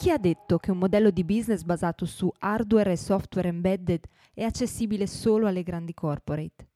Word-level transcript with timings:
Chi 0.00 0.08
ha 0.08 0.16
detto 0.16 0.56
che 0.56 0.70
un 0.70 0.78
modello 0.78 1.10
di 1.10 1.24
business 1.24 1.60
basato 1.60 2.06
su 2.06 2.32
hardware 2.38 2.92
e 2.92 2.96
software 2.96 3.48
embedded 3.48 4.02
è 4.32 4.44
accessibile 4.44 5.06
solo 5.06 5.46
alle 5.46 5.62
grandi 5.62 5.92
corporate? 5.92 6.68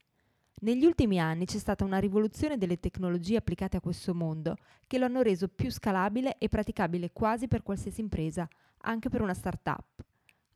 Negli 0.56 0.84
ultimi 0.84 1.18
anni 1.18 1.46
c'è 1.46 1.56
stata 1.56 1.84
una 1.84 1.96
rivoluzione 1.96 2.58
delle 2.58 2.78
tecnologie 2.78 3.38
applicate 3.38 3.78
a 3.78 3.80
questo 3.80 4.12
mondo 4.12 4.56
che 4.86 4.98
lo 4.98 5.06
hanno 5.06 5.22
reso 5.22 5.48
più 5.48 5.70
scalabile 5.70 6.36
e 6.36 6.50
praticabile 6.50 7.12
quasi 7.14 7.48
per 7.48 7.62
qualsiasi 7.62 8.02
impresa, 8.02 8.46
anche 8.82 9.08
per 9.08 9.22
una 9.22 9.32
startup. 9.32 10.04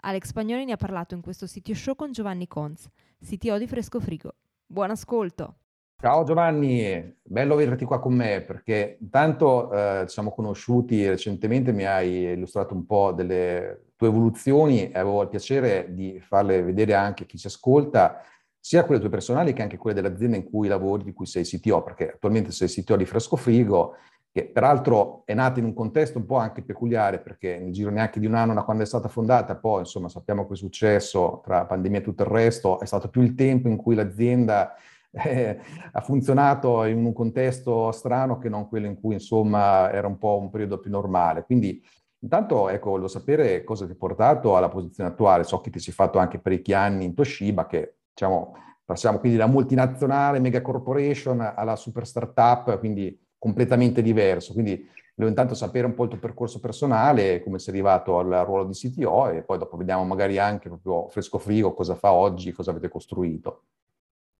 Alex 0.02 0.26
Spagnoli 0.26 0.66
ne 0.66 0.72
ha 0.72 0.76
parlato 0.76 1.14
in 1.14 1.22
questo 1.22 1.46
sito 1.46 1.72
show 1.72 1.94
con 1.94 2.12
Giovanni 2.12 2.46
Conz, 2.46 2.86
CTO 3.24 3.56
di 3.56 3.66
Fresco 3.66 3.98
Frigo. 3.98 4.34
Buon 4.66 4.90
ascolto! 4.90 5.60
Ciao 6.00 6.22
Giovanni, 6.22 7.16
bello 7.24 7.54
averti 7.54 7.84
qua 7.84 7.98
con 7.98 8.14
me 8.14 8.42
perché 8.42 8.98
intanto 9.00 9.72
eh, 9.72 10.04
ci 10.06 10.12
siamo 10.12 10.30
conosciuti 10.30 11.04
recentemente, 11.08 11.72
mi 11.72 11.86
hai 11.86 12.22
illustrato 12.34 12.72
un 12.72 12.86
po' 12.86 13.10
delle 13.10 13.86
tue 13.96 14.06
evoluzioni 14.06 14.92
e 14.92 14.96
avevo 14.96 15.22
il 15.22 15.28
piacere 15.28 15.92
di 15.92 16.20
farle 16.20 16.62
vedere 16.62 16.94
anche 16.94 17.26
chi 17.26 17.36
ci 17.36 17.48
ascolta, 17.48 18.22
sia 18.60 18.84
quelle 18.84 19.00
tue 19.00 19.10
personali 19.10 19.52
che 19.52 19.62
anche 19.62 19.76
quelle 19.76 20.00
dell'azienda 20.00 20.36
in 20.36 20.44
cui 20.48 20.68
lavori, 20.68 21.02
di 21.02 21.12
cui 21.12 21.26
sei 21.26 21.42
CTO, 21.42 21.82
perché 21.82 22.12
attualmente 22.12 22.52
sei 22.52 22.68
CTO 22.68 22.94
di 22.94 23.04
Fresco 23.04 23.34
Frigo, 23.34 23.96
che 24.30 24.44
peraltro 24.44 25.22
è 25.24 25.34
nata 25.34 25.58
in 25.58 25.64
un 25.64 25.74
contesto 25.74 26.18
un 26.18 26.26
po' 26.26 26.36
anche 26.36 26.62
peculiare 26.62 27.18
perché 27.18 27.58
nel 27.58 27.72
giro 27.72 27.90
neanche 27.90 28.20
di 28.20 28.26
un 28.26 28.34
anno 28.34 28.54
da 28.54 28.62
quando 28.62 28.84
è 28.84 28.86
stata 28.86 29.08
fondata, 29.08 29.56
poi 29.56 29.80
insomma 29.80 30.08
sappiamo 30.08 30.46
che 30.46 30.52
è 30.52 30.56
successo 30.56 31.40
tra 31.42 31.66
pandemia 31.66 31.98
e 31.98 32.02
tutto 32.02 32.22
il 32.22 32.28
resto, 32.28 32.78
è 32.78 32.84
stato 32.84 33.08
più 33.08 33.20
il 33.20 33.34
tempo 33.34 33.66
in 33.66 33.76
cui 33.76 33.96
l'azienda 33.96 34.76
eh, 35.10 35.58
ha 35.92 36.00
funzionato 36.00 36.84
in 36.84 37.04
un 37.04 37.12
contesto 37.12 37.90
strano 37.92 38.38
che 38.38 38.48
non 38.48 38.68
quello 38.68 38.86
in 38.86 39.00
cui 39.00 39.14
insomma 39.14 39.90
era 39.92 40.06
un 40.06 40.18
po' 40.18 40.38
un 40.38 40.50
periodo 40.50 40.78
più 40.78 40.90
normale. 40.90 41.44
Quindi 41.44 41.82
intanto 42.20 42.68
ecco, 42.68 42.90
volevo 42.90 43.08
sapere 43.08 43.64
cosa 43.64 43.86
ti 43.86 43.92
ha 43.92 43.96
portato 43.96 44.56
alla 44.56 44.68
posizione 44.68 45.10
attuale. 45.10 45.44
So 45.44 45.60
che 45.60 45.70
ti 45.70 45.78
sei 45.78 45.94
fatto 45.94 46.18
anche 46.18 46.38
parecchi 46.38 46.72
anni 46.72 47.04
in 47.04 47.14
Toshiba, 47.14 47.66
che 47.66 47.96
diciamo 48.12 48.54
passiamo 48.84 49.18
quindi 49.18 49.36
da 49.36 49.46
multinazionale, 49.46 50.40
mega 50.40 50.62
corporation 50.62 51.40
alla 51.54 51.76
super 51.76 52.06
startup, 52.06 52.78
quindi 52.78 53.18
completamente 53.38 54.00
diverso. 54.02 54.52
Quindi 54.54 54.76
volevo 55.14 55.36
intanto 55.36 55.54
sapere 55.54 55.86
un 55.86 55.94
po' 55.94 56.04
il 56.04 56.10
tuo 56.10 56.18
percorso 56.18 56.58
personale, 56.58 57.42
come 57.42 57.58
sei 57.58 57.74
arrivato 57.74 58.18
al 58.18 58.44
ruolo 58.46 58.64
di 58.64 58.72
CTO 58.72 59.28
e 59.28 59.42
poi 59.42 59.58
dopo 59.58 59.76
vediamo 59.76 60.04
magari 60.04 60.38
anche 60.38 60.68
proprio 60.68 61.08
fresco 61.08 61.38
frigo 61.38 61.74
cosa 61.74 61.94
fa 61.96 62.12
oggi, 62.12 62.52
cosa 62.52 62.70
avete 62.70 62.88
costruito. 62.88 63.64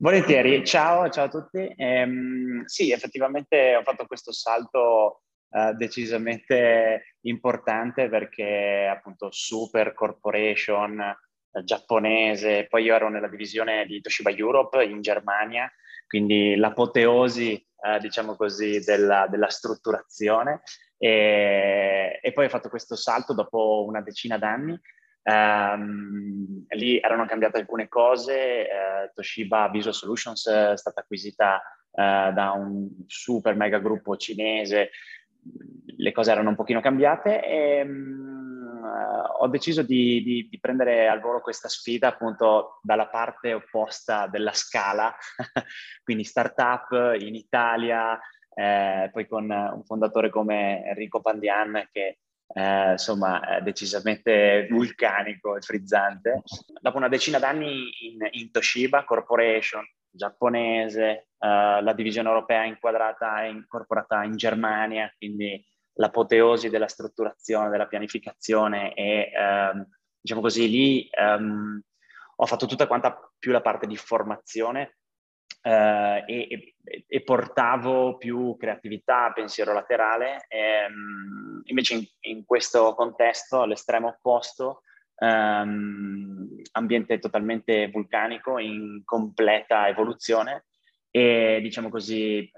Volentieri, 0.00 0.64
ciao, 0.64 1.08
ciao 1.08 1.24
a 1.24 1.28
tutti. 1.28 1.74
Ehm, 1.76 2.64
sì, 2.66 2.92
effettivamente 2.92 3.74
ho 3.74 3.82
fatto 3.82 4.06
questo 4.06 4.30
salto 4.30 5.22
eh, 5.50 5.72
decisamente 5.74 7.16
importante 7.22 8.08
perché 8.08 8.86
appunto 8.88 9.28
super 9.32 9.94
corporation 9.94 11.00
eh, 11.00 11.64
giapponese, 11.64 12.68
poi 12.68 12.84
io 12.84 12.94
ero 12.94 13.08
nella 13.08 13.26
divisione 13.26 13.86
di 13.86 14.00
Toshiba 14.00 14.30
Europe 14.30 14.84
in 14.84 15.00
Germania, 15.00 15.68
quindi 16.06 16.54
l'apoteosi, 16.54 17.54
eh, 17.54 17.98
diciamo 17.98 18.36
così, 18.36 18.78
della, 18.84 19.26
della 19.28 19.48
strutturazione 19.48 20.62
e, 20.96 22.20
e, 22.22 22.32
poi 22.32 22.44
ho 22.44 22.48
fatto 22.48 22.68
questo 22.68 22.94
salto 22.94 23.34
dopo 23.34 23.84
una 23.84 24.00
decina 24.00 24.38
d'anni 24.38 24.78
Um, 25.28 26.64
lì 26.68 26.98
erano 26.98 27.26
cambiate 27.26 27.58
alcune 27.58 27.86
cose, 27.86 28.66
uh, 28.66 29.12
Toshiba 29.12 29.68
Visual 29.68 29.92
Solutions 29.92 30.48
è 30.48 30.74
stata 30.74 31.00
acquisita 31.00 31.60
uh, 31.90 32.32
da 32.32 32.52
un 32.52 32.88
super 33.06 33.54
mega 33.54 33.78
gruppo 33.78 34.16
cinese, 34.16 34.90
le 35.84 36.12
cose 36.12 36.30
erano 36.30 36.48
un 36.48 36.54
pochino 36.54 36.80
cambiate 36.80 37.44
e 37.44 37.82
um, 37.82 38.80
uh, 38.82 39.42
ho 39.42 39.48
deciso 39.48 39.82
di, 39.82 40.22
di, 40.22 40.48
di, 40.48 40.58
prendere 40.58 41.08
al 41.08 41.20
volo 41.20 41.42
questa 41.42 41.68
sfida 41.68 42.08
appunto 42.08 42.80
dalla 42.82 43.08
parte 43.08 43.52
opposta 43.52 44.28
della 44.28 44.52
scala, 44.52 45.14
quindi 46.02 46.24
startup 46.24 47.16
in 47.18 47.34
Italia, 47.34 48.18
eh, 48.54 49.10
poi 49.12 49.26
con 49.26 49.50
un 49.50 49.84
fondatore 49.84 50.30
come 50.30 50.84
Enrico 50.86 51.20
Pandian 51.20 51.86
che 51.92 52.20
eh, 52.54 52.92
insomma 52.92 53.60
decisamente 53.62 54.66
vulcanico 54.70 55.56
e 55.56 55.60
frizzante. 55.60 56.42
Dopo 56.80 56.96
una 56.96 57.08
decina 57.08 57.38
d'anni 57.38 57.90
in, 58.06 58.26
in 58.30 58.50
Toshiba 58.50 59.04
Corporation, 59.04 59.84
giapponese, 60.10 61.28
eh, 61.38 61.82
la 61.82 61.92
divisione 61.94 62.28
europea 62.28 62.64
inquadrata 62.64 63.44
e 63.44 63.50
incorporata 63.50 64.22
in 64.24 64.36
Germania, 64.36 65.12
quindi 65.16 65.64
l'apoteosi 65.94 66.70
della 66.70 66.88
strutturazione, 66.88 67.70
della 67.70 67.86
pianificazione 67.86 68.94
e 68.94 69.30
ehm, 69.34 69.86
diciamo 70.20 70.40
così 70.40 70.68
lì 70.68 71.08
ehm, 71.10 71.80
ho 72.36 72.46
fatto 72.46 72.66
tutta 72.66 72.86
quanta 72.86 73.18
più 73.36 73.50
la 73.50 73.60
parte 73.60 73.86
di 73.86 73.96
formazione 73.96 74.98
eh, 75.62 76.24
e, 76.26 76.74
e, 77.06 77.22
portavo 77.22 78.16
più 78.16 78.56
creatività, 78.56 79.32
pensiero 79.32 79.72
laterale. 79.72 80.46
E, 80.48 80.58
ehm, 80.58 81.47
invece 81.68 81.94
in, 81.94 82.04
in, 82.20 82.44
questo 82.44 82.94
contesto, 82.94 83.62
all'estremo 83.62 84.08
opposto, 84.08 84.82
ehm, 85.16 86.62
ambiente 86.72 87.18
totalmente 87.18 87.88
vulcanico 87.90 88.58
in 88.58 89.02
completa 89.04 89.88
evoluzione 89.88 90.64
e 91.10 91.60
diciamo 91.62 91.88
così 91.88 92.50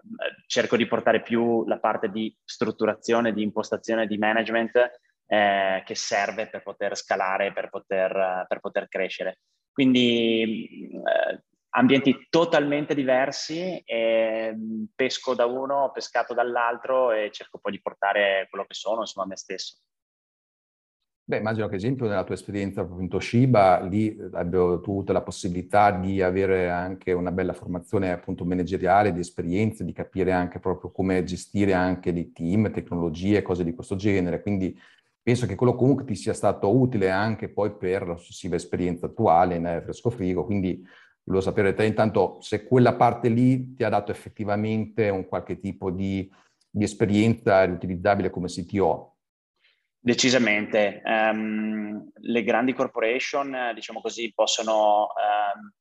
cerco 0.47 0.77
di 0.77 0.87
portare 0.87 1.23
più 1.23 1.65
la 1.67 1.79
parte 1.79 2.11
di 2.11 2.35
strutturazione, 2.45 3.33
di 3.33 3.43
impostazione, 3.43 4.07
di 4.07 4.19
management 4.19 4.91
eh, 5.27 5.83
che 5.85 5.95
serve 5.95 6.49
per 6.49 6.63
poter 6.63 6.97
scalare, 6.97 7.53
per 7.53 7.71
poter, 7.71 8.45
per 8.49 8.61
poter 8.61 8.89
crescere. 8.89 9.39
Quindi 9.73 10.91
eh, 10.91 11.43
ambienti 11.71 12.27
totalmente 12.29 12.95
diversi, 12.95 13.79
e 13.85 14.53
mm, 14.55 14.85
pesco 14.95 15.35
da 15.35 15.47
uno, 15.47 15.91
pescato 15.93 16.35
dall'altro 16.35 17.13
e 17.13 17.31
cerco 17.31 17.59
poi 17.59 17.73
di 17.73 17.81
portare 17.81 18.47
quello 18.51 18.65
che 18.67 18.75
sono, 18.75 19.01
insomma, 19.01 19.27
a 19.27 19.29
me 19.29 19.37
stesso. 19.37 19.79
Beh, 21.31 21.37
immagino 21.37 21.69
che, 21.69 21.75
ad 21.75 21.81
esempio, 21.81 22.09
nella 22.09 22.25
tua 22.25 22.35
esperienza 22.35 22.83
proprio 22.83 23.05
in 23.05 23.09
Toshiba, 23.09 23.83
lì 23.83 24.19
abbiamo 24.33 24.73
avuto 24.73 25.13
la 25.13 25.23
possibilità 25.23 25.93
di 25.93 26.21
avere 26.21 26.69
anche 26.69 27.13
una 27.13 27.31
bella 27.31 27.53
formazione 27.53 28.11
appunto 28.11 28.45
manageriale, 28.45 29.13
di 29.13 29.21
esperienze, 29.21 29.85
di 29.85 29.93
capire 29.93 30.33
anche 30.33 30.59
proprio 30.59 30.91
come 30.91 31.23
gestire 31.23 31.73
anche 31.73 32.13
dei 32.13 32.33
team, 32.33 32.73
tecnologie, 32.73 33.43
cose 33.43 33.63
di 33.63 33.73
questo 33.75 33.95
genere. 33.95 34.43
Quindi 34.43 34.77
penso 35.23 35.47
che 35.47 35.55
quello 35.55 35.77
comunque 35.77 36.05
ti 36.05 36.17
sia 36.17 36.35
stato 36.35 36.77
utile 36.77 37.11
anche 37.11 37.49
poi 37.49 37.77
per 37.77 38.09
la 38.09 38.17
successiva 38.17 38.57
esperienza 38.57 39.07
attuale 39.07 39.55
in 39.55 39.83
Fresco 39.85 40.11
Frigo. 40.11 40.45
Quindi 40.45 40.85
Volevo 41.25 41.45
sapere 41.45 41.75
te 41.75 41.85
intanto 41.85 42.41
se 42.41 42.65
quella 42.65 42.95
parte 42.95 43.29
lì 43.29 43.75
ti 43.75 43.85
ha 43.85 43.89
dato 43.89 44.11
effettivamente 44.11 45.09
un 45.09 45.27
qualche 45.27 45.61
tipo 45.61 45.91
di, 45.91 46.29
di 46.69 46.85
esperienza 46.85 47.65
riutilizzabile 47.65 48.31
come 48.31 48.49
CTO. 48.49 49.17
Decisamente. 50.03 51.03
Um, 51.05 52.11
le 52.15 52.43
grandi 52.43 52.73
corporation, 52.73 53.73
diciamo 53.75 54.01
così, 54.01 54.33
possono 54.35 55.03
um, 55.03 55.73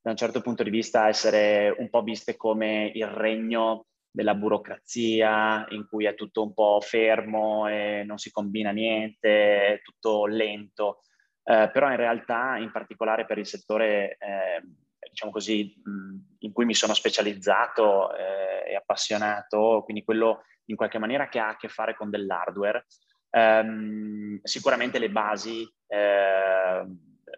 da 0.00 0.10
un 0.10 0.16
certo 0.16 0.40
punto 0.40 0.62
di 0.62 0.70
vista 0.70 1.08
essere 1.08 1.74
un 1.76 1.90
po' 1.90 2.02
viste 2.02 2.36
come 2.36 2.90
il 2.94 3.06
regno 3.06 3.86
della 4.10 4.34
burocrazia 4.34 5.66
in 5.70 5.86
cui 5.86 6.06
è 6.06 6.14
tutto 6.14 6.42
un 6.42 6.54
po' 6.54 6.80
fermo 6.80 7.68
e 7.68 8.04
non 8.04 8.16
si 8.16 8.30
combina 8.30 8.70
niente, 8.70 9.74
è 9.74 9.80
tutto 9.82 10.24
lento. 10.24 11.02
Eh, 11.48 11.70
però 11.72 11.88
in 11.88 11.96
realtà, 11.96 12.58
in 12.58 12.70
particolare 12.70 13.24
per 13.24 13.38
il 13.38 13.46
settore, 13.46 14.18
eh, 14.20 14.62
diciamo 15.08 15.32
così, 15.32 15.80
in 16.40 16.52
cui 16.52 16.66
mi 16.66 16.74
sono 16.74 16.92
specializzato 16.92 18.14
eh, 18.14 18.70
e 18.72 18.76
appassionato, 18.76 19.80
quindi 19.82 20.04
quello 20.04 20.42
in 20.66 20.76
qualche 20.76 20.98
maniera 20.98 21.30
che 21.30 21.38
ha 21.38 21.48
a 21.48 21.56
che 21.56 21.68
fare 21.68 21.96
con 21.96 22.10
dell'hardware, 22.10 22.84
ehm, 23.30 24.40
sicuramente 24.42 24.98
le 24.98 25.08
basi 25.08 25.66
eh, 25.86 26.86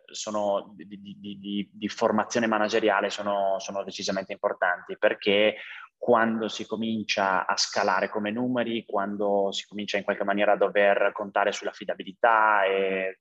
sono 0.07 0.75
di, 0.75 0.89
di, 0.89 1.39
di, 1.39 1.71
di, 1.73 1.89
formazione 1.89 2.49
manageriale 2.49 3.11
sono, 3.11 3.61
sono 3.61 3.85
decisamente 3.85 4.33
importanti 4.33 4.97
perché 4.99 5.56
quando 5.97 6.49
si 6.49 6.67
comincia 6.67 7.47
a 7.47 7.56
scalare 7.56 8.09
come 8.09 8.33
numeri, 8.33 8.85
quando 8.85 9.53
si 9.53 9.69
comincia 9.69 9.99
in 9.99 10.03
qualche 10.03 10.25
maniera 10.25 10.53
a 10.53 10.56
dover 10.56 11.13
contare 11.13 11.53
sull'affidabilità 11.53 12.65
e 12.65 13.21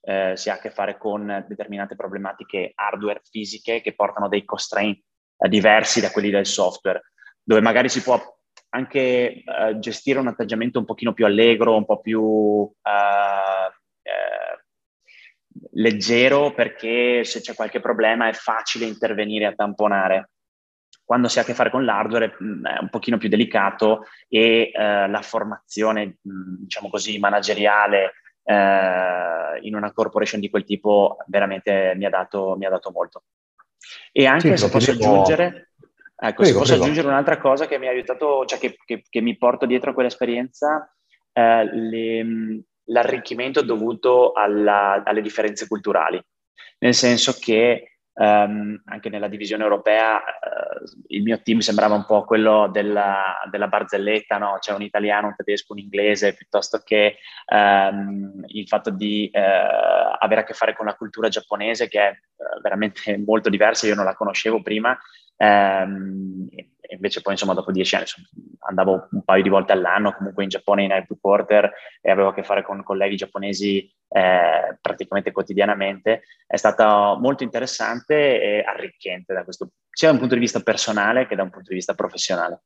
eh, 0.00 0.32
si 0.36 0.50
ha 0.50 0.54
a 0.54 0.58
che 0.58 0.70
fare 0.70 0.96
con 0.96 1.44
determinate 1.48 1.96
problematiche 1.96 2.72
hardware 2.74 3.20
fisiche 3.28 3.80
che 3.80 3.94
portano 3.94 4.28
dei 4.28 4.44
constraint 4.44 5.02
eh, 5.38 5.48
diversi 5.48 6.00
da 6.00 6.10
quelli 6.10 6.30
del 6.30 6.46
software, 6.46 7.12
dove 7.42 7.60
magari 7.60 7.88
si 7.88 8.02
può 8.02 8.20
anche 8.70 9.00
eh, 9.00 9.78
gestire 9.78 10.18
un 10.18 10.28
atteggiamento 10.28 10.78
un 10.78 10.84
pochino 10.84 11.12
più 11.12 11.24
allegro, 11.24 11.76
un 11.76 11.84
po' 11.84 12.00
più 12.00 12.70
eh, 12.82 13.72
eh, 14.02 14.64
leggero 15.72 16.52
perché 16.52 17.24
se 17.24 17.40
c'è 17.40 17.54
qualche 17.54 17.80
problema 17.80 18.28
è 18.28 18.32
facile 18.32 18.86
intervenire 18.86 19.46
a 19.46 19.54
tamponare. 19.54 20.30
Quando 21.04 21.28
si 21.28 21.38
ha 21.38 21.42
a 21.42 21.44
che 21.44 21.54
fare 21.54 21.70
con 21.70 21.86
l'hardware 21.86 22.36
mm, 22.42 22.66
è 22.66 22.78
un 22.80 22.90
pochino 22.90 23.16
più 23.16 23.30
delicato 23.30 24.04
e 24.28 24.70
eh, 24.74 25.08
la 25.08 25.22
formazione, 25.22 26.18
mm, 26.28 26.56
diciamo 26.64 26.90
così, 26.90 27.18
manageriale 27.18 28.12
eh, 28.48 29.58
in 29.60 29.74
una 29.74 29.92
corporation 29.92 30.40
di 30.40 30.48
quel 30.48 30.64
tipo 30.64 31.18
veramente 31.26 31.92
mi 31.96 32.06
ha 32.06 32.10
dato, 32.10 32.56
mi 32.56 32.64
ha 32.64 32.70
dato 32.70 32.90
molto. 32.90 33.24
E 34.10 34.24
anche 34.24 34.56
sì, 34.56 34.64
se 34.64 34.70
posso 34.70 34.90
aggiungere, 34.92 35.72
ecco, 36.16 36.42
prego, 36.42 36.44
se 36.44 36.52
posso 36.52 36.64
prego. 36.64 36.82
aggiungere 36.82 37.08
un'altra 37.08 37.36
cosa 37.36 37.66
che 37.66 37.78
mi 37.78 37.88
ha 37.88 37.90
aiutato, 37.90 38.46
cioè 38.46 38.58
che, 38.58 38.78
che, 38.86 39.02
che 39.06 39.20
mi 39.20 39.36
porto 39.36 39.66
dietro 39.66 39.90
a 39.90 39.94
quell'esperienza, 39.94 40.90
eh, 41.30 41.64
le, 41.74 42.62
l'arricchimento 42.84 43.60
dovuto 43.60 44.32
alla, 44.32 45.02
alle 45.04 45.20
differenze 45.20 45.66
culturali, 45.68 46.18
nel 46.78 46.94
senso 46.94 47.36
che 47.38 47.97
Um, 48.20 48.82
anche 48.86 49.10
nella 49.10 49.28
divisione 49.28 49.62
europea 49.62 50.16
uh, 50.16 50.84
il 51.06 51.22
mio 51.22 51.40
team 51.40 51.60
sembrava 51.60 51.94
un 51.94 52.04
po' 52.04 52.24
quello 52.24 52.66
della, 52.66 53.38
della 53.48 53.68
barzelletta, 53.68 54.38
no? 54.38 54.56
c'è 54.58 54.72
un 54.72 54.82
italiano, 54.82 55.28
un 55.28 55.36
tedesco, 55.36 55.72
un 55.72 55.78
inglese, 55.78 56.34
piuttosto 56.34 56.80
che 56.84 57.18
um, 57.46 58.42
il 58.46 58.66
fatto 58.66 58.90
di 58.90 59.30
uh, 59.32 59.38
avere 60.18 60.40
a 60.40 60.44
che 60.44 60.52
fare 60.52 60.74
con 60.74 60.86
la 60.86 60.96
cultura 60.96 61.28
giapponese 61.28 61.86
che 61.86 62.00
è 62.00 62.10
uh, 62.10 62.60
veramente 62.60 63.16
molto 63.24 63.50
diversa, 63.50 63.86
io 63.86 63.94
non 63.94 64.04
la 64.04 64.16
conoscevo 64.16 64.62
prima, 64.62 64.98
um, 65.36 66.48
invece 66.94 67.20
poi 67.20 67.32
insomma 67.32 67.54
dopo 67.54 67.72
dieci 67.72 67.94
anni 67.94 68.06
andavo 68.60 69.08
un 69.10 69.22
paio 69.24 69.42
di 69.42 69.48
volte 69.48 69.72
all'anno 69.72 70.12
comunque 70.12 70.42
in 70.42 70.48
Giappone 70.48 70.84
in 70.84 70.90
headquarter 70.90 71.72
e 72.00 72.10
avevo 72.10 72.28
a 72.28 72.34
che 72.34 72.42
fare 72.42 72.62
con 72.62 72.82
colleghi 72.82 73.16
giapponesi 73.16 73.90
eh, 74.08 74.78
praticamente 74.80 75.32
quotidianamente, 75.32 76.22
è 76.46 76.56
stato 76.56 77.18
molto 77.20 77.42
interessante 77.42 78.40
e 78.40 78.60
arricchente 78.60 79.34
da 79.34 79.44
questo, 79.44 79.70
sia 79.90 80.08
da 80.08 80.14
un 80.14 80.20
punto 80.20 80.34
di 80.34 80.40
vista 80.40 80.60
personale 80.60 81.26
che 81.26 81.36
da 81.36 81.42
un 81.42 81.50
punto 81.50 81.68
di 81.68 81.76
vista 81.76 81.94
professionale. 81.94 82.62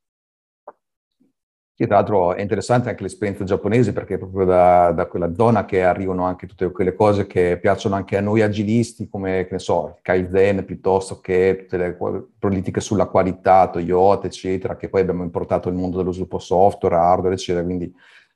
Sì, 1.83 1.89
tra 1.89 1.97
l'altro 1.97 2.33
è 2.35 2.41
interessante 2.41 2.91
anche 2.91 3.03
l'esperienza 3.03 3.43
giapponese 3.43 3.93
perché 3.93 4.17
proprio 4.17 4.45
da, 4.45 4.93
da, 4.93 5.07
quella 5.07 5.35
zona 5.35 5.65
che 5.65 5.83
arrivano 5.83 6.25
anche 6.25 6.47
tutte 6.47 6.71
quelle 6.71 6.95
cose 6.95 7.27
che 7.27 7.59
piacciono 7.61 7.97
anche 7.97 8.17
a 8.17 8.21
noi 8.21 8.41
agilisti 8.41 9.09
come, 9.09 9.47
che 9.47 9.55
ne 9.55 9.59
so, 9.59 9.99
Kaizen 10.01 10.65
piuttosto 10.65 11.19
che 11.21 11.57
tutte 11.63 11.77
le 11.79 11.99
politiche 12.39 12.79
sulla 12.81 13.07
qualità, 13.07 13.69
Toyota, 13.69 14.29
eccetera, 14.29 14.77
che 14.77 14.89
poi 14.89 15.01
abbiamo 15.01 15.25
importato 15.25 15.71
nel 15.71 15.79
mondo 15.81 15.97
dello 15.97 16.13
sviluppo 16.13 16.39
software, 16.39 16.95
hardware, 16.95 17.35
eccetera. 17.35 17.65
Quindi 17.65 17.93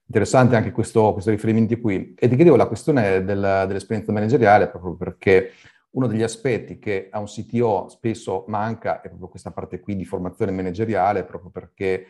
interessante 0.07 0.57
anche 0.57 0.73
questo, 0.73 1.13
questo 1.13 1.31
riferimento 1.31 1.79
qui. 1.79 2.17
E 2.19 2.27
ti 2.27 2.35
chiedevo 2.35 2.57
la 2.57 2.67
questione 2.67 3.23
del, 3.23 3.65
dell'esperienza 3.69 4.11
manageriale 4.11 4.67
proprio 4.67 4.97
perché 4.97 5.53
uno 5.91 6.09
degli 6.09 6.25
aspetti 6.25 6.81
che 6.81 7.07
a 7.13 7.21
un 7.21 7.27
CTO 7.27 7.89
spesso 7.91 8.45
manca 8.49 9.01
è 9.03 9.07
proprio 9.07 9.29
questa 9.29 9.53
parte 9.53 9.79
qui 9.79 9.95
di 9.95 10.05
formazione 10.05 10.51
manageriale, 10.51 11.23
proprio 11.23 11.51
perché 11.51 12.07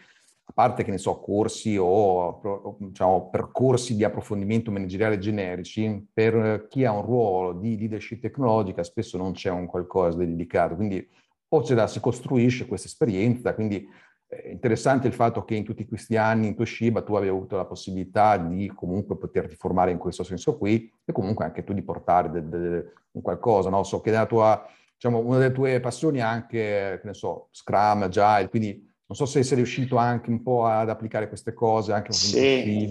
a 0.49 0.53
parte 0.53 0.85
che 0.85 0.93
ne 0.93 0.99
so, 0.99 1.19
corsi 1.19 1.77
o 1.77 2.77
diciamo, 2.79 3.29
percorsi 3.31 3.97
di 3.97 4.05
approfondimento 4.05 4.71
manageriale 4.71 5.19
generici, 5.19 6.07
per 6.13 6.67
chi 6.69 6.85
ha 6.85 6.93
un 6.93 7.03
ruolo 7.03 7.53
di 7.53 7.77
leadership 7.77 8.21
tecnologica 8.21 8.85
spesso 8.85 9.19
non 9.19 9.33
c'è 9.33 9.51
un 9.51 9.67
qualcosa 9.67 10.19
di 10.19 10.27
dedicato, 10.27 10.77
quindi 10.77 11.07
o 11.49 11.63
ce 11.65 11.75
la 11.75 11.89
si 11.89 11.99
costruisce 11.99 12.67
questa 12.67 12.87
esperienza, 12.87 13.55
quindi 13.55 13.89
è 14.29 14.49
interessante 14.49 15.07
il 15.09 15.13
fatto 15.13 15.45
che 15.45 15.55
in 15.55 15.65
tutti 15.65 15.87
questi 15.87 16.17
anni 16.17 16.49
in 16.49 16.57
Toshiba 16.57 17.03
tu 17.03 17.15
avevi 17.15 17.31
avuto 17.31 17.57
la 17.57 17.65
possibilità 17.65 18.37
di 18.37 18.71
comunque 18.75 19.17
poterti 19.17 19.55
formare 19.55 19.91
in 19.91 19.99
questo 19.99 20.25
senso 20.25 20.59
qui 20.59 20.93
e 21.05 21.13
comunque 21.13 21.45
anche 21.45 21.65
tu 21.65 21.73
di 21.73 21.83
portare 21.83 22.31
de, 22.31 22.49
de, 22.49 22.93
un 23.13 23.23
qualcosa, 23.23 23.71
no? 23.71 23.83
So 23.85 24.01
che 24.01 24.27
tua, 24.27 24.65
diciamo, 24.95 25.19
una 25.19 25.39
delle 25.39 25.53
tue 25.53 25.81
passioni 25.81 26.19
è 26.19 26.23
anche, 26.23 26.99
che 27.01 27.07
ne 27.07 27.15
so, 27.15 27.49
Scrum, 27.53 28.03
Agile, 28.03 28.49
quindi 28.49 28.86
non 29.07 29.17
so 29.17 29.25
se 29.25 29.43
sei 29.43 29.57
riuscito 29.57 29.97
anche 29.97 30.31
un 30.31 30.43
po' 30.43 30.67
ad 30.67 30.91
applicare 30.91 31.29
queste 31.29 31.53
cose 31.53 31.93
anche 31.93 32.09
con 32.09 32.17
sì. 32.17 32.91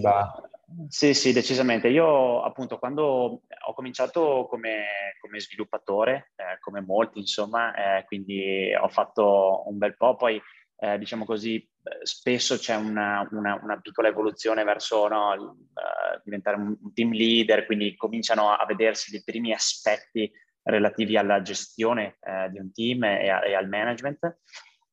Sì, 0.88 1.14
sì, 1.14 1.32
decisamente. 1.32 1.88
Io 1.88 2.42
appunto 2.42 2.78
quando 2.78 3.02
ho 3.04 3.74
cominciato 3.74 4.46
come, 4.48 5.14
come 5.20 5.38
sviluppatore, 5.38 6.32
eh, 6.34 6.58
come 6.60 6.80
molti 6.80 7.20
insomma, 7.20 7.98
eh, 7.98 8.04
quindi 8.04 8.74
ho 8.74 8.88
fatto 8.88 9.62
un 9.68 9.78
bel 9.78 9.96
po', 9.96 10.16
poi 10.16 10.40
eh, 10.78 10.98
diciamo 10.98 11.24
così, 11.24 11.64
spesso 12.02 12.56
c'è 12.56 12.74
una, 12.74 13.26
una, 13.30 13.58
una 13.62 13.78
piccola 13.80 14.08
evoluzione 14.08 14.64
verso 14.64 15.06
no, 15.08 15.32
uh, 15.32 16.20
diventare 16.24 16.56
un, 16.56 16.76
un 16.80 16.92
team 16.92 17.12
leader, 17.12 17.64
quindi 17.64 17.94
cominciano 17.96 18.50
a 18.50 18.64
vedersi 18.66 19.14
i 19.14 19.22
primi 19.24 19.52
aspetti 19.52 20.30
relativi 20.62 21.16
alla 21.16 21.42
gestione 21.42 22.16
eh, 22.20 22.50
di 22.50 22.58
un 22.58 22.72
team 22.72 23.04
e, 23.04 23.28
a, 23.28 23.44
e 23.46 23.54
al 23.54 23.68
management. 23.68 24.38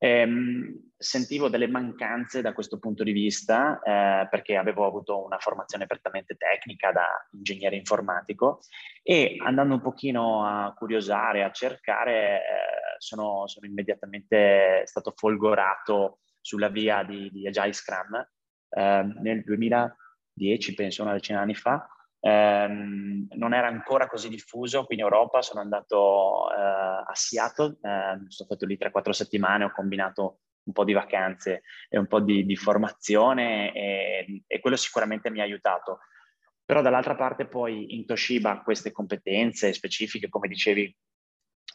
Ehm, 0.03 0.91
sentivo 0.97 1.47
delle 1.47 1.69
mancanze 1.69 2.41
da 2.41 2.51
questo 2.51 2.77
punto 2.77 3.03
di 3.03 3.13
vista 3.13 3.79
eh, 3.81 4.27
perché 4.29 4.57
avevo 4.57 4.85
avuto 4.85 5.23
una 5.23 5.37
formazione 5.37 5.85
prettamente 5.85 6.35
tecnica 6.35 6.91
da 6.91 7.05
ingegnere 7.31 7.77
informatico 7.77 8.59
e 9.01 9.37
andando 9.39 9.75
un 9.75 9.81
pochino 9.81 10.45
a 10.45 10.73
curiosare, 10.73 11.45
a 11.45 11.51
cercare, 11.51 12.35
eh, 12.35 12.41
sono, 12.97 13.47
sono, 13.47 13.65
immediatamente 13.65 14.81
stato 14.83 15.13
folgorato 15.15 16.19
sulla 16.41 16.67
via 16.67 17.03
di, 17.03 17.29
di 17.31 17.47
Agile 17.47 17.71
Scrum 17.71 18.27
eh, 18.71 19.13
nel 19.21 19.41
2010, 19.45 20.73
penso 20.73 21.03
una 21.03 21.13
decina 21.13 21.37
di 21.37 21.43
anni 21.45 21.55
fa, 21.55 21.87
ehm, 22.25 23.27
non 23.31 23.53
era 23.53 23.67
ancora 23.67 24.07
così 24.07 24.29
diffuso 24.29 24.85
qui 24.85 24.95
in 24.95 25.01
Europa, 25.01 25.41
sono 25.41 25.59
andato 25.59 26.49
eh, 26.51 26.55
a 26.55 27.11
Seattle, 27.13 27.77
eh, 27.81 28.17
sono 28.27 28.47
stato 28.47 28.65
lì 28.65 28.77
3-4 28.79 29.09
settimane, 29.09 29.65
ho 29.65 29.71
combinato 29.71 30.39
un 30.63 30.71
po' 30.71 30.85
di 30.85 30.93
vacanze 30.93 31.63
e 31.89 31.97
un 31.97 32.07
po' 32.07 32.21
di, 32.21 32.45
di 32.45 32.55
formazione 32.55 33.73
e, 33.73 34.43
e, 34.47 34.59
quello 34.61 34.77
sicuramente 34.77 35.29
mi 35.29 35.41
ha 35.41 35.43
aiutato. 35.43 35.99
Però 36.65 36.81
dall'altra 36.81 37.15
parte 37.15 37.45
poi 37.45 37.95
in 37.95 38.05
Toshiba 38.05 38.61
queste 38.61 38.93
competenze 38.93 39.73
specifiche, 39.73 40.29
come 40.29 40.47
dicevi, 40.47 40.95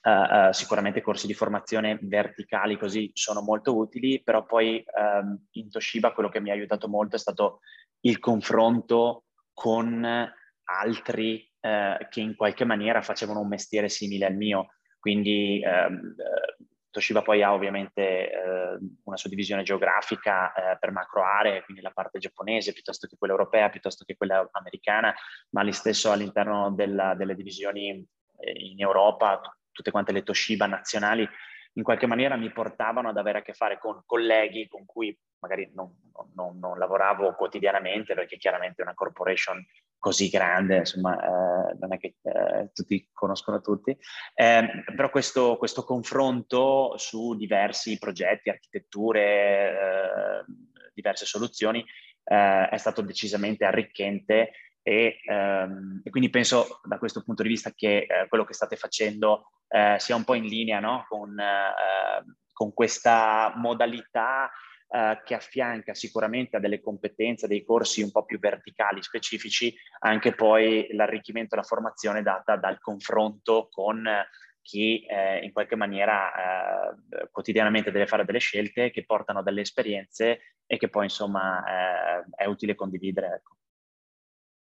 uh, 0.05 0.11
uh, 0.49 0.53
sicuramente 0.53 1.03
corsi 1.03 1.27
di 1.27 1.35
formazione 1.35 1.99
verticali 2.01 2.79
così 2.79 3.11
sono 3.13 3.43
molto 3.43 3.77
utili, 3.77 4.23
però 4.23 4.47
poi 4.47 4.83
uh, 4.83 5.39
in 5.59 5.69
Toshiba 5.69 6.13
quello 6.13 6.31
che 6.31 6.41
mi 6.41 6.49
ha 6.49 6.55
aiutato 6.55 6.89
molto 6.89 7.17
è 7.17 7.19
stato 7.19 7.61
il 8.01 8.19
confronto 8.19 9.25
con 9.53 10.33
altri 10.69 11.51
eh, 11.61 12.07
che 12.11 12.21
in 12.21 12.37
qualche 12.37 12.65
maniera 12.65 13.03
facevano 13.03 13.41
un 13.41 13.49
mestiere 13.49 13.89
simile 13.89 14.27
al 14.27 14.35
mio. 14.35 14.75
Quindi 14.99 15.63
ehm, 15.65 16.15
eh, 16.19 16.65
Toshiba 16.91 17.23
poi 17.23 17.43
ha 17.43 17.53
ovviamente 17.53 18.31
eh, 18.31 18.79
una 19.05 19.17
suddivisione 19.17 19.63
geografica 19.63 20.53
eh, 20.53 20.79
per 20.79 20.91
macro 20.91 21.23
aree, 21.23 21.63
quindi 21.65 21.83
la 21.83 21.91
parte 21.91 22.19
giapponese 22.19 22.73
piuttosto 22.73 23.07
che 23.07 23.17
quella 23.17 23.35
europea, 23.35 23.71
piuttosto 23.71 24.05
che 24.05 24.17
quella 24.17 24.49
americana, 24.53 25.15
ma 25.51 25.63
lì 25.63 25.73
stesso 25.73 26.11
all'interno 26.11 26.73
della, 26.73 27.15
delle 27.15 27.35
divisioni 27.35 27.91
eh, 28.41 28.53
in 28.53 28.81
Europa, 28.81 29.41
t- 29.41 29.51
tutte 29.71 29.91
quante 29.91 30.13
le 30.13 30.23
Toshiba 30.23 30.67
nazionali 30.67 31.29
in 31.75 31.85
qualche 31.85 32.07
maniera 32.07 32.37
mi 32.37 32.51
portavano 32.51 33.09
ad 33.09 33.17
avere 33.17 33.39
a 33.39 33.43
che 33.43 33.53
fare 33.53 33.79
con 33.79 34.03
colleghi 34.05 34.67
con 34.67 34.85
cui 34.85 35.17
magari 35.39 35.71
non, 35.75 35.95
non, 36.35 36.59
non 36.59 36.77
lavoravo 36.77 37.35
quotidianamente, 37.35 38.15
perché 38.15 38.37
chiaramente 38.37 38.83
una 38.83 38.95
corporation 38.95 39.65
così 39.99 40.29
grande, 40.29 40.79
insomma, 40.79 41.17
eh, 41.17 41.77
non 41.79 41.93
è 41.93 41.99
che 41.99 42.17
eh, 42.23 42.71
tutti 42.73 43.09
conoscono 43.13 43.61
tutti, 43.61 43.97
eh, 44.35 44.85
però 44.95 45.11
questo, 45.11 45.57
questo, 45.57 45.85
confronto 45.85 46.95
su 46.97 47.35
diversi 47.35 47.99
progetti, 47.99 48.49
architetture, 48.49 49.21
eh, 49.71 50.45
diverse 50.95 51.27
soluzioni 51.27 51.85
eh, 52.25 52.69
è 52.69 52.77
stato 52.77 53.03
decisamente 53.03 53.65
arricchente 53.65 54.53
e, 54.83 55.21
ehm, 55.25 56.03
e, 56.05 56.11
quindi 56.11 56.31
penso 56.31 56.81
da 56.85 56.99
questo 56.99 57.23
punto 57.23 57.43
di 57.43 57.49
vista 57.49 57.73
che 57.73 58.07
eh, 58.09 58.27
quello 58.29 58.45
che 58.45 58.55
state 58.55 58.77
facendo 58.77 59.51
sia 59.99 60.17
un 60.17 60.25
po' 60.25 60.33
in 60.33 60.47
linea 60.47 60.81
no? 60.81 61.05
con, 61.07 61.37
con, 62.55 62.73
questa 62.73 63.53
modalità 63.57 64.51
eh, 64.91 65.21
che 65.25 65.35
affianca 65.35 65.95
sicuramente 65.95 66.57
a 66.57 66.61
delle 66.61 66.81
competenze, 66.81 67.47
dei 67.47 67.65
corsi 67.65 68.03
un 68.03 68.11
po' 68.11 68.25
più 68.25 68.39
verticali, 68.39 69.03
specifici, 69.03 69.75
anche 70.01 70.35
poi 70.35 70.89
l'arricchimento 70.93 71.55
e 71.55 71.59
la 71.59 71.65
formazione 71.65 72.23
data 72.23 72.57
dal 72.57 72.81
confronto 72.81 73.69
con 73.71 74.09
chi 74.63 75.05
eh, 75.07 75.45
in 75.45 75.53
qualche 75.53 75.77
maniera 75.77 76.93
eh, 76.93 77.29
quotidianamente 77.31 77.91
deve 77.91 78.07
fare 78.07 78.25
delle 78.25 78.39
scelte 78.39 78.91
che 78.91 79.05
portano 79.05 79.43
delle 79.43 79.63
esperienze 79.63 80.57
e 80.67 80.77
che 80.77 80.89
poi 80.91 81.05
insomma 81.05 81.65
è 82.37 82.45
utile 82.45 82.75
condividere. 82.75 83.27
Ecco. 83.37 83.57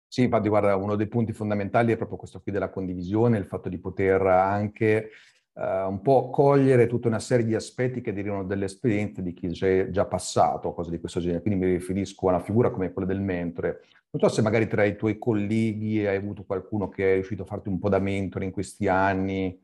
Sì, 0.08 0.24
infatti, 0.24 0.48
guarda, 0.48 0.76
uno 0.76 0.96
dei 0.96 1.08
punti 1.08 1.34
fondamentali 1.34 1.92
è 1.92 1.98
proprio 1.98 2.18
questo 2.18 2.40
qui 2.42 2.52
della 2.52 2.70
condivisione, 2.70 3.38
il 3.38 3.48
fatto 3.48 3.68
di 3.68 3.80
poter 3.80 4.22
anche 4.22 5.10
uh, 5.56 5.90
un 5.90 6.02
po' 6.02 6.30
cogliere 6.30 6.88
tutta 6.88 7.08
una 7.08 7.20
serie 7.20 7.46
di 7.46 7.56
aspetti 7.56 8.02
che 8.02 8.14
derivano 8.14 8.44
dalle 8.44 8.66
esperienze 8.66 9.22
di 9.22 9.34
chi 9.34 9.50
c'è 9.50 9.90
già 9.90 10.06
passato, 10.06 10.74
cose 10.74 10.92
di 10.92 11.00
questo 11.00 11.20
genere. 11.20 11.42
Quindi 11.42 11.66
mi 11.66 11.72
riferisco 11.72 12.28
a 12.28 12.36
una 12.36 12.44
figura 12.44 12.72
come 12.72 12.92
quella 12.92 13.08
del 13.08 13.22
mentore. 13.22 13.82
Non 14.12 14.22
so 14.22 14.34
se 14.34 14.42
magari 14.42 14.68
tra 14.68 14.84
i 14.84 14.96
tuoi 14.96 15.18
colleghi 15.18 16.06
hai 16.06 16.16
avuto 16.16 16.44
qualcuno 16.46 16.88
che 16.88 17.12
è 17.12 17.14
riuscito 17.16 17.44
a 17.44 17.46
farti 17.46 17.70
un 17.70 17.80
po' 17.80 17.90
da 17.90 18.00
mentore 18.00 18.46
in 18.46 18.52
questi 18.52 18.88
anni. 18.88 19.60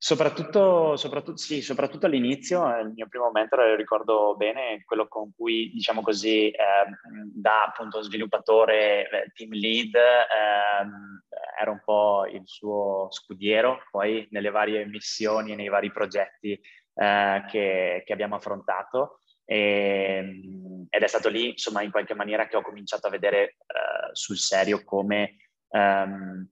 Soprattutto, 0.00 0.96
soprattutto, 0.96 1.38
sì, 1.38 1.60
soprattutto 1.60 2.06
all'inizio, 2.06 2.72
eh, 2.72 2.82
il 2.82 2.92
mio 2.94 3.08
primo 3.08 3.32
mentore, 3.32 3.70
lo 3.70 3.74
ricordo 3.74 4.36
bene, 4.36 4.84
quello 4.84 5.08
con 5.08 5.32
cui, 5.34 5.72
diciamo 5.74 6.02
così, 6.02 6.50
eh, 6.50 6.56
da 7.34 7.64
appunto 7.64 8.00
sviluppatore, 8.00 9.10
eh, 9.10 9.32
team 9.34 9.50
lead, 9.54 9.96
eh, 9.96 11.60
era 11.60 11.70
un 11.72 11.80
po' 11.84 12.26
il 12.26 12.42
suo 12.44 13.08
scudiero, 13.10 13.80
poi 13.90 14.28
nelle 14.30 14.50
varie 14.50 14.86
missioni 14.86 15.56
nei 15.56 15.68
vari 15.68 15.90
progetti 15.90 16.52
eh, 16.52 17.44
che, 17.48 18.04
che, 18.06 18.12
abbiamo 18.12 18.36
affrontato. 18.36 19.18
E, 19.44 19.56
ehm, 19.56 20.86
ed 20.90 21.02
è 21.02 21.06
stato 21.08 21.28
lì, 21.28 21.50
insomma, 21.50 21.82
in 21.82 21.90
qualche 21.90 22.14
maniera 22.14 22.46
che 22.46 22.56
ho 22.56 22.62
cominciato 22.62 23.08
a 23.08 23.10
vedere 23.10 23.42
eh, 23.42 23.56
sul 24.12 24.36
serio 24.38 24.84
come... 24.84 25.38
Um, 25.70 26.48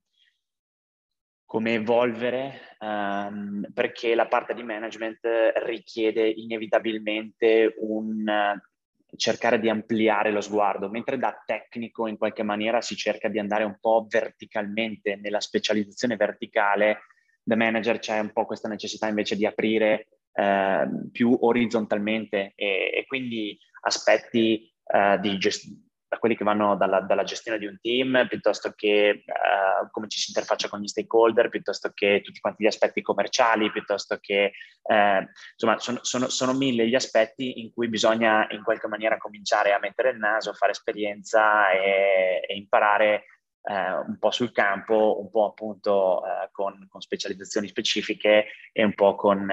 come 1.47 1.75
evolvere, 1.75 2.75
um, 2.81 3.67
perché 3.73 4.17
la 4.17 4.27
parte 4.27 4.53
di 4.53 4.65
management 4.65 5.21
richiede 5.65 6.29
inevitabilmente 6.29 7.77
un 7.79 8.27
uh, 8.27 9.17
cercare 9.17 9.61
di 9.61 9.71
ampliare 9.71 10.33
lo 10.33 10.41
sguardo, 10.41 10.91
mentre 10.91 11.19
da 11.19 11.41
tecnico 11.47 12.09
in 12.09 12.19
qualche 12.19 12.43
maniera 12.43 12.81
si 12.81 12.97
cerca 12.97 13.29
di 13.29 13.39
andare 13.39 13.63
un 13.63 13.79
po' 13.81 14.07
verticalmente 14.09 15.15
nella 15.15 15.41
specializzazione 15.41 16.17
verticale, 16.17 17.03
da 17.45 17.55
manager 17.55 18.01
c'è 18.01 18.19
un 18.19 18.33
po' 18.33 18.45
questa 18.45 18.69
necessità 18.69 19.07
invece 19.07 19.37
di 19.37 19.47
aprire 19.47 20.09
uh, 20.33 21.09
più 21.13 21.39
orizzontalmente 21.41 22.55
e, 22.57 22.91
e 22.93 23.05
quindi 23.07 23.57
aspetti 23.83 24.69
uh, 24.83 25.17
di 25.21 25.39
gestione 25.39 25.86
da 26.17 26.19
quelli 26.19 26.37
che 26.37 26.45
vanno 26.45 26.77
dalla, 26.77 27.01
dalla, 27.01 27.23
gestione 27.23 27.59
di 27.59 27.67
un 27.67 27.79
team, 27.81 28.27
piuttosto 28.29 28.73
che 28.75 29.25
uh, 29.27 29.91
come 29.91 30.09
ci 30.09 30.19
si 30.19 30.31
interfaccia 30.31 30.69
con 30.69 30.81
gli 30.81 30.87
stakeholder, 30.87 31.49
piuttosto 31.49 31.91
che 31.95 32.23
tutti 32.25 32.41
quanti 32.41 32.65
gli 32.65 32.67
aspetti 32.67 33.03
commerciali, 33.03 33.71
piuttosto 33.71 34.19
che, 34.21 34.53
uh, 34.83 35.25
insomma, 35.53 35.79
sono, 35.79 35.99
sono, 36.03 36.29
sono, 36.29 36.53
mille 36.55 36.89
gli 36.89 36.95
aspetti 36.95 37.61
in 37.61 37.73
cui 37.73 37.89
bisogna 37.89 38.47
in 38.51 38.63
qualche 38.63 38.89
maniera 38.89 39.19
cominciare 39.19 39.73
a 39.73 39.79
mettere 39.79 40.11
il 40.11 40.19
naso, 40.19 40.55
fare 40.55 40.73
esperienza 40.73 41.71
e, 41.71 42.41
e 42.47 42.57
imparare 42.57 43.25
uh, 43.63 44.09
un 44.09 44.17
po' 44.19 44.31
sul 44.31 44.53
campo, 44.53 45.21
un 45.21 45.31
po' 45.31 45.47
appunto 45.47 46.23
con, 46.53 46.87
con, 46.89 47.01
specializzazioni 47.01 47.69
specifiche 47.69 48.47
e 48.73 48.85
un 48.85 48.95
po' 48.95 49.15
con, 49.17 49.47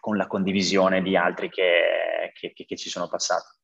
con 0.00 0.16
la 0.16 0.26
condivisione 0.26 1.02
di 1.02 1.16
altri 1.16 1.50
che, 1.50 2.32
che, 2.32 2.52
che 2.52 2.76
ci 2.76 2.88
sono 2.88 3.08
passati. 3.08 3.57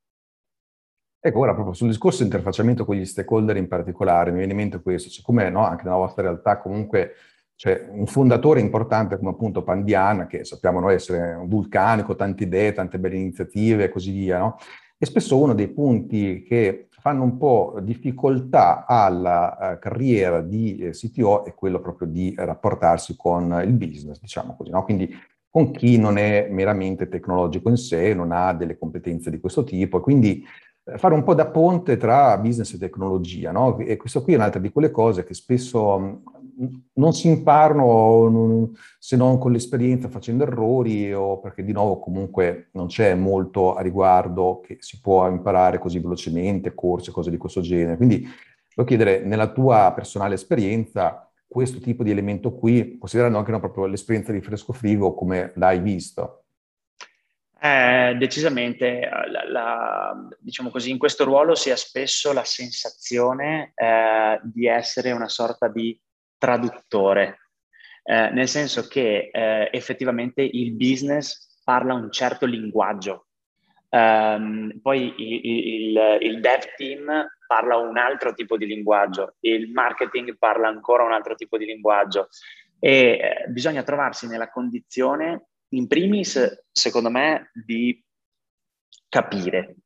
Ecco, 1.26 1.38
ora 1.38 1.54
proprio 1.54 1.72
sul 1.72 1.88
discorso 1.88 2.18
di 2.18 2.24
interfacciamento 2.24 2.84
con 2.84 2.96
gli 2.96 3.06
stakeholder 3.06 3.56
in 3.56 3.66
particolare, 3.66 4.30
mi 4.30 4.36
viene 4.36 4.52
in 4.52 4.58
mente 4.58 4.82
questo, 4.82 5.08
siccome 5.08 5.48
no, 5.48 5.64
anche 5.64 5.84
nella 5.84 5.96
vostra 5.96 6.20
realtà 6.20 6.58
comunque 6.58 7.12
c'è 7.56 7.88
un 7.90 8.04
fondatore 8.04 8.60
importante 8.60 9.16
come 9.16 9.30
appunto 9.30 9.62
Pandiana, 9.62 10.26
che 10.26 10.44
sappiamo 10.44 10.80
noi 10.80 10.92
essere 10.92 11.32
un 11.32 11.48
vulcanico, 11.48 12.14
tante 12.14 12.44
idee, 12.44 12.74
tante 12.74 12.98
belle 12.98 13.16
iniziative 13.16 13.84
e 13.84 13.88
così 13.88 14.10
via, 14.10 14.36
no? 14.36 14.56
E 14.98 15.06
spesso 15.06 15.40
uno 15.40 15.54
dei 15.54 15.68
punti 15.68 16.42
che 16.42 16.88
fanno 16.90 17.22
un 17.22 17.38
po' 17.38 17.78
difficoltà 17.80 18.84
alla 18.84 19.56
uh, 19.58 19.78
carriera 19.78 20.42
di 20.42 20.76
eh, 20.76 20.90
CTO 20.90 21.46
è 21.46 21.54
quello 21.54 21.80
proprio 21.80 22.06
di 22.06 22.34
rapportarsi 22.36 23.16
con 23.16 23.62
il 23.64 23.72
business, 23.72 24.20
diciamo 24.20 24.54
così, 24.56 24.68
no? 24.68 24.84
Quindi 24.84 25.10
con 25.48 25.70
chi 25.70 25.96
non 25.96 26.18
è 26.18 26.48
meramente 26.50 27.08
tecnologico 27.08 27.70
in 27.70 27.78
sé, 27.78 28.12
non 28.12 28.30
ha 28.30 28.52
delle 28.52 28.76
competenze 28.76 29.30
di 29.30 29.40
questo 29.40 29.64
tipo 29.64 30.00
quindi 30.00 30.44
fare 30.96 31.14
un 31.14 31.22
po' 31.22 31.34
da 31.34 31.46
ponte 31.46 31.96
tra 31.96 32.36
business 32.38 32.74
e 32.74 32.78
tecnologia, 32.78 33.50
no? 33.52 33.78
E 33.78 33.96
questo 33.96 34.22
qui 34.22 34.34
è 34.34 34.36
un'altra 34.36 34.60
di 34.60 34.70
quelle 34.70 34.90
cose 34.90 35.24
che 35.24 35.32
spesso 35.32 35.98
mm, 35.98 36.66
non 36.94 37.14
si 37.14 37.28
imparano 37.28 38.72
se 38.98 39.16
non 39.16 39.38
con 39.38 39.52
l'esperienza 39.52 40.08
facendo 40.08 40.44
errori 40.44 41.12
o 41.12 41.40
perché 41.40 41.64
di 41.64 41.72
nuovo 41.72 41.98
comunque 41.98 42.68
non 42.72 42.86
c'è 42.86 43.14
molto 43.14 43.74
a 43.74 43.80
riguardo 43.80 44.60
che 44.60 44.76
si 44.80 45.00
può 45.00 45.26
imparare 45.28 45.78
così 45.78 45.98
velocemente, 45.98 46.74
corsi, 46.74 47.10
cose 47.10 47.30
di 47.30 47.38
questo 47.38 47.62
genere. 47.62 47.96
Quindi 47.96 48.26
voglio 48.74 48.88
chiedere, 48.88 49.20
nella 49.20 49.52
tua 49.52 49.90
personale 49.94 50.34
esperienza, 50.34 51.30
questo 51.46 51.78
tipo 51.80 52.02
di 52.02 52.10
elemento 52.10 52.52
qui, 52.52 52.98
considerando 52.98 53.38
anche 53.38 53.52
no, 53.52 53.60
proprio 53.60 53.86
l'esperienza 53.86 54.32
di 54.32 54.40
fresco 54.40 54.72
frigo, 54.72 55.14
come 55.14 55.52
l'hai 55.54 55.80
visto? 55.80 56.43
Eh, 57.64 58.14
decisamente, 58.18 59.00
eh, 59.00 59.30
la, 59.30 59.48
la, 59.48 60.28
diciamo 60.38 60.68
così, 60.68 60.90
in 60.90 60.98
questo 60.98 61.24
ruolo 61.24 61.54
si 61.54 61.70
ha 61.70 61.76
spesso 61.76 62.34
la 62.34 62.44
sensazione 62.44 63.72
eh, 63.74 64.38
di 64.42 64.66
essere 64.66 65.12
una 65.12 65.30
sorta 65.30 65.68
di 65.68 65.98
traduttore, 66.36 67.52
eh, 68.02 68.28
nel 68.32 68.48
senso 68.48 68.86
che 68.86 69.30
eh, 69.32 69.70
effettivamente 69.72 70.42
il 70.42 70.74
business 70.74 71.58
parla 71.64 71.94
un 71.94 72.12
certo 72.12 72.44
linguaggio, 72.44 73.28
um, 73.88 74.78
poi 74.82 75.14
il, 75.16 75.40
il, 75.42 76.18
il 76.20 76.40
dev 76.42 76.64
team 76.76 77.26
parla 77.46 77.78
un 77.78 77.96
altro 77.96 78.34
tipo 78.34 78.58
di 78.58 78.66
linguaggio, 78.66 79.36
il 79.40 79.70
marketing 79.70 80.36
parla 80.36 80.68
ancora 80.68 81.02
un 81.02 81.12
altro 81.12 81.34
tipo 81.34 81.56
di 81.56 81.64
linguaggio. 81.64 82.28
E 82.78 82.90
eh, 82.90 83.44
bisogna 83.48 83.82
trovarsi 83.82 84.26
nella 84.26 84.50
condizione 84.50 85.46
in 85.76 85.86
primis, 85.86 86.64
secondo 86.70 87.10
me, 87.10 87.50
di 87.52 88.02
capire, 89.08 89.76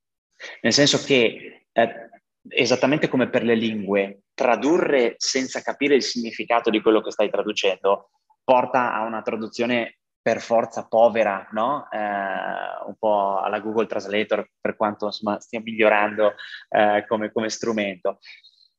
nel 0.63 0.73
senso 0.73 1.03
che 1.05 1.67
eh, 1.73 2.11
esattamente 2.49 3.09
come 3.09 3.29
per 3.29 3.43
le 3.43 3.55
lingue, 3.55 4.23
tradurre 4.35 5.15
senza 5.19 5.61
capire 5.61 5.95
il 5.95 6.03
significato 6.03 6.71
di 6.71 6.81
quello 6.81 7.01
che 7.01 7.11
stai 7.11 7.31
traducendo 7.31 8.11
porta 8.45 8.95
a 8.95 9.05
una 9.05 9.23
traduzione 9.23 9.99
per 10.21 10.41
forza 10.41 10.87
povera, 10.87 11.49
no? 11.53 11.89
Eh, 11.91 11.99
un 11.99 12.95
po' 12.99 13.41
alla 13.41 13.61
Google 13.61 13.87
Translator, 13.87 14.49
per 14.61 14.77
quanto 14.77 15.07
insomma, 15.07 15.41
stia 15.41 15.61
migliorando 15.61 16.35
eh, 16.69 17.05
come, 17.07 17.31
come 17.33 17.49
strumento. 17.49 18.19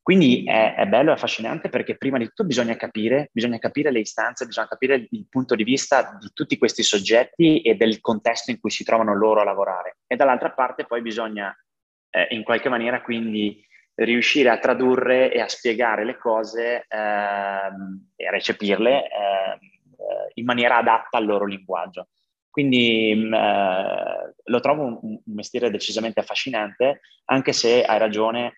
Quindi 0.02 0.44
è, 0.44 0.74
è, 0.74 0.86
bello, 0.86 1.10
è 1.10 1.14
affascinante 1.14 1.68
perché 1.68 1.96
prima 1.96 2.18
di 2.18 2.26
tutto 2.26 2.44
bisogna 2.44 2.74
capire, 2.76 3.28
bisogna 3.32 3.58
capire 3.58 3.90
le 3.90 4.00
istanze, 4.00 4.46
bisogna 4.46 4.66
capire 4.66 5.06
il 5.10 5.26
punto 5.28 5.54
di 5.54 5.62
vista 5.62 6.16
di 6.18 6.30
tutti 6.32 6.58
questi 6.58 6.82
soggetti 6.82 7.60
e 7.60 7.74
del 7.74 8.00
contesto 8.00 8.50
in 8.50 8.58
cui 8.58 8.70
si 8.70 8.82
trovano 8.82 9.14
loro 9.14 9.40
a 9.40 9.44
lavorare. 9.44 9.98
E 10.06 10.16
dall'altra 10.16 10.52
parte 10.52 10.86
poi 10.86 11.02
bisogna 11.02 11.54
eh, 12.10 12.28
in 12.30 12.42
qualche 12.42 12.68
maniera 12.68 13.02
quindi 13.02 13.62
riuscire 13.94 14.48
a 14.48 14.58
tradurre 14.58 15.32
e 15.32 15.40
a 15.40 15.48
spiegare 15.48 16.04
le 16.04 16.16
cose 16.16 16.86
eh, 16.88 17.66
e 18.16 18.26
a 18.26 18.30
recepirle 18.30 19.04
eh, 19.04 19.58
in 20.34 20.44
maniera 20.44 20.78
adatta 20.78 21.18
al 21.18 21.26
loro 21.26 21.44
linguaggio. 21.44 22.08
Quindi 22.50 23.14
mh, 23.14 23.26
mm, 23.26 23.34
eh, 23.34 24.34
lo 24.44 24.60
trovo 24.60 24.82
un, 24.84 24.98
un, 25.02 25.20
mestiere 25.26 25.70
decisamente 25.70 26.20
affascinante, 26.20 27.00
anche 27.26 27.52
se 27.52 27.84
hai 27.84 27.98
ragione, 27.98 28.54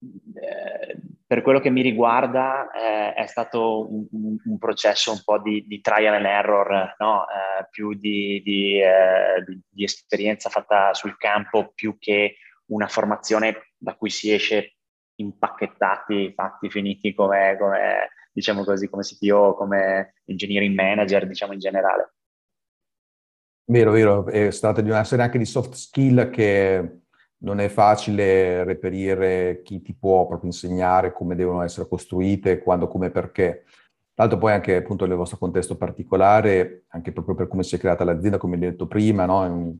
eh, 0.00 1.00
per 1.26 1.42
quello 1.42 1.60
che 1.60 1.70
mi 1.70 1.82
riguarda 1.82 2.70
eh, 2.70 3.12
è 3.14 3.26
stato 3.26 3.86
un, 3.92 4.06
un, 4.44 4.58
processo 4.58 5.12
un 5.12 5.20
po' 5.24 5.38
di, 5.40 5.66
di 5.66 5.80
trial 5.80 6.14
and 6.14 6.24
error, 6.24 6.94
no? 6.98 7.24
eh, 7.24 7.66
più 7.70 7.94
di, 7.94 8.40
di, 8.42 8.80
eh, 8.80 9.44
di, 9.68 9.84
esperienza 9.84 10.48
fatta 10.48 10.94
sul 10.94 11.16
campo 11.16 11.72
più 11.74 11.96
che 11.98 12.36
una 12.66 12.86
formazione 12.86 13.72
da 13.76 13.94
cui 13.94 14.10
si 14.10 14.32
esce 14.32 14.76
impacchettati, 15.16 16.32
fatti, 16.34 16.70
finiti 16.70 17.12
come, 17.12 17.56
come 17.58 18.10
diciamo 18.32 18.64
così, 18.64 18.88
come 18.88 19.02
CTO, 19.02 19.54
come 19.54 20.14
engineering 20.26 20.74
manager, 20.74 21.26
diciamo 21.26 21.52
in 21.52 21.58
generale. 21.58 22.14
Vero, 23.64 23.90
vero, 23.90 24.26
è 24.28 24.50
stata 24.50 24.80
di 24.80 24.88
una 24.88 25.04
serie 25.04 25.24
anche 25.24 25.38
di 25.38 25.44
soft 25.44 25.74
skill 25.74 26.30
che 26.30 27.00
non 27.40 27.60
è 27.60 27.68
facile 27.68 28.64
reperire 28.64 29.62
chi 29.62 29.80
ti 29.82 29.94
può 29.94 30.26
proprio 30.26 30.50
insegnare 30.50 31.12
come 31.12 31.36
devono 31.36 31.62
essere 31.62 31.88
costruite, 31.88 32.58
quando, 32.58 32.88
come, 32.88 33.10
perché. 33.10 33.64
Tra 34.18 34.26
l'altro 34.26 34.38
poi 34.38 34.52
anche 34.52 34.76
appunto 34.76 35.06
nel 35.06 35.16
vostro 35.16 35.38
contesto 35.38 35.76
particolare, 35.76 36.84
anche 36.88 37.12
proprio 37.12 37.36
per 37.36 37.46
come 37.46 37.62
si 37.62 37.76
è 37.76 37.78
creata 37.78 38.02
l'azienda, 38.02 38.38
come 38.38 38.58
detto 38.58 38.88
prima, 38.88 39.26
no? 39.26 39.44
in, 39.44 39.52
un, 39.52 39.76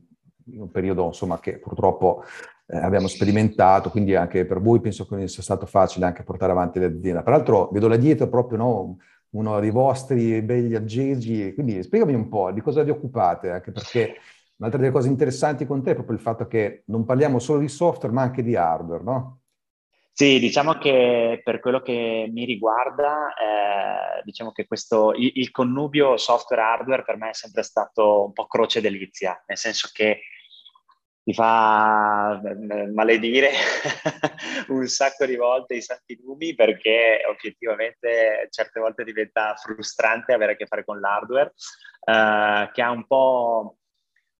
in, 0.53 0.61
un, 0.61 0.71
periodo 0.71 1.07
insomma 1.07 1.39
che 1.41 1.57
purtroppo 1.59 2.23
eh, 2.67 2.77
abbiamo 2.77 3.07
sperimentato, 3.07 3.89
quindi 3.89 4.15
anche 4.15 4.45
per 4.45 4.61
voi 4.61 4.79
penso 4.79 5.05
che 5.05 5.27
sia 5.27 5.43
stato 5.43 5.65
facile 5.65 6.05
anche 6.05 6.23
portare 6.23 6.53
avanti 6.53 6.79
l'azienda. 6.79 7.21
Peraltro 7.21 7.67
vedo 7.73 7.89
là 7.89 7.97
dietro 7.97 8.29
proprio 8.29 8.57
no, 8.57 8.97
uno 9.31 9.59
dei 9.59 9.71
vostri 9.71 10.41
begli 10.41 10.73
aggeggi, 10.73 11.53
quindi 11.53 11.83
spiegami 11.83 12.13
un 12.13 12.29
po' 12.29 12.51
di 12.51 12.61
cosa 12.61 12.81
vi 12.83 12.91
occupate, 12.91 13.49
anche 13.49 13.73
perché 13.73 14.15
Un'altra 14.59 14.81
delle 14.81 14.91
cose 14.91 15.07
interessanti 15.07 15.65
con 15.65 15.81
te 15.81 15.91
è 15.91 15.93
proprio 15.93 16.17
il 16.17 16.21
fatto 16.21 16.45
che 16.45 16.83
non 16.87 17.05
parliamo 17.05 17.39
solo 17.39 17.59
di 17.59 17.69
software, 17.69 18.13
ma 18.13 18.23
anche 18.23 18.43
di 18.43 18.57
hardware, 18.57 19.03
no? 19.03 19.39
Sì, 20.11 20.37
diciamo 20.37 20.73
che 20.73 21.39
per 21.41 21.61
quello 21.61 21.81
che 21.81 22.27
mi 22.29 22.43
riguarda, 22.43 23.33
eh, 23.35 24.21
diciamo 24.25 24.51
che 24.51 24.67
questo, 24.67 25.13
il, 25.13 25.31
il 25.35 25.51
connubio 25.51 26.17
software-hardware 26.17 27.03
per 27.03 27.15
me 27.15 27.29
è 27.29 27.33
sempre 27.33 27.63
stato 27.63 28.25
un 28.25 28.33
po' 28.33 28.47
croce 28.47 28.81
delizia, 28.81 29.41
nel 29.47 29.57
senso 29.57 29.89
che 29.93 30.23
ti 31.23 31.33
fa 31.33 32.41
maledire 32.91 33.51
un 34.67 34.85
sacco 34.87 35.25
di 35.25 35.37
volte 35.37 35.75
i 35.75 35.81
santi 35.81 36.19
nubi 36.21 36.53
perché 36.53 37.21
obiettivamente 37.29 38.47
certe 38.49 38.81
volte 38.81 39.05
diventa 39.05 39.55
frustrante 39.55 40.33
avere 40.33 40.53
a 40.53 40.55
che 40.57 40.65
fare 40.65 40.83
con 40.83 40.99
l'hardware, 40.99 41.53
eh, 42.03 42.69
che 42.73 42.81
ha 42.81 42.91
un 42.91 43.07
po' 43.07 43.77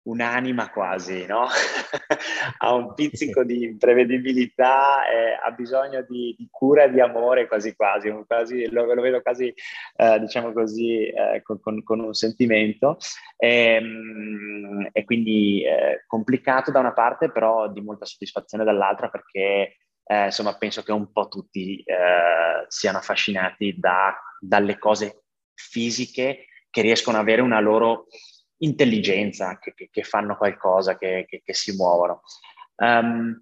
un'anima 0.09 0.69
quasi, 0.69 1.25
no? 1.25 1.45
ha 2.59 2.73
un 2.73 2.93
pizzico 2.93 3.43
di 3.43 3.63
imprevedibilità, 3.63 5.07
eh, 5.07 5.39
ha 5.41 5.51
bisogno 5.51 6.05
di, 6.07 6.35
di, 6.37 6.47
cura 6.49 6.83
e 6.83 6.91
di 6.91 6.99
amore 6.99 7.47
quasi 7.47 7.75
quasi, 7.75 8.11
quasi 8.25 8.69
lo, 8.69 8.91
lo, 8.93 9.01
vedo 9.01 9.21
quasi, 9.21 9.53
eh, 9.95 10.19
diciamo 10.19 10.51
così, 10.51 11.05
eh, 11.05 11.41
con, 11.43 11.59
con, 11.59 11.83
con, 11.83 11.99
un 11.99 12.13
sentimento. 12.13 12.97
E, 13.37 13.75
ehm, 13.75 14.89
e 14.91 15.03
quindi 15.03 15.63
eh, 15.63 16.03
complicato 16.07 16.71
da 16.71 16.79
una 16.79 16.93
parte, 16.93 17.31
però 17.31 17.69
di 17.69 17.81
molta 17.81 18.05
soddisfazione 18.05 18.63
dall'altra 18.63 19.09
perché 19.09 19.75
eh, 20.03 20.25
insomma 20.25 20.57
penso 20.57 20.81
che 20.81 20.91
un 20.91 21.11
po' 21.11 21.27
tutti 21.27 21.81
eh, 21.83 22.65
siano 22.67 22.97
affascinati 22.97 23.75
da, 23.77 24.19
dalle 24.39 24.79
cose 24.79 25.25
fisiche 25.53 26.45
che 26.69 26.81
riescono 26.81 27.17
ad 27.17 27.23
avere 27.23 27.41
una 27.41 27.59
loro 27.59 28.07
intelligenza, 28.59 29.57
che, 29.59 29.73
che, 29.73 29.89
che 29.91 30.03
fanno 30.03 30.35
qualcosa, 30.37 30.97
che, 30.97 31.25
che 31.27 31.53
si 31.53 31.75
muovono. 31.75 32.21
Um, 32.77 33.41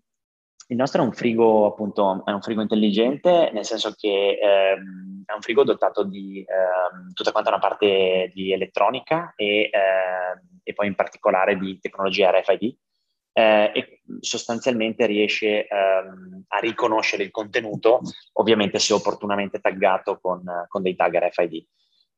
il 0.70 0.76
nostro 0.76 1.02
è 1.02 1.06
un 1.06 1.14
frigo, 1.14 1.66
appunto, 1.66 2.26
è 2.26 2.32
un 2.32 2.42
frigo 2.42 2.62
intelligente, 2.62 3.52
nel 3.54 3.64
senso 3.64 3.94
che 3.96 4.38
ehm, 4.42 5.24
è 5.26 5.34
un 5.34 5.42
frigo 5.42 5.64
dotato 5.64 6.04
di 6.04 6.46
ehm, 6.46 7.14
tutta 7.14 7.32
quanta 7.32 7.50
una 7.50 7.60
parte 7.60 8.30
di 8.34 8.52
elettronica 8.52 9.34
e, 9.38 9.70
ehm, 9.72 10.60
e 10.64 10.74
poi 10.74 10.88
in 10.88 10.96
particolare 10.96 11.58
di 11.58 11.80
tecnologia 11.80 12.32
RFID 12.32 12.76
eh, 13.32 13.72
e 13.74 14.02
sostanzialmente 14.20 15.06
riesce 15.06 15.68
ehm, 15.68 16.44
a 16.48 16.58
riconoscere 16.60 17.24
il 17.24 17.32
contenuto, 17.32 18.02
ovviamente 18.34 18.78
se 18.80 18.92
opportunamente 18.92 19.62
taggato 19.62 20.20
con, 20.20 20.44
con 20.68 20.82
dei 20.82 20.96
tag 20.96 21.18
RFID. 21.18 21.66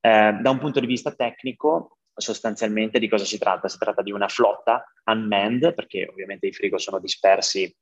Eh, 0.01 0.37
da 0.41 0.49
un 0.49 0.57
punto 0.57 0.79
di 0.79 0.87
vista 0.87 1.11
tecnico, 1.11 1.98
sostanzialmente 2.19 2.99
di 2.99 3.09
cosa 3.09 3.25
si 3.25 3.37
tratta? 3.37 3.67
Si 3.67 3.77
tratta 3.77 4.01
di 4.01 4.11
una 4.11 4.27
flotta 4.27 4.83
unmanned, 5.05 5.73
perché 5.73 6.07
ovviamente 6.09 6.47
i 6.47 6.53
frigo 6.53 6.77
sono 6.77 6.99
dispersi 6.99 7.73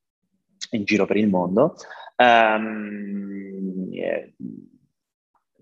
in 0.72 0.84
giro 0.84 1.06
per 1.06 1.18
il 1.18 1.28
mondo. 1.28 1.76
Um, 2.16 3.90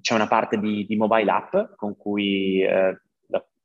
c'è 0.02 0.14
una 0.14 0.28
parte 0.28 0.60
di, 0.60 0.86
di, 0.86 0.96
mobile 0.96 1.32
app 1.32 1.56
con 1.76 1.98
cui 1.98 2.62
eh, 2.62 3.00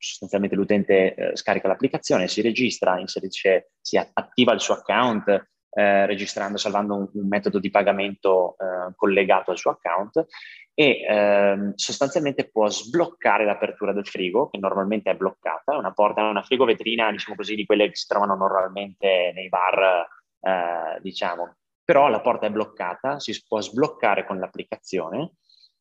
sostanzialmente 0.01 0.57
l'utente 0.57 1.15
eh, 1.15 1.37
scarica 1.37 1.69
l'applicazione, 1.69 2.27
si 2.27 2.41
registra, 2.41 2.99
inserisce, 2.99 3.73
si 3.81 3.99
attiva 3.99 4.53
il 4.55 4.61
suo 4.61 4.75
account, 4.75 5.51
eh, 5.73 6.07
registrando, 6.07 6.59
salvando 6.59 6.97
un, 6.97 7.09
un, 7.13 7.29
metodo 7.29 7.59
di 7.59 7.71
pagamento 7.71 8.57
eh, 8.59 8.93
collegato 8.97 9.51
al 9.51 9.59
suo 9.59 9.71
account 9.71 10.27
e 10.75 11.03
ehm, 11.07 11.75
sostanzialmente 11.75 12.49
può 12.49 12.69
sbloccare 12.69 13.45
l'apertura 13.45 13.93
del 13.93 14.07
frigo, 14.07 14.49
che 14.49 14.59
normalmente 14.59 15.11
è 15.11 15.15
bloccata, 15.15 15.77
una 15.77 15.93
porta, 15.93 16.23
una 16.23 16.43
frigovetrina, 16.43 17.11
diciamo 17.11 17.37
così, 17.37 17.55
di 17.55 17.67
quelle 17.67 17.89
che 17.89 17.97
si 17.97 18.07
trovano 18.07 18.35
normalmente 18.35 19.33
nei 19.35 19.49
bar, 19.49 20.07
eh, 20.41 21.01
diciamo. 21.03 21.57
Però 21.85 22.09
la 22.09 22.21
porta 22.21 22.47
è 22.47 22.51
bloccata, 22.51 23.21
si 23.21 23.45
può 23.47 23.61
sbloccare 23.61 24.25
con 24.25 24.39
l'applicazione. 24.39 25.33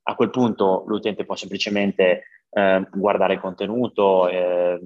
A 0.03 0.15
quel 0.15 0.31
punto 0.31 0.83
l'utente 0.87 1.23
può 1.23 1.35
semplicemente 1.35 2.23
eh, 2.49 2.87
guardare 2.91 3.35
il 3.35 3.39
contenuto, 3.39 4.27
eh, 4.27 4.79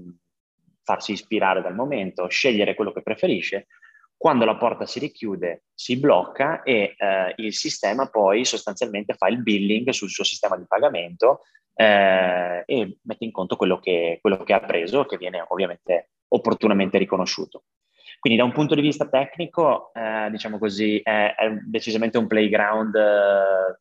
farsi 0.83 1.13
ispirare 1.13 1.61
dal 1.61 1.75
momento, 1.75 2.27
scegliere 2.27 2.75
quello 2.75 2.91
che 2.91 3.01
preferisce 3.01 3.67
quando 4.17 4.45
la 4.45 4.55
porta 4.55 4.85
si 4.85 4.99
richiude, 4.99 5.65
si 5.73 5.99
blocca 5.99 6.63
e 6.63 6.95
eh, 6.97 7.33
il 7.37 7.53
sistema 7.53 8.09
poi 8.09 8.45
sostanzialmente 8.45 9.15
fa 9.15 9.27
il 9.27 9.41
billing 9.41 9.89
sul 9.89 10.09
suo 10.09 10.23
sistema 10.23 10.55
di 10.55 10.65
pagamento 10.65 11.41
eh, 11.75 12.63
e 12.65 12.97
mette 13.01 13.25
in 13.25 13.31
conto 13.31 13.55
quello 13.55 13.79
che, 13.79 14.19
quello 14.21 14.37
che 14.43 14.53
ha 14.53 14.61
preso, 14.61 15.05
che 15.05 15.17
viene 15.17 15.43
ovviamente 15.47 16.11
opportunamente 16.29 16.97
riconosciuto. 16.97 17.63
Quindi 18.19 18.39
da 18.39 18.45
un 18.45 18.53
punto 18.53 18.75
di 18.75 18.81
vista 18.81 19.09
tecnico, 19.09 19.91
eh, 19.93 20.29
diciamo 20.31 20.57
così, 20.57 20.99
è, 20.99 21.35
è, 21.35 21.49
decisamente 21.67 22.17
un 22.17 22.27
playground 22.27 22.95
eh, 22.95 23.79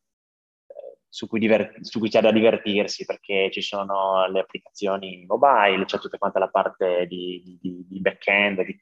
su, 1.07 1.27
cui 1.27 1.39
diver- 1.39 1.79
su 1.79 1.99
cui 1.99 2.09
c'è 2.09 2.19
da 2.19 2.31
divertirsi 2.31 3.05
perché 3.05 3.49
ci 3.51 3.61
sono 3.61 4.27
le 4.27 4.41
applicazioni 4.41 5.23
mobile, 5.25 5.85
c'è 5.85 5.97
tutta 5.97 6.17
quanta 6.17 6.39
la 6.39 6.49
parte 6.49 7.07
di, 7.07 7.57
di, 7.61 7.85
di 7.87 8.01
back-end, 8.01 8.65
di, 8.65 8.77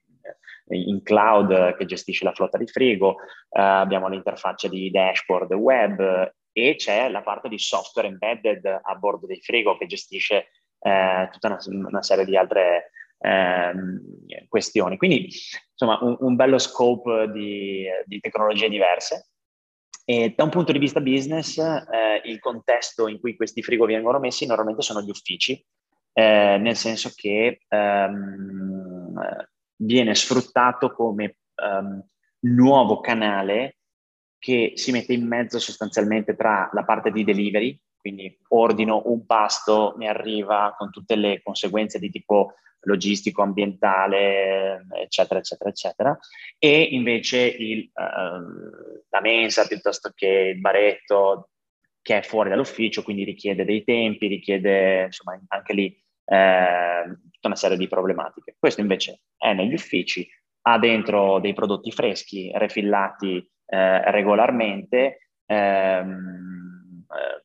in 0.76 1.02
cloud 1.04 1.76
che 1.76 1.86
gestisce 1.86 2.24
la 2.24 2.34
flotta 2.34 2.58
di 2.58 2.68
frigo, 2.68 3.18
eh, 3.50 3.62
abbiamo 3.62 4.08
l'interfaccia 4.08 4.68
di 4.68 4.90
dashboard 4.90 5.54
web 5.54 6.34
e 6.54 6.76
c'è 6.76 7.10
la 7.10 7.22
parte 7.22 7.50
di 7.50 7.58
software 7.58 8.08
embedded 8.08 8.66
a 8.66 8.96
bordo 8.96 9.26
dei 9.26 9.42
frigo 9.42 9.78
che 9.78 9.86
gestisce 9.86 10.48
eh, 10.80 11.30
tutta 11.32 11.48
una, 11.48 11.60
una, 11.88 12.02
serie 12.02 12.26
di 12.26 12.36
altre 12.36 12.92
eh, 13.20 13.74
questioni. 14.48 14.98
Quindi 14.98 15.30
insomma 15.72 16.00
un, 16.02 16.18
un 16.20 16.36
bello 16.36 16.58
scope 16.58 17.30
di, 17.32 17.86
di, 18.06 18.20
tecnologie 18.20 18.70
diverse. 18.70 19.28
E 20.04 20.34
da 20.36 20.44
un 20.44 20.50
punto 20.50 20.72
di 20.72 20.80
vista 20.80 21.00
business, 21.00 21.58
eh, 21.58 22.22
il 22.26 22.40
contesto 22.40 23.08
in 23.08 23.20
cui 23.20 23.36
questi 23.36 23.62
frigo 23.62 23.86
vengono 23.86 24.20
messi 24.20 24.46
normalmente 24.46 24.82
sono 24.82 25.02
gli 25.02 25.10
uffici, 25.10 25.64
eh, 26.14 26.58
nel 26.60 26.76
senso 26.76 27.12
che 27.16 27.62
ehm, 27.68 29.14
viene 29.82 30.16
sfruttato 30.16 30.92
come 30.94 31.38
um, 31.56 32.04
nuovo 32.42 33.00
canale 33.00 33.78
che 34.38 34.74
si 34.76 34.92
mette 34.92 35.14
in 35.14 35.28
mezzo 35.28 35.60
sostanzialmente 35.60 36.36
tra 36.36 36.70
la 36.74 36.84
parte 36.84 37.12
di 37.12 37.24
delivery, 37.24 37.80
quindi 37.96 38.36
ordino 38.50 39.04
un 39.06 39.26
pasto, 39.26 39.94
mi 39.98 40.08
arriva 40.08 40.74
con 40.78 40.90
tutte 40.90 41.16
le 41.16 41.42
conseguenze 41.44 42.00
di 42.00 42.10
tipo 42.10 42.56
logistico, 42.84 43.44
ambientale, 43.44 44.88
eccetera, 45.00 45.40
eccetera, 45.40 45.70
eccetera, 45.70 46.20
e 46.58 46.82
invece 46.82 47.38
il, 47.46 47.92
uh, 47.94 49.06
la 49.10 49.22
mensa 49.22 49.68
piuttosto 49.68 50.12
che 50.16 50.54
il 50.56 50.60
baretto 50.60 51.50
che 52.02 52.18
è 52.18 52.22
fuori 52.24 52.50
dall'ufficio, 52.50 53.04
quindi 53.04 53.24
richiede 53.24 53.64
dei 53.64 53.84
tempi, 53.84 54.26
richiede 54.26 55.04
insomma 55.04 55.40
anche 55.50 55.74
lì 55.74 56.04
eh, 56.32 57.18
tutta 57.30 57.48
una 57.48 57.56
serie 57.56 57.78
di 57.78 57.90
problematiche. 57.90 58.56
Questo 58.58 58.80
invece 58.80 59.24
è 59.38 59.54
negli 59.54 59.74
uffici, 59.74 60.26
ha 60.64 60.80
dentro 60.80 61.40
dei 61.40 61.54
prodotti 61.54 61.92
freschi, 61.92 62.50
refillati 62.54 63.38
eh, 63.66 64.12
regolarmente, 64.12 65.32
ehm, 65.46 67.06
eh, 67.10 67.44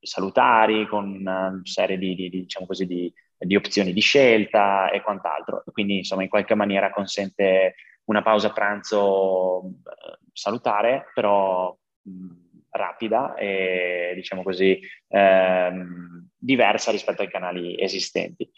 salutari, 0.00 0.86
con 0.88 1.08
una 1.08 1.60
serie 1.62 1.98
di, 1.98 2.14
di, 2.16 2.30
diciamo 2.30 2.66
così, 2.66 2.86
di, 2.86 3.12
di, 3.38 3.54
opzioni 3.54 3.92
di 3.92 4.00
scelta 4.00 4.90
e 4.90 5.02
quant'altro. 5.02 5.62
Quindi, 5.72 5.98
insomma, 5.98 6.22
in 6.22 6.28
qualche 6.28 6.54
maniera 6.56 6.90
consente 6.90 7.74
una 8.06 8.22
pausa 8.22 8.52
pranzo 8.52 9.66
eh, 9.66 10.18
salutare, 10.32 11.10
però 11.14 11.76
mh, 12.02 12.44
rapida 12.70 13.34
e, 13.34 14.12
diciamo 14.16 14.42
così, 14.42 14.80
ehm, 15.08 16.25
diversa 16.36 16.90
rispetto 16.90 17.22
ai 17.22 17.30
canali 17.30 17.80
esistenti. 17.80 18.48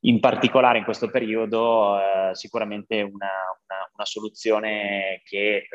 In 0.00 0.20
particolare 0.20 0.78
in 0.78 0.84
questo 0.84 1.10
periodo 1.10 1.98
eh, 1.98 2.34
sicuramente 2.34 3.00
una, 3.00 3.10
una, 3.10 3.90
una, 3.94 4.04
soluzione 4.04 5.22
che 5.24 5.56
eh, 5.56 5.66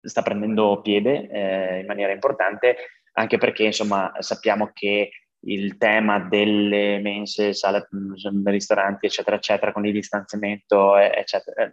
sta 0.00 0.22
prendendo 0.22 0.80
piede 0.82 1.28
eh, 1.30 1.78
in 1.80 1.86
maniera 1.86 2.12
importante, 2.12 2.76
anche 3.12 3.38
perché 3.38 3.64
insomma 3.64 4.12
sappiamo 4.18 4.70
che 4.72 5.10
il 5.46 5.76
tema 5.76 6.18
delle 6.18 6.98
mense, 6.98 7.54
sale, 7.54 7.88
ristoranti, 8.44 9.06
eccetera, 9.06 9.36
eccetera, 9.36 9.72
con 9.72 9.86
il 9.86 9.92
distanziamento, 9.92 10.96
eccetera, 10.96 11.72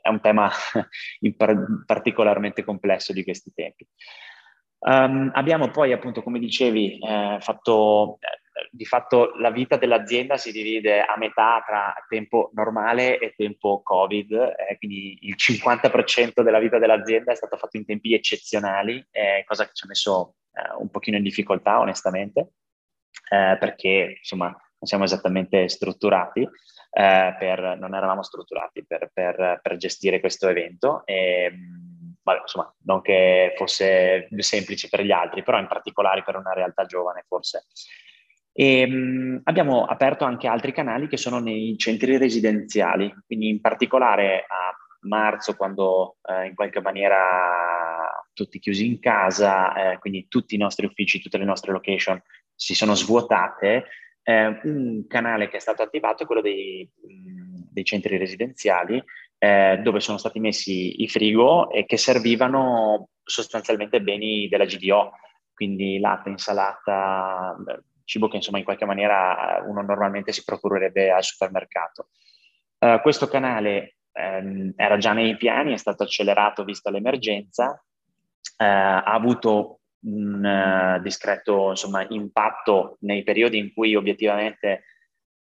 è 0.00 0.08
un 0.08 0.20
tema 0.20 0.50
particolarmente 1.86 2.64
complesso 2.64 3.12
di 3.12 3.22
questi 3.22 3.52
tempi. 3.54 3.86
Um, 4.82 5.30
abbiamo 5.34 5.70
poi, 5.70 5.92
appunto, 5.92 6.22
come 6.22 6.38
dicevi, 6.38 6.98
eh, 6.98 7.36
fatto, 7.40 8.18
eh, 8.20 8.68
di 8.70 8.86
fatto 8.86 9.32
la 9.36 9.50
vita 9.50 9.76
dell'azienda 9.76 10.38
si 10.38 10.52
divide 10.52 11.02
a 11.02 11.18
metà 11.18 11.62
tra 11.66 11.94
tempo 12.08 12.50
normale 12.54 13.18
e 13.18 13.34
tempo 13.36 13.82
Covid, 13.82 14.32
eh, 14.32 14.78
quindi 14.78 15.18
il 15.22 15.34
50% 15.36 16.42
della 16.42 16.58
vita 16.58 16.78
dell'azienda 16.78 17.32
è 17.32 17.34
stato 17.34 17.58
fatto 17.58 17.76
in 17.76 17.84
tempi 17.84 18.14
eccezionali, 18.14 19.06
eh, 19.10 19.44
cosa 19.46 19.66
che 19.66 19.72
ci 19.74 19.84
ha 19.84 19.88
messo 19.88 20.36
eh, 20.52 20.74
un 20.78 20.88
pochino 20.88 21.18
in 21.18 21.24
difficoltà, 21.24 21.78
onestamente, 21.78 22.52
eh, 23.30 23.56
perché 23.60 24.16
insomma 24.18 24.46
non 24.46 24.88
siamo 24.88 25.04
esattamente 25.04 25.68
strutturati 25.68 26.48
per, 26.92 27.76
non 27.78 27.94
eravamo 27.94 28.22
strutturati 28.24 28.84
per, 28.84 29.10
per, 29.12 29.60
per, 29.62 29.76
gestire 29.76 30.18
questo 30.18 30.48
evento. 30.48 31.06
E, 31.06 31.52
vabbè, 32.22 32.40
insomma, 32.40 32.74
non 32.84 33.00
che 33.02 33.54
fosse 33.56 34.28
semplice 34.38 34.88
per 34.88 35.02
gli 35.02 35.10
altri, 35.10 35.42
però 35.42 35.58
in 35.58 35.66
particolare 35.66 36.22
per 36.22 36.36
una 36.36 36.52
realtà 36.52 36.84
giovane 36.84 37.24
forse. 37.26 37.66
E, 38.52 38.86
mh, 38.86 39.42
abbiamo 39.44 39.84
aperto 39.84 40.24
anche 40.24 40.48
altri 40.48 40.72
canali 40.72 41.08
che 41.08 41.16
sono 41.16 41.38
nei 41.38 41.76
centri 41.78 42.16
residenziali, 42.16 43.14
quindi 43.26 43.48
in 43.48 43.60
particolare 43.60 44.44
a 44.46 44.74
marzo 45.02 45.56
quando 45.56 46.16
eh, 46.28 46.46
in 46.46 46.54
qualche 46.54 46.80
maniera 46.80 48.28
tutti 48.32 48.58
chiusi 48.58 48.86
in 48.86 48.98
casa, 48.98 49.92
eh, 49.92 49.98
quindi 49.98 50.26
tutti 50.28 50.54
i 50.54 50.58
nostri 50.58 50.86
uffici, 50.86 51.20
tutte 51.20 51.38
le 51.38 51.44
nostre 51.44 51.72
location 51.72 52.20
si 52.54 52.74
sono 52.74 52.94
svuotate, 52.94 53.86
eh, 54.22 54.60
un 54.64 55.06
canale 55.06 55.48
che 55.48 55.56
è 55.56 55.60
stato 55.60 55.82
attivato 55.82 56.22
è 56.22 56.26
quello 56.26 56.42
dei, 56.42 56.88
dei 57.00 57.84
centri 57.84 58.18
residenziali 58.18 59.02
eh, 59.42 59.80
dove 59.82 60.00
sono 60.00 60.18
stati 60.18 60.38
messi 60.38 61.02
i 61.02 61.08
frigo 61.08 61.70
e 61.70 61.86
che 61.86 61.96
servivano 61.96 63.08
sostanzialmente 63.22 64.02
beni 64.02 64.48
della 64.48 64.66
GDO, 64.66 65.12
quindi 65.54 65.98
latte, 65.98 66.28
insalata, 66.28 67.56
cibo 68.04 68.28
che 68.28 68.36
insomma 68.36 68.58
in 68.58 68.64
qualche 68.64 68.84
maniera 68.84 69.62
uno 69.66 69.80
normalmente 69.80 70.32
si 70.32 70.44
procurerebbe 70.44 71.10
al 71.10 71.24
supermercato. 71.24 72.08
Uh, 72.78 73.00
questo 73.00 73.28
canale 73.28 73.96
ehm, 74.12 74.74
era 74.76 74.98
già 74.98 75.14
nei 75.14 75.36
piani, 75.38 75.72
è 75.72 75.78
stato 75.78 76.02
accelerato 76.02 76.64
vista 76.64 76.90
l'emergenza, 76.90 77.82
eh, 78.58 78.64
ha 78.64 79.02
avuto 79.04 79.80
un 80.02 80.44
uh, 80.44 81.00
discreto 81.02 81.70
insomma, 81.70 82.04
impatto 82.08 82.98
nei 83.00 83.22
periodi 83.22 83.56
in 83.56 83.72
cui 83.72 83.94
obiettivamente 83.94 84.84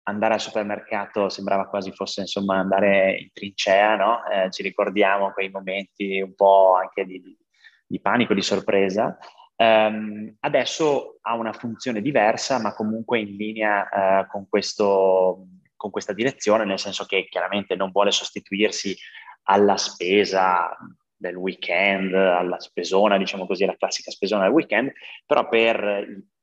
andare 0.03 0.33
al 0.33 0.39
supermercato 0.39 1.29
sembrava 1.29 1.67
quasi 1.67 1.91
fosse 1.91 2.21
insomma 2.21 2.57
andare 2.57 3.17
in 3.19 3.29
trincea, 3.31 3.95
no? 3.95 4.25
eh, 4.25 4.49
ci 4.51 4.63
ricordiamo 4.63 5.31
quei 5.31 5.49
momenti 5.49 6.21
un 6.21 6.33
po' 6.35 6.75
anche 6.75 7.05
di, 7.05 7.37
di 7.85 7.99
panico, 7.99 8.33
di 8.33 8.41
sorpresa. 8.41 9.17
Um, 9.55 10.37
adesso 10.39 11.17
ha 11.21 11.35
una 11.35 11.51
funzione 11.51 12.01
diversa, 12.01 12.61
ma 12.61 12.73
comunque 12.73 13.19
in 13.19 13.35
linea 13.35 13.89
uh, 13.91 14.27
con, 14.27 14.47
questo, 14.47 15.47
con 15.75 15.91
questa 15.91 16.13
direzione, 16.13 16.63
nel 16.63 16.79
senso 16.79 17.05
che 17.05 17.27
chiaramente 17.29 17.75
non 17.75 17.91
vuole 17.91 18.11
sostituirsi 18.11 18.95
alla 19.43 19.75
spesa 19.75 20.75
del 21.13 21.35
weekend, 21.35 22.13
alla 22.13 22.59
spesona, 22.61 23.17
diciamo 23.17 23.45
così, 23.45 23.65
la 23.65 23.75
classica 23.75 24.11
spesona 24.11 24.43
del 24.43 24.53
weekend, 24.53 24.93
però 25.25 25.49
per 25.49 26.07
i 26.07 26.38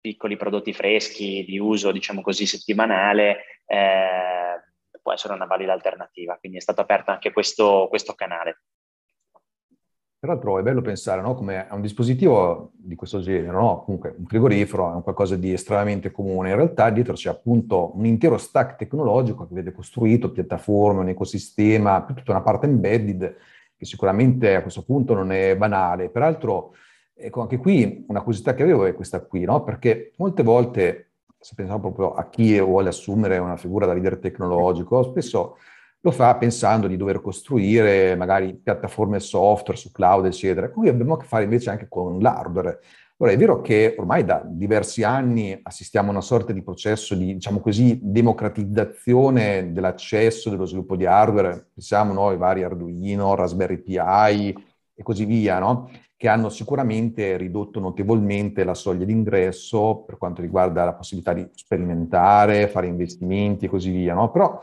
piccoli 0.00 0.36
prodotti 0.36 0.72
freschi 0.72 1.44
di 1.44 1.58
uso, 1.58 1.92
diciamo 1.92 2.22
così, 2.22 2.46
settimanale, 2.46 3.44
eh, 3.66 4.98
può 5.02 5.12
essere 5.12 5.34
una 5.34 5.46
valida 5.46 5.72
alternativa. 5.72 6.36
Quindi 6.38 6.58
è 6.58 6.60
stato 6.60 6.80
aperto 6.80 7.10
anche 7.10 7.32
questo, 7.32 7.86
questo 7.88 8.14
canale. 8.14 8.62
Peraltro 10.20 10.58
è 10.58 10.62
bello 10.62 10.82
pensare 10.82 11.22
no? 11.22 11.34
come 11.34 11.66
a 11.66 11.74
un 11.74 11.80
dispositivo 11.80 12.72
di 12.74 12.94
questo 12.94 13.20
genere, 13.20 13.52
no? 13.52 13.82
comunque 13.84 14.14
un 14.18 14.26
frigorifero 14.26 14.90
è 14.90 14.94
un 14.94 15.02
qualcosa 15.02 15.34
di 15.34 15.50
estremamente 15.50 16.10
comune, 16.10 16.50
in 16.50 16.56
realtà 16.56 16.90
dietro 16.90 17.14
c'è 17.14 17.30
appunto 17.30 17.96
un 17.96 18.04
intero 18.04 18.36
stack 18.36 18.76
tecnologico 18.76 19.48
che 19.48 19.54
vede 19.54 19.72
costruito 19.72 20.30
piattaforme, 20.30 21.00
un 21.00 21.08
ecosistema, 21.08 22.04
tutta 22.04 22.32
una 22.32 22.42
parte 22.42 22.66
embedded 22.66 23.36
che 23.74 23.86
sicuramente 23.86 24.56
a 24.56 24.60
questo 24.60 24.84
punto 24.84 25.14
non 25.14 25.32
è 25.32 25.56
banale. 25.56 26.10
Peraltro, 26.10 26.74
ecco, 27.20 27.40
anche 27.42 27.58
qui 27.58 28.04
una 28.08 28.20
curiosità 28.20 28.54
che 28.54 28.62
avevo 28.62 28.84
è 28.84 28.94
questa 28.94 29.20
qui, 29.20 29.44
no? 29.44 29.62
perché 29.62 30.12
molte 30.16 30.42
volte, 30.42 31.10
se 31.38 31.54
pensiamo 31.54 31.80
proprio 31.80 32.14
a 32.14 32.28
chi 32.28 32.58
vuole 32.60 32.88
assumere 32.88 33.38
una 33.38 33.56
figura 33.56 33.86
da 33.86 33.92
leader 33.92 34.18
tecnologico, 34.18 35.02
spesso 35.02 35.56
lo 36.02 36.10
fa 36.10 36.34
pensando 36.36 36.86
di 36.86 36.96
dover 36.96 37.20
costruire 37.20 38.16
magari 38.16 38.54
piattaforme 38.54 39.20
software 39.20 39.78
su 39.78 39.92
cloud, 39.92 40.24
eccetera. 40.24 40.70
Qui 40.70 40.88
abbiamo 40.88 41.14
a 41.14 41.18
che 41.18 41.26
fare 41.26 41.44
invece 41.44 41.70
anche 41.70 41.88
con 41.88 42.18
l'hardware. 42.20 42.80
Ora, 43.18 43.32
è 43.32 43.36
vero 43.36 43.60
che 43.60 43.96
ormai 43.98 44.24
da 44.24 44.42
diversi 44.42 45.02
anni 45.02 45.58
assistiamo 45.62 46.08
a 46.08 46.12
una 46.12 46.20
sorta 46.22 46.54
di 46.54 46.62
processo 46.62 47.14
di, 47.14 47.34
diciamo 47.34 47.60
così, 47.60 47.98
democratizzazione 48.02 49.74
dell'accesso 49.74 50.48
dello 50.48 50.64
sviluppo 50.64 50.96
di 50.96 51.04
hardware, 51.04 51.68
pensiamo 51.74 52.14
noi, 52.14 52.38
vari 52.38 52.62
Arduino, 52.62 53.34
Raspberry 53.34 53.76
Pi 53.76 53.98
e 55.00 55.02
così 55.02 55.24
via, 55.24 55.58
no? 55.58 55.90
che 56.16 56.28
hanno 56.28 56.50
sicuramente 56.50 57.38
ridotto 57.38 57.80
notevolmente 57.80 58.62
la 58.62 58.74
soglia 58.74 59.06
d'ingresso 59.06 60.04
per 60.06 60.18
quanto 60.18 60.42
riguarda 60.42 60.84
la 60.84 60.92
possibilità 60.92 61.32
di 61.32 61.48
sperimentare, 61.54 62.68
fare 62.68 62.86
investimenti 62.88 63.64
e 63.64 63.68
così 63.68 63.90
via, 63.90 64.12
no? 64.12 64.30
Però 64.30 64.60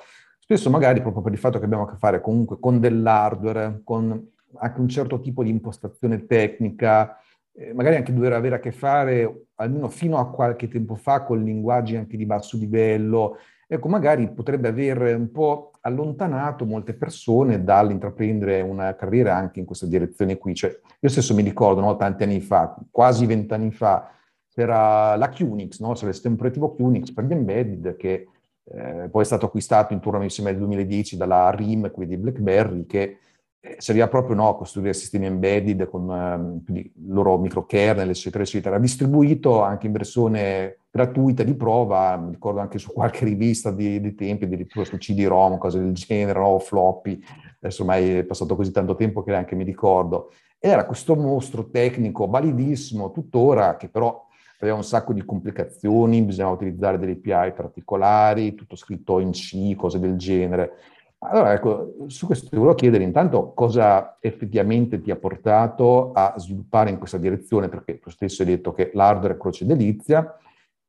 Spesso 0.50 0.70
magari 0.70 1.02
proprio 1.02 1.22
per 1.22 1.34
il 1.34 1.40
fatto 1.40 1.60
che 1.60 1.66
abbiamo 1.66 1.84
a 1.84 1.90
che 1.90 1.98
fare 1.98 2.22
comunque 2.22 2.58
con 2.58 2.80
dell'hardware, 2.80 3.82
con 3.84 4.30
anche 4.60 4.80
un 4.80 4.88
certo 4.88 5.20
tipo 5.20 5.44
di 5.44 5.50
impostazione 5.50 6.26
tecnica, 6.26 7.18
eh, 7.52 7.74
magari 7.74 7.98
anche 7.98 8.14
dover 8.14 8.32
avere 8.32 8.56
a 8.56 8.60
che 8.60 8.72
fare, 8.72 9.48
almeno 9.56 9.90
fino 9.90 10.20
a 10.20 10.32
qualche 10.32 10.70
tempo 10.70 10.96
fa, 10.96 11.24
con 11.24 11.44
linguaggi 11.44 11.98
anche 11.98 12.16
di 12.16 12.26
basso 12.26 12.56
livello, 12.56 13.40
ecco, 13.68 13.88
magari 13.90 14.32
potrebbe 14.32 14.70
aver 14.70 15.16
un 15.16 15.32
po' 15.32 15.72
allontanato 15.82 16.66
molte 16.66 16.94
persone 16.94 17.64
dall'intraprendere 17.64 18.62
una 18.62 18.96
carriera 18.96 19.36
anche 19.36 19.60
in 19.60 19.66
questa 19.66 19.86
direzione 19.86 20.38
qui. 20.38 20.56
Cioè, 20.56 20.80
io 21.00 21.10
stesso 21.10 21.34
mi 21.34 21.44
ricordo, 21.44 21.82
no, 21.82 21.96
tanti 21.98 22.24
anni 22.24 22.40
fa, 22.40 22.76
quasi 22.90 23.26
vent'anni 23.26 23.72
fa, 23.72 24.12
c'era 24.50 25.16
la 25.16 25.30
QNX, 25.30 25.82
no? 25.82 25.94
c'era 25.94 26.12
sistema 26.12 26.36
operativo 26.36 26.74
QNX 26.74 27.12
per 27.12 27.26
gli 27.26 27.32
embedded 27.34 27.96
che 27.96 28.28
eh, 28.70 29.08
poi 29.10 29.22
è 29.22 29.26
stato 29.26 29.46
acquistato 29.46 29.94
intorno 29.94 30.20
nel 30.20 30.58
2010 30.58 31.16
dalla 31.16 31.52
RIM, 31.52 31.92
quindi 31.92 32.18
BlackBerry, 32.18 32.86
che 32.86 33.20
eh, 33.60 33.76
serviva 33.78 34.08
proprio 34.08 34.36
no, 34.36 34.50
a 34.50 34.58
costruire 34.58 34.94
sistemi 34.94 35.26
embedded 35.26 35.88
con 35.88 36.64
eh, 36.70 36.74
il 36.74 36.92
loro 37.08 37.38
microkernel, 37.38 38.10
eccetera, 38.10 38.44
eccetera. 38.44 38.80
Distribuito 38.80 39.62
anche 39.62 39.88
in 39.88 39.94
versione 39.94 40.80
gratuita 40.98 41.44
di 41.44 41.54
prova, 41.54 42.18
mi 42.18 42.32
ricordo 42.32 42.60
anche 42.60 42.80
su 42.80 42.92
qualche 42.92 43.24
rivista 43.24 43.72
di, 43.72 44.02
di 44.02 44.16
tempi, 44.16 44.46
addirittura 44.46 44.84
su 44.84 44.98
CD-ROM, 44.98 45.60
cose 45.60 45.80
del 45.80 45.94
genere, 45.94 46.40
o 46.40 46.58
floppy. 46.58 47.22
Adesso 47.62 47.84
ormai 47.84 48.18
è 48.18 48.24
passato 48.24 48.56
così 48.56 48.72
tanto 48.72 48.96
tempo 48.96 49.24
che 49.24 49.32
neanche 49.32 49.56
mi 49.56 49.64
ricordo. 49.64 50.32
Era 50.60 50.86
questo 50.86 51.16
mostro 51.16 51.70
tecnico 51.70 52.28
validissimo 52.28 53.12
tuttora, 53.12 53.78
che 53.78 53.90
però 53.90 54.26
aveva 54.60 54.76
un 54.76 54.84
sacco 54.84 55.14
di 55.14 55.24
complicazioni, 55.24 56.24
bisognava 56.24 56.56
utilizzare 56.56 56.98
delle 56.98 57.20
API 57.24 57.54
particolari, 57.54 58.56
tutto 58.56 58.76
scritto 58.76 59.20
in 59.20 59.30
C, 59.32 59.76
cose 59.76 60.00
del 60.00 60.18
genere. 60.18 60.72
Allora, 61.20 61.54
ecco, 61.54 61.94
su 62.08 62.26
questo 62.26 62.50
ti 62.50 62.56
volevo 62.56 62.76
chiedere 62.76 63.04
intanto 63.04 63.54
cosa 63.54 64.18
effettivamente 64.20 65.02
ti 65.02 65.12
ha 65.12 65.16
portato 65.16 66.12
a 66.12 66.34
sviluppare 66.38 66.90
in 66.90 66.98
questa 66.98 67.18
direzione, 67.18 67.70
perché 67.70 68.00
tu 68.00 68.10
stesso 68.10 68.42
hai 68.42 68.48
detto 68.48 68.72
che 68.72 68.92
l'hardware 68.94 69.36
è 69.36 69.38
croce 69.38 69.66
delizia, 69.66 70.36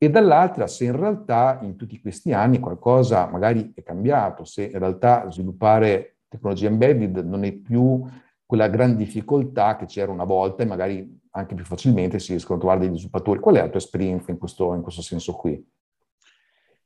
e 0.01 0.09
dall'altra 0.09 0.65
se 0.65 0.85
in 0.85 0.97
realtà 0.97 1.59
in 1.61 1.75
tutti 1.75 1.99
questi 1.99 2.31
anni 2.31 2.59
qualcosa 2.59 3.27
magari 3.27 3.73
è 3.75 3.83
cambiato, 3.83 4.45
se 4.45 4.63
in 4.63 4.79
realtà 4.79 5.29
sviluppare 5.29 6.19
tecnologie 6.29 6.67
embedded 6.67 7.17
non 7.17 7.43
è 7.43 7.51
più 7.51 8.07
quella 8.45 8.69
gran 8.69 8.95
difficoltà 8.95 9.75
che 9.75 9.85
c'era 9.85 10.11
una 10.11 10.23
volta 10.23 10.63
e 10.63 10.65
magari 10.65 11.19
anche 11.31 11.53
più 11.53 11.65
facilmente 11.65 12.17
si 12.17 12.31
riescono 12.31 12.57
a 12.57 12.61
trovare 12.61 12.79
degli 12.79 12.95
sviluppatori. 12.95 13.39
Qual 13.39 13.55
è 13.55 13.59
la 13.59 13.69
tua 13.69 13.77
esperienza 13.77 14.31
in 14.31 14.37
questo, 14.37 14.73
in 14.73 14.81
questo 14.81 15.01
senso 15.01 15.33
qui? 15.33 15.63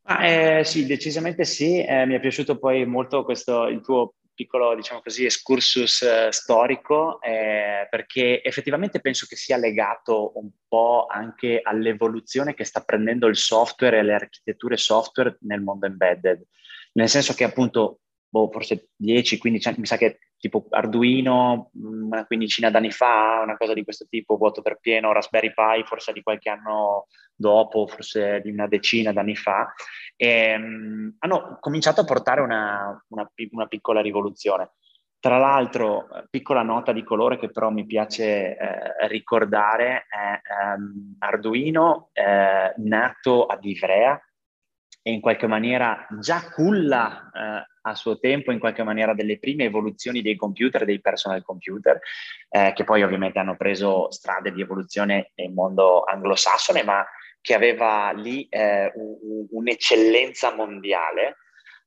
Ah, 0.06 0.28
eh, 0.28 0.64
sì, 0.66 0.86
decisamente 0.86 1.46
sì. 1.46 1.82
Eh, 1.82 2.06
mi 2.06 2.16
è 2.16 2.20
piaciuto 2.20 2.58
poi 2.58 2.86
molto 2.86 3.24
questo, 3.24 3.68
il 3.68 3.82
tuo 3.82 4.16
piccolo, 4.34 4.76
diciamo 4.76 5.02
così, 5.02 5.26
excursus 5.26 6.02
eh, 6.02 6.28
storico, 6.32 7.22
eh, 7.22 7.88
perché 7.90 8.44
effettivamente 8.44 9.00
penso 9.00 9.26
che 9.28 9.36
sia 9.36 9.58
legato 9.58 10.38
un 10.38 10.50
po' 10.68 11.06
anche 11.10 11.60
all'evoluzione 11.64 12.54
che 12.54 12.64
sta 12.64 12.82
prendendo 12.82 13.28
il 13.28 13.36
software 13.36 14.00
e 14.00 14.04
le 14.04 14.14
architetture 14.14 14.78
software 14.78 15.38
nel 15.42 15.62
mondo 15.62 15.86
embedded. 15.86 16.46
Nel 16.94 17.10
senso 17.10 17.34
che 17.34 17.44
appunto, 17.44 18.02
boh, 18.28 18.50
forse 18.52 18.90
10-15 19.02 19.68
anni, 19.68 19.80
mi 19.80 19.86
sa 19.86 19.98
che 19.98 20.20
tipo 20.44 20.66
Arduino 20.72 21.70
una 21.76 22.26
quindicina 22.26 22.70
d'anni 22.70 22.92
fa, 22.92 23.40
una 23.44 23.56
cosa 23.56 23.72
di 23.72 23.86
questo 23.86 24.06
tipo, 24.10 24.36
vuoto 24.36 24.62
per 24.62 24.78
pieno, 24.82 25.14
Raspberry 25.14 25.54
Pi 25.54 25.86
forse 25.86 26.12
di 26.12 26.22
qualche 26.22 26.50
anno 26.50 27.08
dopo, 27.34 27.88
forse 27.88 28.42
di 28.42 28.52
una 28.52 28.68
decina 28.68 29.14
d'anni 29.14 29.38
fa, 29.38 29.74
e, 30.18 30.56
um, 30.56 31.16
hanno 31.20 31.58
cominciato 31.62 32.02
a 32.02 32.04
portare 32.04 32.42
una, 32.42 33.02
una, 33.08 33.32
una, 33.52 33.68
piccola 33.68 34.02
rivoluzione. 34.02 34.72
Tra 35.18 35.38
l'altro, 35.38 36.10
piccola 36.30 36.62
nota 36.62 36.92
di 36.92 37.06
colore 37.06 37.40
che 37.40 37.50
però 37.50 37.70
mi 37.70 37.86
piace 37.86 38.58
eh, 38.58 39.08
ricordare, 39.08 40.08
è 40.10 40.76
um, 40.76 41.16
Arduino 41.20 42.10
eh, 42.12 42.74
nato 42.76 43.46
ad 43.46 43.64
Ivrea, 43.64 44.22
e 45.02 45.12
in 45.12 45.22
qualche 45.22 45.48
maniera 45.48 46.06
già 46.20 46.52
culla 46.52 47.30
eh, 47.32 47.73
a 47.86 47.96
suo 47.96 48.20
tempo 48.20 48.52
in 48.52 48.60
qualche 48.60 48.84
maniera 48.84 49.14
delle 49.14 49.40
prime 49.40 49.66
evoluzioni 49.66 50.22
dei 50.22 50.36
computer, 50.36 50.86
dei 50.86 51.02
personal 51.02 51.44
computer, 51.44 52.00
eh, 52.50 52.74
che 52.74 52.84
poi 52.84 53.04
ovviamente 53.04 53.40
hanno 53.40 53.58
preso 53.58 54.12
strade 54.12 54.52
di 54.52 54.62
evoluzione 54.62 55.32
nel 55.36 55.52
mondo 55.52 56.04
anglosassone, 56.04 56.84
ma 56.84 57.06
che 57.42 57.54
aveva 57.54 58.12
lì 58.12 58.48
eh, 58.50 58.92
un, 58.96 59.48
un'eccellenza 59.50 60.56
mondiale. 60.56 61.38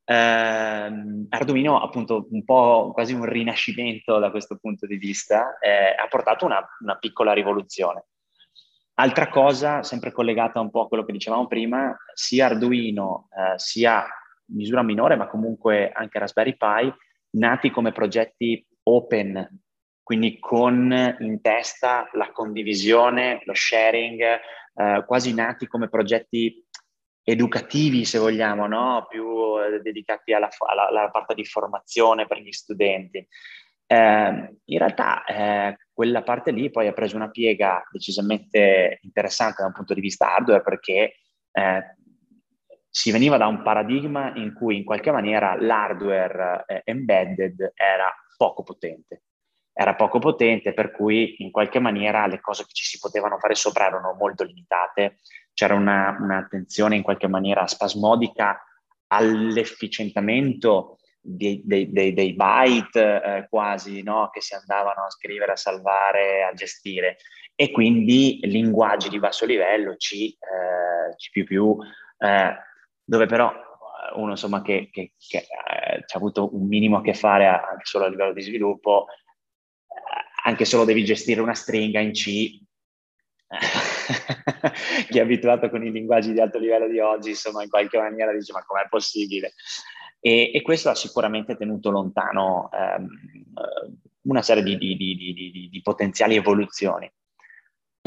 Uh, 0.07 1.25
Arduino, 1.29 1.81
appunto, 1.81 2.27
un 2.29 2.45
po' 2.45 2.91
quasi 2.93 3.11
un 3.11 3.25
rinascimento 3.25 4.19
da 4.19 4.29
questo 4.29 4.57
punto 4.57 4.85
di 4.85 4.95
vista, 4.95 5.57
eh, 5.59 5.93
ha 5.97 6.07
portato 6.07 6.45
una, 6.45 6.65
una, 6.79 6.95
piccola 6.95 7.33
rivoluzione. 7.33 8.05
Altra 8.99 9.27
cosa, 9.27 9.83
sempre 9.83 10.13
collegata 10.13 10.61
un 10.61 10.69
po' 10.69 10.83
a 10.83 10.87
quello 10.87 11.03
che 11.03 11.11
dicevamo 11.11 11.47
prima, 11.47 11.93
sia 12.13 12.45
Arduino, 12.45 13.27
eh, 13.31 13.59
sia 13.59 14.07
misura 14.47 14.83
minore, 14.83 15.15
ma 15.15 15.27
comunque 15.27 15.91
anche 15.91 16.19
Raspberry 16.19 16.55
Pi, 16.55 16.93
nati 17.31 17.69
come 17.69 17.91
progetti 17.91 18.65
open, 18.83 19.61
quindi 20.03 20.39
con 20.39 21.15
in 21.19 21.41
testa 21.41 22.09
la 22.13 22.31
condivisione, 22.31 23.41
lo 23.43 23.53
sharing, 23.53 24.21
eh, 24.21 25.03
quasi 25.05 25.33
nati 25.33 25.67
come 25.67 25.89
progetti 25.89 26.65
educativi, 27.23 28.05
se 28.05 28.19
vogliamo, 28.19 28.67
no? 28.67 29.05
più 29.09 29.59
eh, 29.59 29.81
dedicati 29.81 30.31
alla, 30.33 30.47
alla, 30.65 30.87
alla, 30.87 31.09
parte 31.09 31.33
di 31.33 31.43
formazione 31.43 32.25
per 32.25 32.39
gli 32.39 32.53
studenti. 32.53 33.27
Eh, 33.85 34.55
in 34.63 34.77
realtà 34.77 35.23
eh, 35.25 35.77
quella 35.91 36.21
parte 36.21 36.51
lì 36.51 36.69
poi 36.69 36.87
ha 36.87 36.93
preso 36.93 37.15
una 37.15 37.29
piega 37.29 37.83
decisamente 37.91 38.99
interessante 39.01 39.61
da 39.61 39.67
un 39.67 39.73
punto 39.73 39.93
di 39.93 40.01
vista 40.01 40.33
hardware 40.33 40.61
perché 40.61 41.15
eh, 41.51 41.96
si 42.89 43.11
veniva 43.11 43.37
da 43.37 43.47
un 43.47 43.61
paradigma 43.61 44.33
in 44.35 44.53
cui 44.53 44.77
in 44.77 44.83
qualche 44.83 45.11
maniera 45.11 45.55
l'hardware 45.59 46.63
eh, 46.67 46.81
embedded 46.85 47.73
era 47.75 48.13
poco 48.37 48.63
potente. 48.63 49.23
Era 49.73 49.95
poco 49.95 50.17
potente 50.19 50.73
per 50.73 50.91
cui 50.91 51.35
in 51.43 51.51
qualche 51.51 51.79
maniera 51.79 52.25
le 52.25 52.39
cose 52.39 52.63
che 52.63 52.73
ci 52.73 52.85
si 52.85 52.97
potevano 52.99 53.37
fare 53.37 53.53
sopra 53.53 53.85
erano 53.85 54.15
molto 54.17 54.43
limitate 54.43 55.17
c'era 55.57 55.73
una, 55.73 56.15
un'attenzione 56.19 56.95
in 56.95 57.01
qualche 57.01 57.27
maniera 57.27 57.65
spasmodica 57.65 58.63
all'efficientamento 59.07 60.99
dei, 61.19 61.63
dei, 61.65 61.91
dei, 61.91 62.13
dei 62.13 62.35
byte 62.35 63.21
eh, 63.23 63.47
quasi 63.49 64.03
no? 64.03 64.29
che 64.31 64.39
si 64.39 64.53
andavano 64.53 65.05
a 65.05 65.09
scrivere, 65.09 65.53
a 65.53 65.55
salvare, 65.55 66.43
a 66.43 66.53
gestire 66.53 67.17
e 67.55 67.71
quindi 67.71 68.37
linguaggi 68.43 69.09
di 69.09 69.17
basso 69.17 69.47
livello, 69.47 69.95
C, 69.95 70.13
eh, 70.37 71.15
C++, 71.15 71.31
eh, 71.39 72.55
dove 73.09 73.25
però 73.25 73.53
uno 74.15 74.31
insomma 74.31 74.61
che, 74.61 74.89
che, 74.91 75.13
che 75.17 75.37
eh, 75.37 76.03
ci 76.05 76.15
ha 76.15 76.19
avuto 76.19 76.53
un 76.55 76.67
minimo 76.67 76.97
a 76.97 77.01
che 77.01 77.13
fare 77.13 77.47
anche 77.47 77.83
solo 77.83 78.05
a 78.05 78.09
livello 78.09 78.33
di 78.33 78.41
sviluppo, 78.41 79.07
eh, 79.09 80.49
anche 80.49 80.65
solo 80.65 80.83
devi 80.83 81.05
gestire 81.05 81.39
una 81.39 81.53
stringa 81.53 82.01
in 82.01 82.11
C, 82.11 82.59
chi 85.09 85.17
è 85.17 85.21
abituato 85.21 85.69
con 85.69 85.85
i 85.85 85.91
linguaggi 85.91 86.33
di 86.33 86.41
alto 86.41 86.59
livello 86.59 86.87
di 86.89 86.99
oggi, 86.99 87.29
insomma, 87.29 87.63
in 87.63 87.69
qualche 87.69 87.97
maniera 87.97 88.33
dice 88.33 88.51
ma 88.51 88.65
com'è 88.65 88.87
possibile? 88.89 89.53
E, 90.19 90.51
e 90.53 90.61
questo 90.61 90.89
ha 90.89 90.95
sicuramente 90.95 91.55
tenuto 91.55 91.89
lontano 91.89 92.69
ehm, 92.73 93.07
una 94.23 94.41
serie 94.41 94.63
di, 94.63 94.77
di, 94.77 94.97
di, 94.97 95.69
di, 95.71 95.81
potenziali 95.81 96.35
evoluzioni. 96.35 97.09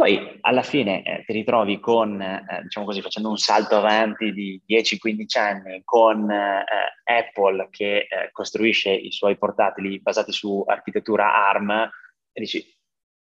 Poi 0.00 0.38
alla 0.40 0.62
fine 0.62 1.02
eh, 1.02 1.24
ti 1.26 1.34
ritrovi 1.34 1.78
con, 1.78 2.18
eh, 2.22 2.62
diciamo 2.62 2.86
così, 2.86 3.02
facendo 3.02 3.28
un 3.28 3.36
salto 3.36 3.76
avanti 3.76 4.32
di 4.32 4.58
10-15 4.66 5.38
anni 5.38 5.82
con 5.84 6.30
eh, 6.30 6.64
Apple 7.04 7.68
che 7.68 8.06
eh, 8.08 8.30
costruisce 8.32 8.90
i 8.90 9.12
suoi 9.12 9.36
portatili 9.36 10.00
basati 10.00 10.32
su 10.32 10.64
architettura 10.66 11.46
ARM 11.50 11.70
e 12.32 12.40
dici 12.40 12.64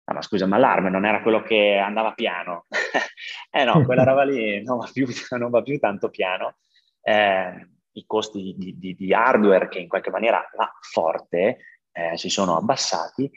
Ah, 0.05 0.13
ma 0.13 0.21
scusa, 0.21 0.45
ma 0.47 0.59
l'allarme 0.59 0.91
non 0.91 1.07
era 1.07 1.23
quello 1.23 1.43
che 1.43 1.77
andava 1.77 2.13
piano? 2.13 2.67
eh 3.51 3.65
no, 3.65 3.83
quella 3.85 4.05
roba 4.05 4.25
lì 4.25 4.63
non 4.63 4.77
va 4.77 4.91
più, 4.93 5.07
non 5.39 5.49
va 5.49 5.63
più 5.63 5.79
tanto 5.79 6.11
piano. 6.11 6.57
Eh, 7.01 7.67
I 7.93 8.05
costi 8.07 8.55
di, 8.59 8.79
di, 8.79 8.95
di, 8.95 9.15
hardware 9.15 9.69
che 9.69 9.79
in 9.79 9.89
qualche 9.89 10.11
maniera 10.11 10.47
va 10.55 10.71
forte 10.81 11.59
eh, 11.93 12.17
si 12.19 12.29
sono 12.29 12.57
abbassati 12.59 13.31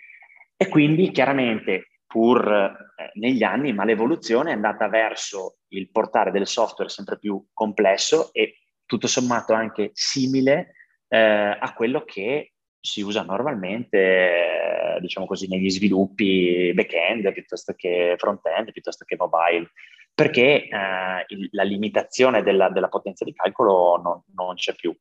e 0.57 0.67
quindi 0.67 1.11
chiaramente 1.11 1.91
pur 2.11 2.45
eh, 2.51 3.11
negli 3.13 3.41
anni, 3.41 3.71
ma 3.71 3.85
l'evoluzione 3.85 4.51
è 4.51 4.53
andata 4.53 4.89
verso 4.89 5.59
il 5.69 5.89
portare 5.89 6.31
del 6.31 6.45
software 6.45 6.89
sempre 6.89 7.17
più 7.17 7.41
complesso 7.53 8.33
e 8.33 8.57
tutto 8.85 9.07
sommato 9.07 9.53
anche 9.53 9.91
simile 9.93 10.73
eh, 11.07 11.17
a 11.17 11.73
quello 11.73 12.03
che 12.03 12.51
si 12.81 12.99
usa 13.01 13.23
normalmente, 13.23 14.97
diciamo 14.99 15.25
così, 15.25 15.47
negli 15.47 15.69
sviluppi 15.69 16.73
back-end 16.73 17.31
piuttosto 17.31 17.73
che 17.77 18.15
front-end, 18.17 18.73
piuttosto 18.73 19.05
che 19.05 19.15
mobile, 19.17 19.69
perché 20.13 20.67
eh, 20.67 21.25
il, 21.27 21.47
la 21.51 21.63
limitazione 21.63 22.43
della, 22.43 22.69
della, 22.69 22.89
potenza 22.89 23.23
di 23.23 23.33
calcolo 23.33 24.01
non, 24.03 24.21
non, 24.35 24.55
c'è 24.55 24.73
più. 24.73 24.93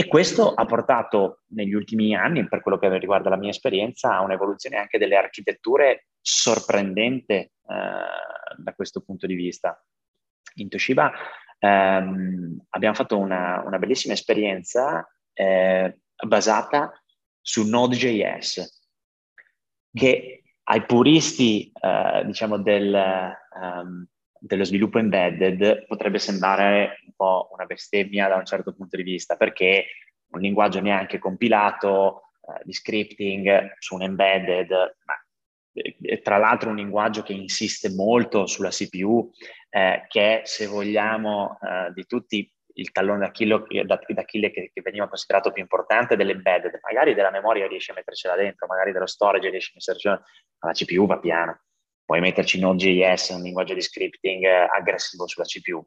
E 0.00 0.06
questo 0.06 0.54
ha 0.54 0.64
portato 0.64 1.40
negli 1.48 1.74
ultimi 1.74 2.14
anni, 2.14 2.46
per 2.46 2.60
quello 2.60 2.78
che 2.78 2.96
riguarda 2.98 3.30
la 3.30 3.36
mia 3.36 3.50
esperienza, 3.50 4.14
a 4.14 4.22
un'evoluzione 4.22 4.76
anche 4.76 4.96
delle 4.96 5.16
architetture 5.16 6.06
sorprendente 6.20 7.34
eh, 7.34 7.50
da 8.56 8.74
questo 8.76 9.00
punto 9.00 9.26
di 9.26 9.34
vista. 9.34 9.84
In 10.54 10.68
Toshiba 10.68 11.10
ehm, 11.58 12.66
abbiamo 12.68 12.94
fatto 12.94 13.18
una, 13.18 13.60
una 13.66 13.78
bellissima 13.78 14.14
esperienza 14.14 15.04
eh, 15.32 15.98
basata 16.24 16.92
su 17.40 17.68
Node.js, 17.68 18.90
che 19.92 20.42
ai 20.62 20.86
puristi, 20.86 21.72
uh, 21.74 22.24
diciamo, 22.24 22.58
del, 22.58 23.34
um, 23.60 24.06
dello 24.40 24.64
sviluppo 24.64 24.98
embedded 24.98 25.86
potrebbe 25.86 26.18
sembrare 26.18 27.00
un 27.06 27.12
po' 27.14 27.48
una 27.52 27.66
bestemmia 27.66 28.28
da 28.28 28.36
un 28.36 28.44
certo 28.44 28.74
punto 28.74 28.96
di 28.96 29.02
vista, 29.02 29.36
perché 29.36 29.86
un 30.30 30.40
linguaggio 30.40 30.80
neanche 30.80 31.18
compilato 31.18 32.30
uh, 32.40 32.52
di 32.62 32.72
scripting 32.72 33.74
su 33.78 33.94
un 33.94 34.02
embedded, 34.02 34.70
ma 34.70 35.14
eh, 35.72 36.20
tra 36.20 36.36
l'altro 36.36 36.70
un 36.70 36.76
linguaggio 36.76 37.22
che 37.22 37.32
insiste 37.32 37.90
molto 37.90 38.46
sulla 38.46 38.70
CPU, 38.70 39.30
eh, 39.70 40.04
che 40.08 40.42
se 40.44 40.66
vogliamo 40.66 41.58
eh, 41.60 41.92
di 41.92 42.04
tutti 42.06 42.50
il 42.78 42.92
tallone 42.92 43.18
d'Achille, 43.18 44.50
che, 44.50 44.70
che, 44.72 44.80
veniva 44.82 45.08
considerato 45.08 45.50
più 45.50 45.62
importante 45.62 46.16
dell'embedded, 46.16 46.78
magari 46.82 47.12
della 47.12 47.30
memoria 47.30 47.66
riesci 47.66 47.90
a 47.90 47.94
mettercela 47.94 48.36
dentro, 48.36 48.66
magari 48.68 48.92
dello 48.92 49.06
storage 49.06 49.50
riesci 49.50 49.70
a 49.70 49.78
mettercela 49.78 50.22
ma 50.60 50.68
la 50.68 50.74
CPU 50.74 51.06
va 51.06 51.18
piano. 51.18 51.60
Puoi 52.08 52.20
metterci 52.20 52.58
Node.js, 52.58 53.28
un 53.34 53.42
linguaggio 53.42 53.74
di 53.74 53.82
scripting 53.82 54.42
eh, 54.42 54.66
aggressivo 54.74 55.28
sulla 55.28 55.44
CPU. 55.44 55.86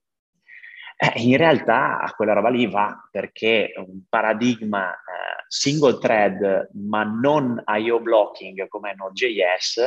Eh, 0.96 1.14
in 1.24 1.36
realtà 1.36 2.00
a 2.00 2.14
quella 2.14 2.34
roba 2.34 2.50
lì 2.50 2.68
va 2.68 3.08
perché 3.10 3.74
un 3.78 4.04
paradigma 4.08 4.94
eh, 4.94 5.44
single 5.48 5.98
thread 5.98 6.70
ma 6.74 7.02
non 7.02 7.64
IO 7.80 8.00
blocking 8.00 8.68
come 8.68 8.94
Node.js 8.94 9.78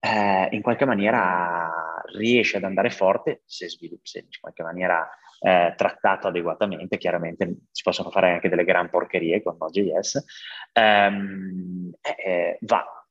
eh, 0.00 0.48
in 0.52 0.62
qualche 0.62 0.86
maniera 0.86 1.70
riesce 2.14 2.56
ad 2.56 2.64
andare 2.64 2.88
forte 2.88 3.42
se, 3.44 3.68
sviluppi, 3.68 4.08
se 4.08 4.20
in 4.20 4.28
qualche 4.40 4.62
maniera 4.62 5.06
eh, 5.40 5.74
trattato 5.76 6.28
adeguatamente, 6.28 6.96
chiaramente 6.96 7.54
si 7.70 7.82
possono 7.82 8.10
fare 8.10 8.30
anche 8.30 8.48
delle 8.48 8.64
gran 8.64 8.88
porcherie 8.88 9.42
con 9.42 9.58
Node.js, 9.60 10.24
ehm, 10.72 11.90
eh, 12.00 12.56
va. 12.62 13.05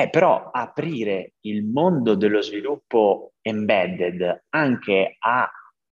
Eh, 0.00 0.10
però 0.10 0.50
aprire 0.52 1.32
il 1.40 1.64
mondo 1.64 2.14
dello 2.14 2.40
sviluppo 2.40 3.32
embedded 3.42 4.44
anche 4.50 5.16
a 5.18 5.50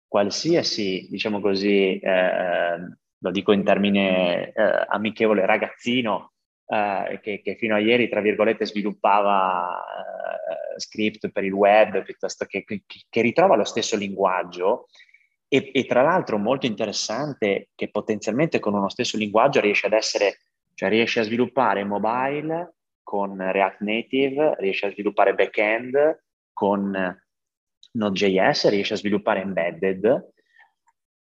qualsiasi, 0.07 1.09
diciamo 1.09 1.41
così, 1.41 1.99
eh, 1.99 2.77
lo 3.17 3.31
dico 3.31 3.51
in 3.51 3.65
termine 3.65 4.53
eh, 4.53 4.85
amichevole, 4.88 5.45
ragazzino 5.45 6.31
eh, 6.65 7.19
che, 7.21 7.41
che, 7.43 7.57
fino 7.57 7.75
a 7.75 7.79
ieri, 7.79 8.07
tra 8.07 8.21
virgolette, 8.21 8.65
sviluppava 8.65 9.83
eh, 9.83 10.79
script 10.79 11.29
per 11.31 11.43
il 11.43 11.51
web 11.51 12.01
piuttosto 12.01 12.45
che, 12.45 12.63
che, 12.63 12.83
che 12.88 13.21
ritrova 13.21 13.57
lo 13.57 13.65
stesso 13.65 13.97
linguaggio. 13.97 14.88
E, 15.49 15.71
e, 15.73 15.85
tra 15.85 16.03
l'altro 16.03 16.38
molto 16.38 16.67
interessante 16.67 17.71
che 17.75 17.89
potenzialmente 17.89 18.59
con 18.59 18.73
uno 18.75 18.88
stesso 18.88 19.17
linguaggio 19.17 19.59
riesce 19.59 19.88
ad 19.88 19.93
essere, 19.93 20.38
cioè 20.73 20.88
riesce 20.88 21.19
a 21.19 21.23
sviluppare 21.23 21.83
mobile 21.83 22.75
con 23.09 23.35
React 23.39 23.79
Native, 23.79 24.55
riesce 24.59 24.85
a 24.85 24.91
sviluppare 24.91 25.33
backend 25.33 26.25
con 26.53 26.91
Node.js, 27.93 28.69
riesce 28.69 28.93
a 28.93 28.97
sviluppare 28.97 29.41
embedded, 29.41 30.05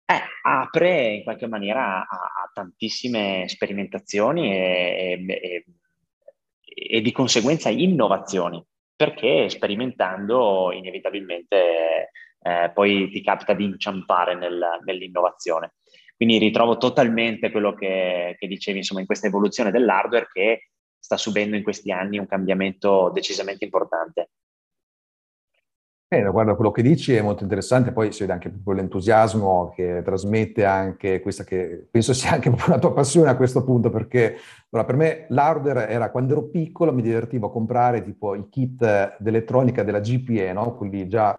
eh, 0.05 0.21
apre 0.43 1.13
in 1.13 1.23
qualche 1.23 1.47
maniera 1.47 1.99
a, 1.99 2.17
a 2.43 2.51
tantissime 2.53 3.47
sperimentazioni 3.47 4.51
e, 4.51 5.25
e, 5.25 5.65
e, 6.65 6.99
di 6.99 7.11
conseguenza 7.13 7.69
innovazioni, 7.69 8.61
perché 8.93 9.47
sperimentando 9.47 10.73
inevitabilmente 10.73 12.11
eh, 12.41 12.69
poi 12.73 13.09
ti 13.11 13.21
capita 13.21 13.53
di 13.53 13.63
inciampare 13.63 14.35
nel, 14.35 14.81
nell'innovazione. 14.83 15.75
Quindi 16.17 16.37
ritrovo 16.37 16.75
totalmente 16.75 17.49
quello 17.49 17.73
che, 17.73 18.35
che 18.37 18.47
dicevi, 18.47 18.79
insomma, 18.79 18.99
in 18.99 19.05
questa 19.05 19.27
evoluzione 19.27 19.71
dell'hardware 19.71 20.27
che 20.29 20.65
sta 21.01 21.17
subendo 21.17 21.55
in 21.57 21.63
questi 21.63 21.91
anni 21.91 22.19
un 22.19 22.27
cambiamento 22.27 23.09
decisamente 23.13 23.65
importante. 23.65 24.29
Eh, 26.13 26.29
guarda, 26.29 26.55
quello 26.55 26.71
che 26.71 26.81
dici 26.81 27.15
è 27.15 27.21
molto 27.21 27.43
interessante, 27.43 27.93
poi 27.93 28.11
si 28.11 28.19
vede 28.19 28.33
anche 28.33 28.49
proprio 28.49 28.73
l'entusiasmo 28.75 29.71
che 29.73 30.01
trasmette 30.03 30.65
anche 30.65 31.21
questa 31.21 31.45
che 31.45 31.87
penso 31.89 32.11
sia 32.13 32.31
anche 32.31 32.49
proprio 32.49 32.75
la 32.75 32.81
tua 32.81 32.93
passione 32.93 33.29
a 33.29 33.37
questo 33.37 33.63
punto, 33.63 33.89
perché 33.89 34.35
allora, 34.71 34.85
per 34.85 34.97
me 34.97 35.25
l'hardware 35.29 35.87
era 35.87 36.11
quando 36.11 36.33
ero 36.33 36.43
piccolo 36.49 36.91
mi 36.91 37.01
divertivo 37.01 37.47
a 37.47 37.51
comprare 37.51 38.03
tipo 38.03 38.35
i 38.35 38.49
kit 38.49 39.15
d'elettronica 39.19 39.83
della 39.83 40.01
GPE, 40.01 40.51
no? 40.51 40.75
quelli 40.75 41.07
già 41.07 41.33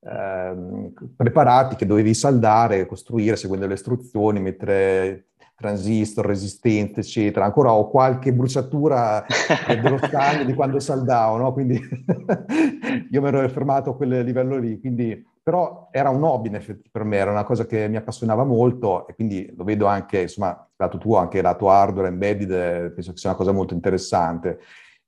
eh, 0.00 0.90
preparati 1.14 1.76
che 1.76 1.84
dovevi 1.84 2.14
saldare, 2.14 2.86
costruire 2.86 3.36
seguendo 3.36 3.66
le 3.66 3.74
istruzioni, 3.74 4.40
mettere 4.40 5.32
transistor, 5.54 6.26
resistenze, 6.26 7.00
eccetera. 7.00 7.44
Ancora 7.44 7.72
ho 7.72 7.88
qualche 7.88 8.32
bruciatura 8.32 9.24
dello 9.80 9.98
stagno 9.98 10.44
di 10.44 10.54
quando 10.54 10.80
saldavo, 10.80 11.36
no? 11.36 11.52
Quindi 11.52 11.80
io 13.10 13.20
mi 13.20 13.28
ero 13.28 13.48
fermato 13.48 13.90
a 13.90 13.96
quel 13.96 14.24
livello 14.24 14.58
lì. 14.58 14.78
Quindi, 14.80 15.24
però 15.42 15.88
era 15.90 16.10
un 16.10 16.22
hobby 16.22 16.48
in 16.48 16.56
effetti 16.56 16.88
per 16.90 17.04
me, 17.04 17.16
era 17.16 17.30
una 17.30 17.44
cosa 17.44 17.66
che 17.66 17.88
mi 17.88 17.96
appassionava 17.96 18.44
molto 18.44 19.06
e 19.06 19.14
quindi 19.14 19.52
lo 19.56 19.64
vedo 19.64 19.86
anche, 19.86 20.22
insomma, 20.22 20.68
lato 20.76 20.98
tuo, 20.98 21.16
anche 21.16 21.42
lato 21.42 21.70
hardware 21.70 22.08
embedded, 22.08 22.92
penso 22.92 23.12
che 23.12 23.18
sia 23.18 23.30
una 23.30 23.38
cosa 23.38 23.52
molto 23.52 23.74
interessante. 23.74 24.58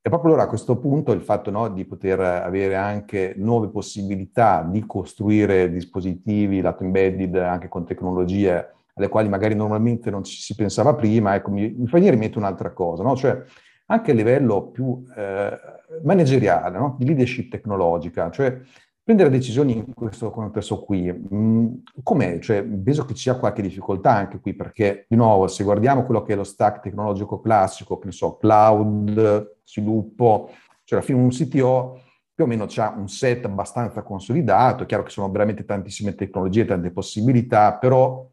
E 0.06 0.08
proprio 0.08 0.30
allora 0.30 0.46
a 0.46 0.48
questo 0.48 0.78
punto 0.78 1.10
il 1.10 1.20
fatto 1.20 1.50
no, 1.50 1.68
di 1.68 1.84
poter 1.84 2.20
avere 2.20 2.76
anche 2.76 3.34
nuove 3.38 3.70
possibilità 3.70 4.62
di 4.62 4.86
costruire 4.86 5.68
dispositivi 5.68 6.60
lato 6.60 6.84
embedded 6.84 7.34
anche 7.34 7.68
con 7.68 7.84
tecnologie 7.84 8.75
alle 8.96 9.08
quali 9.08 9.28
magari 9.28 9.54
normalmente 9.54 10.10
non 10.10 10.24
ci 10.24 10.40
si 10.40 10.54
pensava 10.54 10.94
prima, 10.94 11.34
ecco, 11.34 11.50
mi, 11.50 11.74
mi 11.76 11.86
fa 11.86 11.96
venire 11.96 12.14
in 12.14 12.20
mente 12.20 12.38
un'altra 12.38 12.72
cosa, 12.72 13.02
no? 13.02 13.14
cioè 13.14 13.42
anche 13.86 14.10
a 14.10 14.14
livello 14.14 14.68
più 14.70 15.04
eh, 15.14 15.58
manageriale, 16.02 16.78
no? 16.78 16.96
di 16.98 17.04
leadership 17.04 17.50
tecnologica, 17.50 18.30
cioè 18.30 18.58
prendere 19.02 19.30
decisioni 19.30 19.76
in 19.76 19.94
questo 19.94 20.30
contesto 20.30 20.82
qui, 20.82 21.12
mh, 21.12 21.36
mm, 21.36 21.66
com'è? 22.02 22.38
Cioè, 22.40 22.64
penso 22.64 23.04
che 23.04 23.14
ci 23.14 23.22
sia 23.22 23.36
qualche 23.36 23.62
difficoltà 23.62 24.12
anche 24.12 24.40
qui, 24.40 24.54
perché 24.54 25.04
di 25.08 25.14
nuovo, 25.14 25.46
se 25.46 25.62
guardiamo 25.62 26.04
quello 26.04 26.22
che 26.22 26.32
è 26.32 26.36
lo 26.36 26.42
stack 26.42 26.80
tecnologico 26.80 27.40
classico, 27.40 27.98
che 27.98 28.06
ne 28.06 28.12
so, 28.12 28.36
cloud, 28.36 29.58
sviluppo, 29.62 30.50
cioè 30.84 30.98
alla 30.98 31.06
fine 31.06 31.20
un 31.20 31.28
CTO 31.28 32.00
più 32.34 32.44
o 32.44 32.46
meno 32.48 32.66
ha 32.76 32.94
un 32.96 33.08
set 33.08 33.44
abbastanza 33.44 34.02
consolidato, 34.02 34.82
è 34.82 34.86
chiaro 34.86 35.04
che 35.04 35.10
sono 35.10 35.30
veramente 35.30 35.64
tantissime 35.64 36.14
tecnologie, 36.14 36.64
tante 36.64 36.90
possibilità, 36.90 37.74
però 37.74 38.26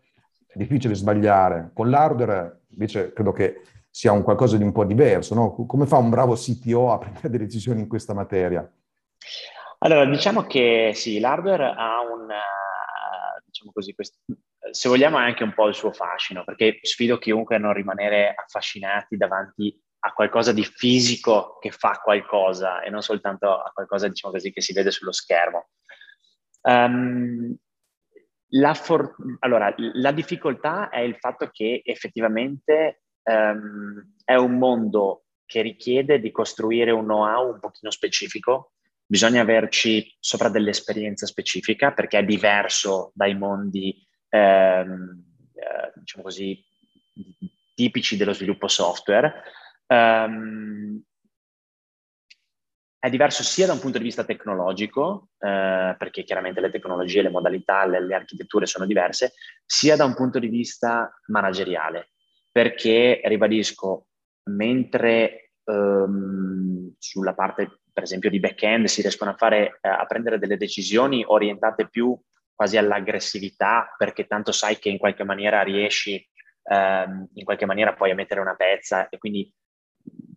è 0.53 0.57
difficile 0.57 0.93
sbagliare. 0.93 1.71
Con 1.73 1.89
l'hardware 1.89 2.61
invece 2.69 3.11
credo 3.13 3.31
che 3.31 3.61
sia 3.89 4.11
un 4.11 4.23
qualcosa 4.23 4.57
di 4.57 4.63
un 4.63 4.71
po' 4.71 4.85
diverso. 4.85 5.35
No? 5.35 5.53
Come 5.65 5.85
fa 5.85 5.97
un 5.97 6.09
bravo 6.09 6.35
CTO 6.35 6.91
a 6.91 6.97
prendere 6.99 7.29
delle 7.29 7.45
decisioni 7.45 7.81
in 7.81 7.87
questa 7.87 8.13
materia? 8.13 8.67
Allora, 9.79 10.05
diciamo 10.05 10.43
che 10.43 10.91
sì, 10.93 11.19
l'hardware 11.19 11.73
ha 11.75 11.99
un, 12.01 12.27
diciamo 13.45 13.71
così, 13.73 13.93
questo, 13.93 14.17
se 14.71 14.87
vogliamo 14.89 15.17
anche 15.17 15.43
un 15.43 15.53
po' 15.53 15.67
il 15.67 15.75
suo 15.75 15.91
fascino, 15.91 16.43
perché 16.43 16.79
sfido 16.81 17.17
chiunque 17.17 17.55
a 17.55 17.59
non 17.59 17.73
rimanere 17.73 18.33
affascinati 18.33 19.17
davanti 19.17 19.77
a 20.05 20.13
qualcosa 20.13 20.51
di 20.51 20.63
fisico 20.63 21.57
che 21.59 21.71
fa 21.71 21.99
qualcosa 22.03 22.81
e 22.81 22.89
non 22.89 23.01
soltanto 23.01 23.61
a 23.61 23.71
qualcosa, 23.73 24.07
diciamo 24.07 24.33
così, 24.33 24.51
che 24.51 24.61
si 24.61 24.73
vede 24.73 24.91
sullo 24.91 25.11
schermo. 25.11 25.69
Um, 26.61 27.55
la, 28.55 28.73
for- 28.73 29.15
allora, 29.39 29.73
la 29.77 30.11
difficoltà 30.11 30.89
è 30.89 30.99
il 30.99 31.15
fatto 31.17 31.49
che 31.51 31.81
effettivamente 31.83 33.03
um, 33.23 34.15
è 34.23 34.35
un 34.35 34.57
mondo 34.57 35.25
che 35.45 35.61
richiede 35.61 36.19
di 36.19 36.31
costruire 36.31 36.91
un 36.91 37.03
know-how 37.03 37.51
un 37.51 37.59
pochino 37.59 37.91
specifico, 37.91 38.73
bisogna 39.05 39.41
averci 39.41 40.15
sopra 40.19 40.49
dell'esperienza 40.49 41.25
specifica 41.25 41.91
perché 41.91 42.19
è 42.19 42.23
diverso 42.23 43.11
dai 43.13 43.35
mondi, 43.35 43.95
ehm, 44.29 45.23
eh, 45.53 45.91
diciamo 45.95 46.23
così, 46.23 46.63
tipici 47.75 48.17
dello 48.17 48.33
sviluppo 48.33 48.67
software. 48.67 49.43
Um, 49.87 51.03
è 53.03 53.09
diverso 53.09 53.43
sia 53.43 53.65
da 53.65 53.73
un 53.73 53.81
punto 53.81 53.97
di 53.97 54.05
vista 54.05 54.23
tecnologico, 54.23 55.31
eh, 55.37 55.93
perché 55.97 56.23
chiaramente 56.23 56.61
le 56.61 56.71
tecnologie, 56.71 57.21
le 57.21 57.29
modalità, 57.29 57.85
le, 57.85 57.99
le, 57.99 58.15
architetture 58.15 58.65
sono 58.65 58.85
diverse, 58.85 59.33
sia 59.65 59.97
da 59.97 60.05
un 60.05 60.13
punto 60.13 60.39
di 60.39 60.47
vista 60.47 61.13
manageriale, 61.27 62.11
perché, 62.49 63.19
ribadisco, 63.25 64.05
mentre 64.51 65.51
ehm, 65.65 66.93
sulla 66.97 67.33
parte, 67.33 67.81
per 67.91 68.03
esempio, 68.03 68.29
di 68.29 68.39
back-end 68.39 68.85
si 68.85 69.01
riescono 69.01 69.31
a, 69.31 69.35
fare, 69.35 69.79
eh, 69.81 69.89
a 69.89 70.05
prendere 70.05 70.39
delle 70.39 70.55
decisioni 70.55 71.25
orientate 71.27 71.89
più 71.89 72.17
quasi 72.55 72.77
all'aggressività, 72.77 73.93
perché 73.97 74.27
tanto 74.27 74.53
sai 74.53 74.79
che 74.79 74.87
in 74.87 74.97
qualche 74.97 75.25
maniera 75.25 75.61
riesci, 75.61 76.25
ehm, 76.71 77.27
in 77.33 77.43
qualche 77.43 77.65
maniera 77.65 77.95
poi 77.95 78.11
a 78.11 78.15
mettere 78.15 78.39
una 78.39 78.55
pezza 78.55 79.09
e 79.09 79.17
quindi 79.17 79.53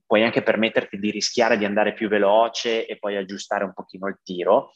puoi 0.07 0.23
anche 0.23 0.43
permetterti 0.43 0.99
di 0.99 1.11
rischiare 1.11 1.59
di 1.59 1.65
andare 1.65 1.93
più 1.93 2.09
veloce 2.09 2.87
e 2.87 2.99
poi 2.99 3.17
aggiustare 3.17 3.65
un 3.65 3.73
pochino 3.75 4.07
il 4.07 4.19
tiro. 4.23 4.73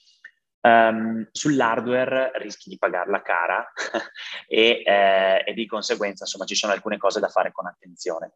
Um, 0.62 1.26
sull'hardware 1.32 2.32
rischi 2.34 2.68
di 2.68 2.76
pagarla 2.76 3.22
cara 3.22 3.72
e, 4.46 4.82
eh, 4.84 5.42
e, 5.46 5.54
di 5.54 5.64
conseguenza 5.64 6.24
insomma 6.24 6.44
ci 6.44 6.54
sono 6.54 6.74
alcune 6.74 6.98
cose 6.98 7.18
da 7.18 7.28
fare 7.28 7.50
con 7.50 7.66
attenzione. 7.66 8.32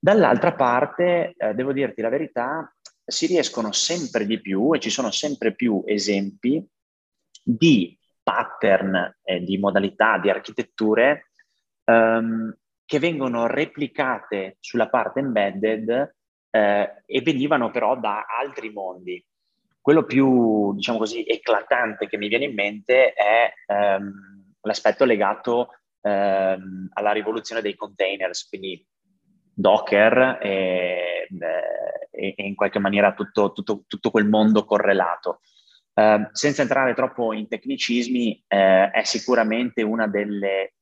Dall'altra 0.00 0.54
parte, 0.54 1.34
eh, 1.36 1.54
devo 1.54 1.72
dirti 1.72 2.00
la 2.00 2.08
verità, 2.08 2.74
si 3.04 3.26
riescono 3.26 3.72
sempre 3.72 4.26
di 4.26 4.40
più 4.40 4.74
e 4.74 4.80
ci 4.80 4.90
sono 4.90 5.10
sempre 5.10 5.54
più 5.54 5.82
esempi 5.86 6.64
di 7.42 7.96
pattern, 8.22 9.16
eh, 9.22 9.40
di 9.40 9.58
modalità, 9.58 10.18
di 10.18 10.28
architetture 10.28 11.30
um, 11.84 12.54
che 12.88 12.98
vengono 12.98 13.46
replicate 13.46 14.56
sulla 14.60 14.88
parte 14.88 15.18
embedded 15.18 16.14
eh, 16.50 17.02
e 17.04 17.20
venivano 17.20 17.70
però 17.70 17.98
da 17.98 18.24
altri 18.24 18.70
mondi. 18.70 19.22
Quello 19.78 20.04
più, 20.04 20.72
diciamo 20.72 20.96
così, 20.96 21.22
eclatante 21.26 22.08
che 22.08 22.16
mi 22.16 22.28
viene 22.28 22.46
in 22.46 22.54
mente 22.54 23.12
è 23.12 23.52
ehm, 23.66 24.54
l'aspetto 24.62 25.04
legato 25.04 25.68
ehm, 26.00 26.88
alla 26.94 27.12
rivoluzione 27.12 27.60
dei 27.60 27.74
containers, 27.74 28.48
quindi 28.48 28.82
Docker 29.52 30.38
e, 30.40 31.28
eh, 31.28 32.08
e 32.10 32.34
in 32.38 32.54
qualche 32.54 32.78
maniera 32.78 33.12
tutto, 33.12 33.52
tutto, 33.52 33.84
tutto 33.86 34.10
quel 34.10 34.26
mondo 34.26 34.64
correlato. 34.64 35.40
Uh, 35.92 36.28
senza 36.30 36.62
entrare 36.62 36.94
troppo 36.94 37.34
in 37.34 37.48
tecnicismi, 37.48 38.44
uh, 38.48 38.56
è 38.92 39.02
sicuramente 39.02 39.82
una 39.82 40.06
delle 40.06 40.74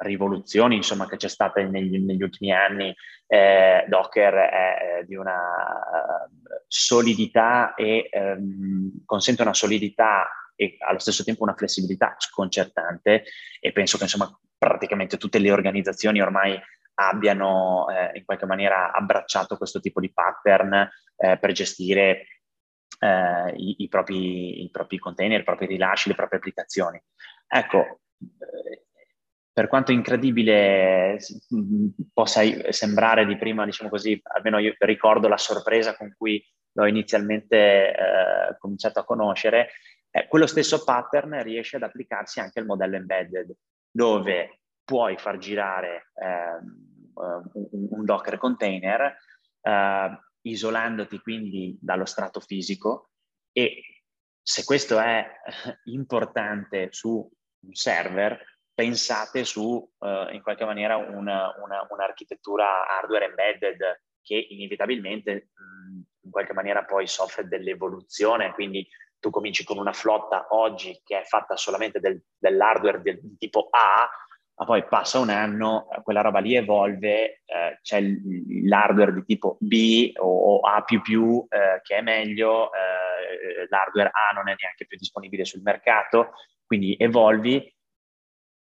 rivoluzioni 0.00 0.76
insomma, 0.76 1.06
che 1.06 1.16
c'è 1.16 1.28
stata 1.28 1.60
negli, 1.62 1.98
negli 1.98 2.22
ultimi 2.22 2.52
anni, 2.52 2.94
eh, 3.26 3.84
Docker 3.88 4.34
è 4.34 5.04
di 5.06 5.14
una 5.14 5.38
uh, 5.38 6.62
solidità 6.66 7.74
e 7.74 8.08
um, 8.12 9.04
consente 9.04 9.42
una 9.42 9.54
solidità 9.54 10.28
e 10.54 10.76
allo 10.80 10.98
stesso 10.98 11.24
tempo 11.24 11.42
una 11.42 11.54
flessibilità 11.54 12.14
sconcertante 12.18 13.24
e 13.60 13.72
penso 13.72 13.96
che 13.96 14.04
insomma 14.04 14.30
praticamente 14.58 15.16
tutte 15.16 15.38
le 15.38 15.50
organizzazioni 15.50 16.20
ormai 16.20 16.60
abbiano 16.94 17.88
eh, 17.88 18.18
in 18.18 18.24
qualche 18.26 18.44
maniera 18.44 18.92
abbracciato 18.92 19.56
questo 19.56 19.80
tipo 19.80 20.00
di 20.00 20.12
pattern 20.12 20.86
eh, 21.16 21.38
per 21.38 21.52
gestire 21.52 22.26
eh, 22.98 23.54
i, 23.56 23.76
i, 23.78 23.88
propri, 23.88 24.62
i 24.64 24.70
propri 24.70 24.98
container, 24.98 25.40
i 25.40 25.44
propri 25.44 25.66
rilasci, 25.66 26.08
le 26.08 26.14
proprie 26.14 26.38
applicazioni. 26.38 27.02
Ecco, 27.48 28.00
eh, 28.20 28.84
per 29.52 29.68
quanto 29.68 29.92
incredibile 29.92 31.18
possa 32.12 32.42
sembrare 32.72 33.26
di 33.26 33.36
prima, 33.36 33.64
diciamo 33.64 33.90
così, 33.90 34.20
almeno 34.22 34.58
io 34.58 34.74
ricordo 34.78 35.28
la 35.28 35.36
sorpresa 35.36 35.96
con 35.96 36.14
cui 36.16 36.42
l'ho 36.72 36.86
inizialmente 36.86 37.90
eh, 37.90 38.56
cominciato 38.58 39.00
a 39.00 39.04
conoscere, 39.04 39.70
eh, 40.10 40.26
quello 40.28 40.46
stesso 40.46 40.84
pattern 40.84 41.42
riesce 41.42 41.76
ad 41.76 41.82
applicarsi 41.82 42.40
anche 42.40 42.60
al 42.60 42.66
modello 42.66 42.96
embedded, 42.96 43.54
dove 43.90 44.60
puoi 44.84 45.16
far 45.18 45.38
girare 45.38 46.10
eh, 46.14 46.58
un, 47.14 47.88
un, 47.90 48.04
Docker 48.04 48.38
container, 48.38 49.16
eh, 49.60 50.20
isolandoti 50.42 51.18
quindi 51.20 51.76
dallo 51.80 52.04
strato 52.04 52.40
fisico 52.40 53.10
e 53.52 53.82
se 54.42 54.64
questo 54.64 54.98
è 54.98 55.26
importante 55.84 56.88
su 56.90 57.28
un 57.62 57.74
server, 57.74 58.42
pensate 58.74 59.44
su 59.44 59.62
uh, 59.98 60.32
in 60.32 60.40
qualche 60.42 60.64
maniera 60.64 60.96
una, 60.96 61.54
una, 61.62 61.86
un'architettura 61.88 62.86
hardware 62.86 63.26
embedded 63.26 64.02
che 64.22 64.46
inevitabilmente 64.50 65.50
mh, 65.52 66.00
in 66.22 66.30
qualche 66.30 66.52
maniera 66.52 66.84
poi 66.84 67.06
soffre 67.06 67.48
dell'evoluzione, 67.48 68.52
quindi 68.52 68.86
tu 69.18 69.30
cominci 69.30 69.64
con 69.64 69.78
una 69.78 69.92
flotta 69.92 70.46
oggi 70.50 71.00
che 71.04 71.20
è 71.20 71.24
fatta 71.24 71.56
solamente 71.56 72.00
del, 72.00 72.22
dell'hardware 72.38 73.02
del 73.02 73.36
tipo 73.38 73.68
A, 73.70 74.08
ma 74.60 74.64
poi 74.64 74.84
passa 74.86 75.18
un 75.18 75.30
anno, 75.30 75.88
quella 76.02 76.20
roba 76.20 76.38
lì 76.38 76.54
evolve, 76.54 77.42
eh, 77.44 77.78
c'è 77.82 78.02
l'hardware 78.66 79.14
di 79.14 79.24
tipo 79.24 79.56
B 79.58 80.12
o, 80.16 80.56
o 80.56 80.60
A++ 80.60 80.84
eh, 80.86 81.80
che 81.82 81.96
è 81.96 82.02
meglio, 82.02 82.70
eh, 82.72 83.66
l'hardware 83.68 84.10
A 84.12 84.34
non 84.34 84.48
è 84.48 84.54
neanche 84.58 84.86
più 84.86 84.98
disponibile 84.98 85.44
sul 85.44 85.62
mercato, 85.62 86.32
quindi 86.66 86.94
evolvi, 86.98 87.74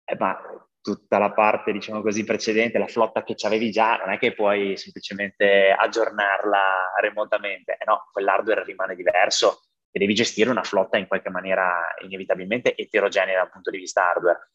eh, 0.10 0.16
ma 0.18 0.40
tutta 0.82 1.18
la 1.18 1.34
parte, 1.34 1.74
diciamo 1.74 2.02
così, 2.02 2.24
precedente, 2.24 2.78
la 2.78 2.88
flotta 2.88 3.24
che 3.24 3.36
avevi 3.46 3.72
già, 3.72 3.98
non 3.98 4.14
è 4.14 4.18
che 4.18 4.34
puoi 4.34 4.78
semplicemente 4.78 5.70
aggiornarla 5.78 6.94
remotamente, 7.02 7.74
eh 7.74 7.84
no, 7.86 8.08
quell'hardware 8.14 8.64
rimane 8.64 8.96
diverso 8.96 9.64
e 9.92 10.00
devi 10.00 10.14
gestire 10.14 10.50
una 10.50 10.64
flotta 10.64 10.98
in 10.98 11.08
qualche 11.08 11.30
maniera 11.30 11.94
inevitabilmente 12.06 12.74
eterogenea 12.74 13.40
dal 13.40 13.52
punto 13.52 13.70
di 13.70 13.80
vista 13.80 14.10
hardware. 14.10 14.52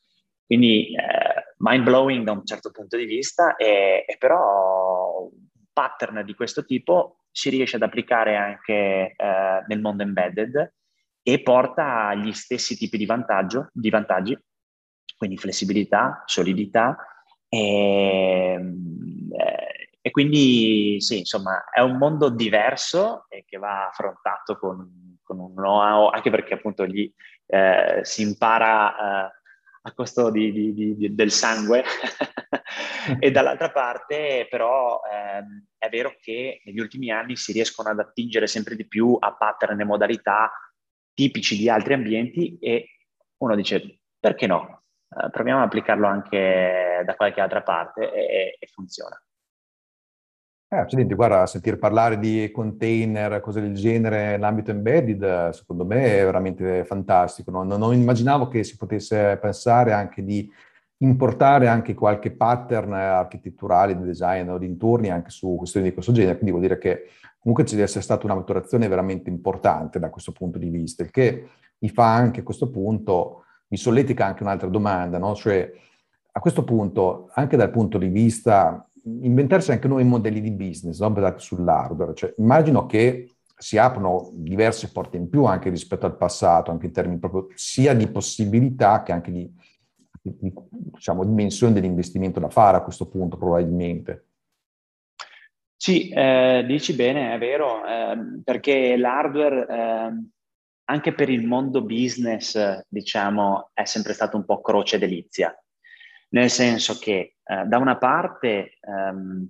Quindi 0.46 0.94
eh, 0.94 1.54
mind 1.58 1.84
blowing 1.84 2.24
da 2.24 2.32
un 2.32 2.46
certo 2.46 2.70
punto 2.70 2.96
di 2.96 3.04
vista, 3.04 3.56
e, 3.56 4.04
e, 4.06 4.16
però 4.18 5.28
un 5.30 5.66
pattern 5.70 6.24
di 6.24 6.34
questo 6.34 6.64
tipo 6.64 7.24
si 7.30 7.50
riesce 7.50 7.76
ad 7.76 7.82
applicare 7.82 8.36
anche 8.36 9.14
eh, 9.16 9.64
nel 9.66 9.80
mondo 9.80 10.02
embedded 10.02 10.74
e 11.22 11.42
porta 11.42 12.14
gli 12.14 12.32
stessi 12.32 12.76
tipi 12.76 12.96
di, 12.96 13.06
di 13.72 13.90
vantaggi, 13.90 14.36
quindi 15.22 15.38
flessibilità, 15.38 16.24
solidità 16.26 16.96
e, 17.48 18.58
eh, 19.38 19.90
e, 20.00 20.10
quindi 20.10 20.96
sì, 20.98 21.18
insomma, 21.18 21.70
è 21.70 21.78
un 21.78 21.96
mondo 21.96 22.28
diverso 22.28 23.26
e 23.28 23.44
che 23.46 23.56
va 23.56 23.86
affrontato 23.86 24.58
con, 24.58 25.16
con 25.22 25.38
un 25.38 25.54
know-how, 25.54 26.08
anche 26.08 26.28
perché 26.28 26.54
appunto 26.54 26.84
gli, 26.86 27.08
eh, 27.46 28.00
si 28.02 28.22
impara 28.22 29.28
eh, 29.28 29.32
a 29.82 29.92
costo 29.94 30.28
di, 30.30 30.50
di, 30.50 30.96
di, 30.96 31.14
del 31.14 31.30
sangue. 31.30 31.84
e 33.20 33.30
dall'altra 33.30 33.70
parte 33.70 34.48
però 34.50 35.02
ehm, 35.08 35.66
è 35.78 35.88
vero 35.88 36.16
che 36.20 36.62
negli 36.64 36.80
ultimi 36.80 37.12
anni 37.12 37.36
si 37.36 37.52
riescono 37.52 37.90
ad 37.90 38.00
attingere 38.00 38.48
sempre 38.48 38.74
di 38.74 38.88
più 38.88 39.16
a 39.20 39.34
pattern 39.34 39.80
e 39.80 39.84
modalità 39.84 40.50
tipici 41.14 41.56
di 41.56 41.68
altri 41.68 41.94
ambienti 41.94 42.58
e 42.58 42.88
uno 43.36 43.54
dice 43.54 44.00
perché 44.18 44.46
no? 44.46 44.81
Eh, 45.14 45.30
proviamo 45.30 45.60
ad 45.60 45.66
applicarlo 45.66 46.06
anche 46.06 47.02
da 47.04 47.14
qualche 47.14 47.40
altra 47.40 47.62
parte 47.62 48.12
e, 48.12 48.56
e 48.58 48.66
funziona. 48.72 49.20
Eh, 50.68 50.78
accidenti, 50.78 51.12
guarda, 51.12 51.44
sentire 51.44 51.76
parlare 51.76 52.18
di 52.18 52.50
container, 52.50 53.40
cose 53.42 53.60
del 53.60 53.74
genere 53.74 54.30
nell'ambito 54.30 54.70
embedded, 54.70 55.50
secondo 55.50 55.84
me 55.84 56.18
è 56.18 56.24
veramente 56.24 56.84
fantastico. 56.84 57.50
No? 57.50 57.62
Non, 57.62 57.78
non, 57.78 57.92
immaginavo 57.92 58.48
che 58.48 58.64
si 58.64 58.78
potesse 58.78 59.36
pensare 59.38 59.92
anche 59.92 60.24
di 60.24 60.50
importare 61.02 61.68
anche 61.68 61.92
qualche 61.92 62.30
pattern 62.30 62.94
architetturale 62.94 63.94
di 63.94 64.04
design 64.04 64.48
o 64.48 64.56
dintorni 64.56 65.10
anche 65.10 65.28
su 65.28 65.56
questioni 65.56 65.88
di 65.88 65.92
questo 65.92 66.12
genere, 66.12 66.36
quindi 66.38 66.52
vuol 66.52 66.62
dire 66.62 66.78
che 66.78 67.10
comunque 67.38 67.66
ci 67.66 67.74
deve 67.74 67.86
essere 67.86 68.04
stata 68.04 68.24
una 68.24 68.36
maturazione 68.36 68.88
veramente 68.88 69.28
importante 69.28 69.98
da 69.98 70.08
questo 70.08 70.32
punto 70.32 70.58
di 70.58 70.70
vista, 70.70 71.02
il 71.02 71.10
che 71.10 71.48
mi 71.80 71.88
fa 71.90 72.14
anche 72.14 72.40
a 72.40 72.44
questo 72.44 72.70
punto, 72.70 73.44
mi 73.72 73.78
solletica 73.78 74.26
anche 74.26 74.42
un'altra 74.42 74.68
domanda, 74.68 75.16
no? 75.16 75.34
cioè 75.34 75.72
a 76.30 76.40
questo 76.40 76.62
punto, 76.62 77.30
anche 77.32 77.56
dal 77.56 77.70
punto 77.70 77.96
di 77.96 78.08
vista 78.08 78.86
inventarsi 79.04 79.72
anche 79.72 79.88
nuovi 79.88 80.04
modelli 80.04 80.42
di 80.42 80.50
business 80.50 81.00
no? 81.00 81.10
basati 81.10 81.42
sull'hardware. 81.42 82.12
Cioè, 82.12 82.34
immagino 82.36 82.84
che 82.84 83.30
si 83.56 83.78
aprono 83.78 84.30
diverse 84.34 84.92
porte 84.92 85.16
in 85.16 85.30
più 85.30 85.44
anche 85.44 85.70
rispetto 85.70 86.04
al 86.04 86.18
passato, 86.18 86.70
anche 86.70 86.86
in 86.86 86.92
termini 86.92 87.18
proprio 87.18 87.46
sia 87.54 87.94
di 87.94 88.06
possibilità 88.08 89.02
che 89.02 89.12
anche 89.12 89.32
di, 89.32 89.50
di 90.20 90.52
diciamo, 90.68 91.24
dimensione 91.24 91.72
dell'investimento 91.72 92.40
da 92.40 92.50
fare 92.50 92.76
a 92.76 92.82
questo 92.82 93.08
punto 93.08 93.38
probabilmente. 93.38 94.26
Sì, 95.74 96.10
eh, 96.10 96.62
dici 96.66 96.94
bene, 96.94 97.34
è 97.34 97.38
vero, 97.38 97.86
eh, 97.86 98.42
perché 98.44 98.96
l'hardware 98.98 99.66
eh, 99.66 100.30
anche 100.92 101.14
per 101.14 101.30
il 101.30 101.46
mondo 101.46 101.82
business, 101.82 102.84
diciamo, 102.86 103.70
è 103.72 103.84
sempre 103.84 104.12
stato 104.12 104.36
un 104.36 104.44
po' 104.44 104.60
croce 104.60 104.98
delizia. 104.98 105.56
Nel 106.30 106.50
senso 106.50 106.98
che 106.98 107.36
eh, 107.42 107.64
da 107.64 107.78
una 107.78 107.96
parte 107.96 108.78
ehm, 108.80 109.48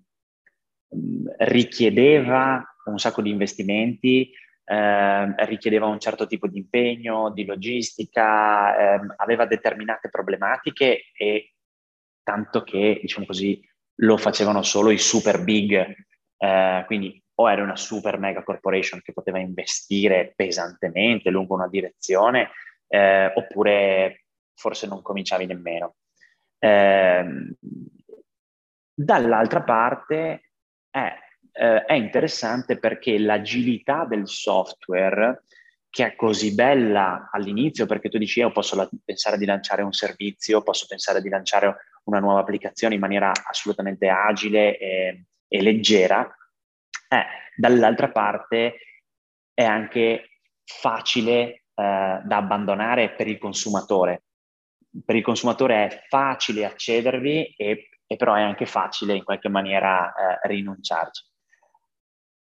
richiedeva 1.39 2.65
un 2.85 2.99
sacco 2.99 3.23
di 3.23 3.31
investimenti, 3.31 4.31
eh, 4.65 5.47
richiedeva 5.47 5.87
un 5.87 5.99
certo 5.99 6.27
tipo 6.27 6.47
di 6.47 6.59
impegno, 6.59 7.33
di 7.33 7.45
logistica, 7.45 8.95
eh, 8.95 9.01
aveva 9.17 9.45
determinate 9.45 10.11
problematiche 10.11 11.11
e 11.13 11.55
tanto 12.23 12.63
che, 12.63 12.99
diciamo 13.01 13.27
così, 13.27 13.61
lo 13.97 14.17
facevano 14.17 14.63
solo 14.63 14.91
i 14.91 14.99
super 14.99 15.43
big, 15.43 15.95
eh, 16.37 16.83
quindi 16.87 17.22
o 17.35 17.51
era 17.51 17.63
una 17.63 17.77
super 17.77 18.19
mega 18.19 18.43
corporation 18.43 19.01
che 19.03 19.13
poteva 19.13 19.39
investire 19.39 20.33
pesantemente 20.35 21.31
lungo 21.31 21.55
una 21.55 21.69
direzione, 21.69 22.51
eh, 22.89 23.33
oppure 23.35 24.25
forse 24.55 24.87
non 24.87 25.03
cominciavi 25.03 25.47
nemmeno. 25.47 25.97
Eh, 26.59 27.55
dall'altra 28.95 29.63
parte 29.63 30.51
è, 30.91 31.15
eh, 31.53 31.85
è 31.85 31.93
interessante 31.95 32.79
perché 32.79 33.19
l'agilità 33.19 34.05
del 34.05 34.29
software 34.29 35.45
che 35.93 36.07
è 36.07 36.17
così 36.17 36.55
bella 36.55 37.29
all'inizio 37.31 37.85
perché 37.85 38.09
tu 38.09 38.17
dici 38.17 38.39
io 38.39 38.51
posso 38.51 38.77
la- 38.77 38.89
pensare 39.05 39.37
di 39.37 39.45
lanciare 39.45 39.83
un 39.83 39.93
servizio, 39.93 40.63
posso 40.63 40.87
pensare 40.89 41.21
di 41.21 41.29
lanciare 41.29 41.77
una 42.05 42.19
nuova 42.19 42.41
applicazione 42.41 42.95
in 42.95 43.01
maniera 43.01 43.31
assolutamente 43.31 44.09
agile 44.09 44.79
e, 44.79 45.25
e 45.47 45.63
leggera, 45.63 46.35
eh, 47.13 47.27
dall'altra 47.57 48.11
parte 48.11 48.77
è 49.55 49.65
anche 49.65 50.41
facile 50.65 51.31
eh, 51.41 51.63
da 51.75 52.37
abbandonare 52.37 53.15
per 53.15 53.29
il 53.29 53.39
consumatore 53.39 54.23
per 55.05 55.17
il 55.17 55.23
consumatore 55.23 55.87
è 55.87 56.05
facile 56.09 56.67
accedervi 56.67 57.55
e, 57.57 57.89
e 58.07 58.17
però 58.17 58.35
è 58.35 58.43
anche 58.43 58.67
facile 58.67 59.15
in 59.15 59.25
qualche 59.25 59.49
maniera 59.49 60.13
eh, 60.13 60.49
rinunciarci. 60.49 61.25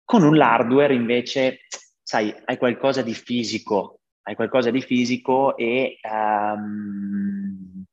Con 0.04 0.24
un 0.24 0.40
hardware 0.40 0.94
invece, 0.94 1.60
sai, 2.02 2.34
hai 2.44 2.56
qualcosa 2.58 3.02
di 3.02 3.14
fisico, 3.14 4.00
hai 4.22 4.34
qualcosa 4.34 4.70
di 4.70 4.82
fisico 4.82 5.56
e 5.56 5.98
um, 6.02 7.84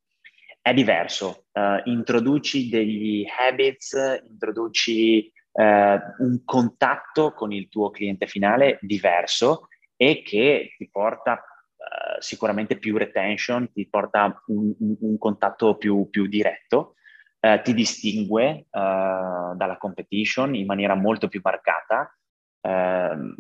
è 0.62 0.74
diverso. 0.74 1.46
Uh, 1.52 1.82
introduci 1.86 2.70
degli 2.70 3.26
habits, 3.26 3.96
introduci 4.28 5.32
un 5.52 6.42
contatto 6.46 7.34
con 7.34 7.52
il 7.52 7.68
tuo 7.68 7.90
cliente 7.90 8.28
finale 8.28 8.78
diverso 8.82 9.68
e 9.96 10.22
che 10.22 10.76
ti 10.78 10.90
porta 10.90 11.44
eh, 11.80 12.22
sicuramente 12.22 12.78
più 12.78 12.98
retention, 12.98 13.72
ti 13.72 13.88
porta 13.90 14.42
un, 14.48 14.74
un, 14.80 14.96
un 15.00 15.18
contatto 15.18 15.76
più, 15.76 16.10
più 16.10 16.28
diretto, 16.28 16.96
uh, 17.40 17.62
ti 17.62 17.74
distingue 17.74 18.68
uh, 18.70 19.56
dalla 19.56 19.78
competition 19.78 20.56
in 20.56 20.66
maniera 20.66 20.96
molto 20.96 21.28
più 21.28 21.40
marcata. 21.44 22.14
Ehm, 22.62 23.36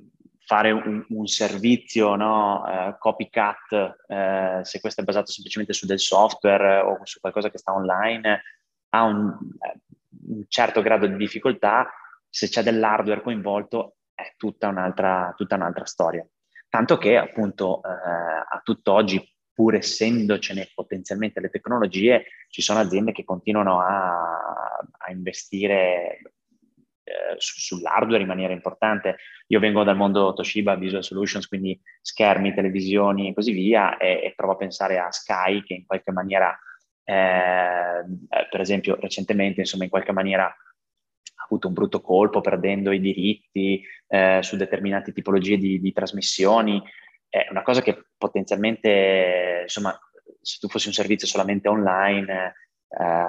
fare 0.45 0.72
un, 0.72 1.05
un 1.10 1.28
servizio 1.28 2.16
no, 2.16 2.95
copycat, 2.97 4.64
se 4.64 4.80
questo 4.80 5.01
è 5.01 5.03
basato 5.03 5.30
semplicemente 5.32 5.74
su 5.74 5.86
del 5.86 5.99
software 5.99 6.80
o 6.80 7.01
su 7.03 7.20
qualcosa 7.20 7.51
che 7.51 7.60
sta 7.60 7.72
online, 7.72 8.41
ha 8.89 9.03
un, 9.03 9.38
un 10.30 10.45
certo 10.47 10.82
grado 10.82 11.05
di 11.07 11.15
difficoltà. 11.15 11.89
Se 12.27 12.47
c'è 12.47 12.63
dell'hardware 12.63 13.21
coinvolto, 13.21 13.95
è 14.13 14.34
tutta 14.38 14.67
un'altra, 14.67 15.34
tutta 15.36 15.55
un'altra 15.55 15.86
storia. 15.86 16.25
Tanto 16.69 16.97
che 16.97 17.17
appunto 17.17 17.82
eh, 17.84 17.89
a 17.89 18.61
tutt'oggi, 18.63 19.21
pur 19.53 19.75
essendocene 19.75 20.69
potenzialmente 20.73 21.41
le 21.41 21.49
tecnologie, 21.49 22.25
ci 22.49 22.61
sono 22.61 22.80
aziende 22.80 23.11
che 23.11 23.25
continuano 23.25 23.82
a, 23.82 24.77
a 24.77 25.11
investire 25.11 26.21
eh, 27.03 27.36
su, 27.38 27.75
sull'hardware 27.75 28.21
in 28.21 28.27
maniera 28.27 28.53
importante. 28.53 29.17
Io 29.47 29.59
vengo 29.59 29.84
dal 29.84 29.97
mondo 29.97 30.34
Toshiba 30.34 30.75
Visual 30.75 31.03
Solutions, 31.03 31.47
quindi 31.47 31.77
schermi, 32.01 32.53
televisioni 32.53 33.30
e 33.30 33.34
così 33.34 33.51
via, 33.51 33.97
e, 33.97 34.21
e 34.23 34.34
provo 34.36 34.53
a 34.53 34.57
pensare 34.57 34.99
a 34.99 35.11
Sky 35.11 35.63
che 35.63 35.73
in 35.73 35.86
qualche 35.86 36.11
maniera, 36.11 36.57
eh, 37.10 38.47
per 38.49 38.62
esempio 38.62 38.95
recentemente, 38.99 39.62
insomma, 39.62 39.86
in 39.86 39.89
qualche 39.89 40.12
maniera 40.12 40.53
avuto 41.43 41.68
un 41.68 41.74
brutto 41.74 42.01
colpo 42.01 42.41
perdendo 42.41 42.91
i 42.91 42.99
diritti 42.99 43.82
eh, 44.07 44.39
su 44.43 44.55
determinate 44.55 45.12
tipologie 45.12 45.57
di, 45.57 45.80
di, 45.80 45.91
trasmissioni. 45.91 46.82
È 47.28 47.47
una 47.49 47.64
cosa 47.64 47.82
che 47.82 48.10
potenzialmente, 48.16 49.62
insomma, 49.64 49.97
se 50.39 50.57
tu 50.60 50.68
fossi 50.68 50.88
un 50.88 50.93
servizio 50.93 51.28
solamente 51.28 51.68
online, 51.68 52.53
eh, 52.89 53.26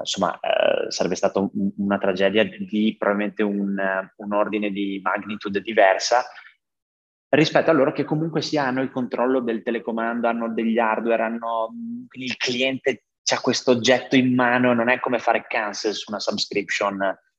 insomma, 0.00 0.38
eh, 0.40 0.90
sarebbe 0.90 1.14
stata 1.14 1.38
un, 1.40 1.50
una 1.76 1.98
tragedia 1.98 2.44
di 2.44 2.96
probabilmente 2.98 3.42
un, 3.42 3.76
un 4.16 4.32
ordine 4.32 4.70
di 4.70 5.00
magnitude 5.02 5.60
diversa 5.60 6.24
rispetto 7.32 7.70
a 7.70 7.72
loro 7.72 7.92
che 7.92 8.04
comunque 8.04 8.42
si 8.42 8.58
hanno 8.58 8.82
il 8.82 8.90
controllo 8.90 9.40
del 9.40 9.62
telecomando, 9.62 10.28
hanno 10.28 10.52
degli 10.52 10.78
hardware, 10.78 11.22
hanno 11.22 11.72
il 12.10 12.36
cliente 12.36 13.04
c'è 13.22 13.40
questo 13.40 13.70
oggetto 13.70 14.16
in 14.16 14.34
mano, 14.34 14.74
non 14.74 14.88
è 14.88 14.98
come 14.98 15.18
fare 15.18 15.46
cancel 15.46 15.94
su 15.94 16.10
una 16.10 16.18
subscription 16.18 16.98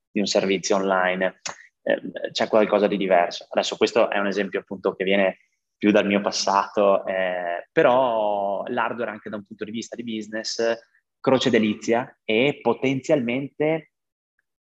di 0.10 0.20
un 0.20 0.26
servizio 0.26 0.78
online, 0.78 1.42
eh, 1.84 2.32
c'è 2.32 2.48
qualcosa 2.48 2.88
di 2.88 2.98
diverso. 2.98 3.46
Adesso 3.50 3.76
questo 3.76 4.10
è 4.10 4.18
un 4.18 4.28
esempio 4.28 4.62
appunto 4.62 4.96
che 4.96 5.04
viene 5.04 5.40
più 5.78 5.92
dal 5.92 6.06
mio 6.06 6.22
passato, 6.22 7.06
eh, 7.06 7.68
però 7.72 8.64
l'hardware 8.68 9.12
anche 9.12 9.30
da 9.30 9.36
un 9.36 9.46
punto 9.46 9.66
di 9.66 9.72
vista 9.72 9.96
di 9.96 10.04
business, 10.04 10.64
croce 11.20 11.50
delizia 11.50 12.20
e 12.24 12.60
potenzialmente 12.62 13.92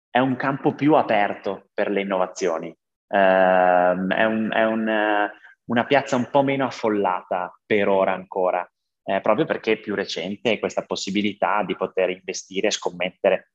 è 0.10 0.20
un 0.20 0.36
campo 0.36 0.76
più 0.76 0.94
aperto 0.96 1.70
per 1.74 1.90
le 1.90 2.02
innovazioni. 2.02 2.76
Uh, 3.08 4.08
è, 4.08 4.24
un, 4.24 4.50
è 4.52 4.66
un, 4.66 5.30
una 5.66 5.86
piazza 5.86 6.16
un 6.16 6.28
po' 6.32 6.44
meno 6.44 6.66
affollata 6.66 7.58
per 7.66 7.88
ora 7.88 8.14
ancora, 8.14 8.70
eh, 9.04 9.22
proprio 9.22 9.46
perché 9.46 9.74
è 9.74 9.80
più 9.80 9.96
recente 9.96 10.60
questa 10.60 10.84
possibilità 10.84 11.64
di 11.64 11.76
poter 11.76 12.10
investire 12.10 12.68
e 12.68 12.72
scommettere 12.72 13.52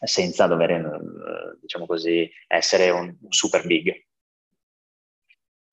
senza 0.00 0.46
dover, 0.46 0.70
eh, 0.70 1.58
diciamo 1.60 1.86
così, 1.86 2.30
essere 2.46 2.90
un, 2.90 3.16
un 3.20 3.32
super 3.32 3.66
big. 3.66 4.04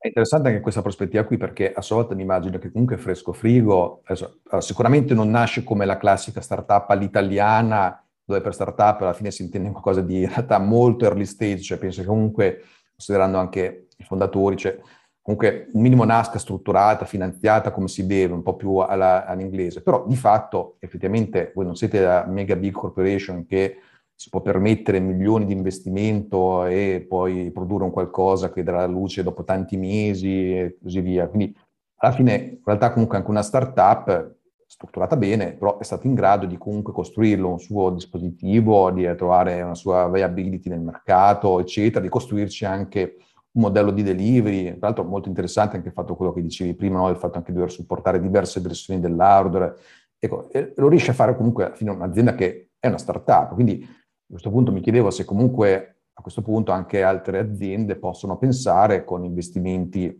È 0.04 0.08
interessante 0.08 0.50
anche 0.50 0.60
questa 0.60 0.82
prospettiva 0.82 1.24
qui 1.24 1.38
perché 1.38 1.72
a 1.72 1.82
sua 1.82 1.96
volta 1.98 2.14
mi 2.14 2.24
immagino 2.24 2.58
che 2.58 2.72
comunque 2.72 2.98
Fresco 2.98 3.32
Frigo 3.32 4.02
adesso, 4.04 4.42
sicuramente 4.60 5.14
non 5.14 5.30
nasce 5.30 5.64
come 5.64 5.86
la 5.86 5.98
classica 5.98 6.42
startup 6.42 6.90
all'italiana 6.90 8.06
dove 8.26 8.42
per 8.42 8.54
startup 8.54 9.02
alla 9.02 9.14
fine 9.14 9.32
si 9.32 9.44
intende 9.44 9.72
qualcosa 9.72 10.02
di 10.02 10.24
in 10.24 10.28
realtà 10.28 10.60
molto 10.60 11.06
early 11.06 11.26
stage, 11.26 11.62
cioè 11.62 11.78
penso 11.78 12.02
che 12.02 12.08
comunque 12.08 12.64
considerando 13.04 13.38
anche 13.38 13.88
i 13.98 14.04
fondatori, 14.04 14.56
cioè 14.56 14.80
comunque 15.22 15.68
un 15.74 15.82
minimo 15.82 16.06
nasca 16.06 16.40
strutturata, 16.40 17.04
finanziata 17.06 17.72
come 17.72 17.90
si 17.90 18.06
deve, 18.06 18.34
un 18.34 18.44
po' 18.44 18.56
più 18.56 18.78
alla, 18.78 19.26
all'inglese, 19.26 19.82
però 19.82 20.06
di 20.08 20.16
fatto 20.16 20.78
effettivamente 20.80 21.52
voi 21.54 21.66
non 21.66 21.76
siete 21.76 22.00
la 22.02 22.26
mega 22.26 22.56
big 22.56 22.74
corporation 22.74 23.46
che 23.46 23.78
si 24.16 24.30
può 24.30 24.42
permettere 24.42 25.00
milioni 25.02 25.46
di 25.46 25.54
investimento 25.54 26.66
e 26.66 27.06
poi 27.08 27.52
produrre 27.52 27.84
un 27.84 27.92
qualcosa 27.92 28.52
che 28.52 28.64
darà 28.64 28.86
luce 28.86 29.24
dopo 29.24 29.44
tanti 29.44 29.76
mesi 29.76 30.58
e 30.58 30.78
così 30.82 31.02
via. 31.02 31.28
Quindi 31.28 31.54
alla 31.98 32.14
fine 32.14 32.36
in 32.36 32.62
realtà 32.64 32.92
comunque 32.94 33.18
anche 33.18 33.30
una 33.30 33.42
startup 33.42 34.36
strutturata 34.74 35.16
bene, 35.16 35.54
però 35.54 35.78
è 35.78 35.84
stata 35.84 36.08
in 36.08 36.16
grado 36.16 36.48
di 36.48 36.58
comunque 36.58 36.94
costruirlo 36.94 37.48
un 37.48 37.60
suo 37.60 37.92
dispositivo, 37.92 38.90
di 38.90 39.04
trovare 39.16 39.62
una 39.62 39.76
sua 39.76 40.10
viability 40.10 40.68
nel 40.68 40.82
mercato, 40.82 41.60
eccetera, 41.60 42.02
di 42.02 42.10
costruirci 42.10 42.66
anche 42.66 43.18
un 43.52 43.62
modello 43.62 43.92
di 43.92 44.02
delivery. 44.02 44.78
Tra 44.78 44.88
l'altro 44.88 45.04
molto 45.04 45.30
interessante 45.30 45.76
anche 45.76 45.90
il 45.90 45.94
fatto 45.94 46.16
quello 46.16 46.34
che 46.34 46.42
dicevi 46.42 46.74
prima, 46.74 46.98
no? 46.98 47.10
il 47.10 47.18
fatto 47.18 47.38
anche 47.38 47.52
di 47.52 47.58
dover 47.58 47.72
supportare 47.72 48.20
diverse 48.20 48.60
versioni 48.62 49.00
dell'hardware. 49.00 49.76
Ecco, 50.18 50.50
lo 50.76 50.88
riesce 50.88 51.12
a 51.12 51.14
fare 51.14 51.36
comunque 51.36 51.66
alla 51.66 51.76
fine 51.76 51.92
un'azienda 51.92 52.34
che 52.34 52.72
è 52.80 52.88
una 52.88 52.98
startup, 52.98 53.54
quindi 53.54 53.86
questo 54.26 54.50
punto 54.50 54.72
mi 54.72 54.82
chiedevo 54.82 55.12
se 55.12 55.24
comunque 55.24 56.00
a 56.14 56.22
questo 56.24 56.42
punto 56.42 56.72
anche 56.72 57.04
altre 57.04 57.38
aziende 57.38 57.98
possono 57.98 58.38
pensare 58.38 59.04
con 59.04 59.24
investimenti 59.24 60.20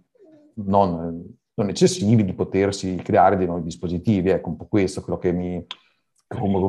non, 0.56 1.36
non 1.56 1.70
eccessivi 1.70 2.24
di 2.24 2.34
potersi 2.34 2.96
creare 3.04 3.38
dei 3.38 3.46
nuovi 3.46 3.64
dispositivi. 3.64 4.30
Ecco, 4.30 4.50
un 4.50 4.58
po' 4.58 4.68
questo 4.68 5.02
quello 5.02 5.20
che 5.20 5.32
mi. 5.32 5.66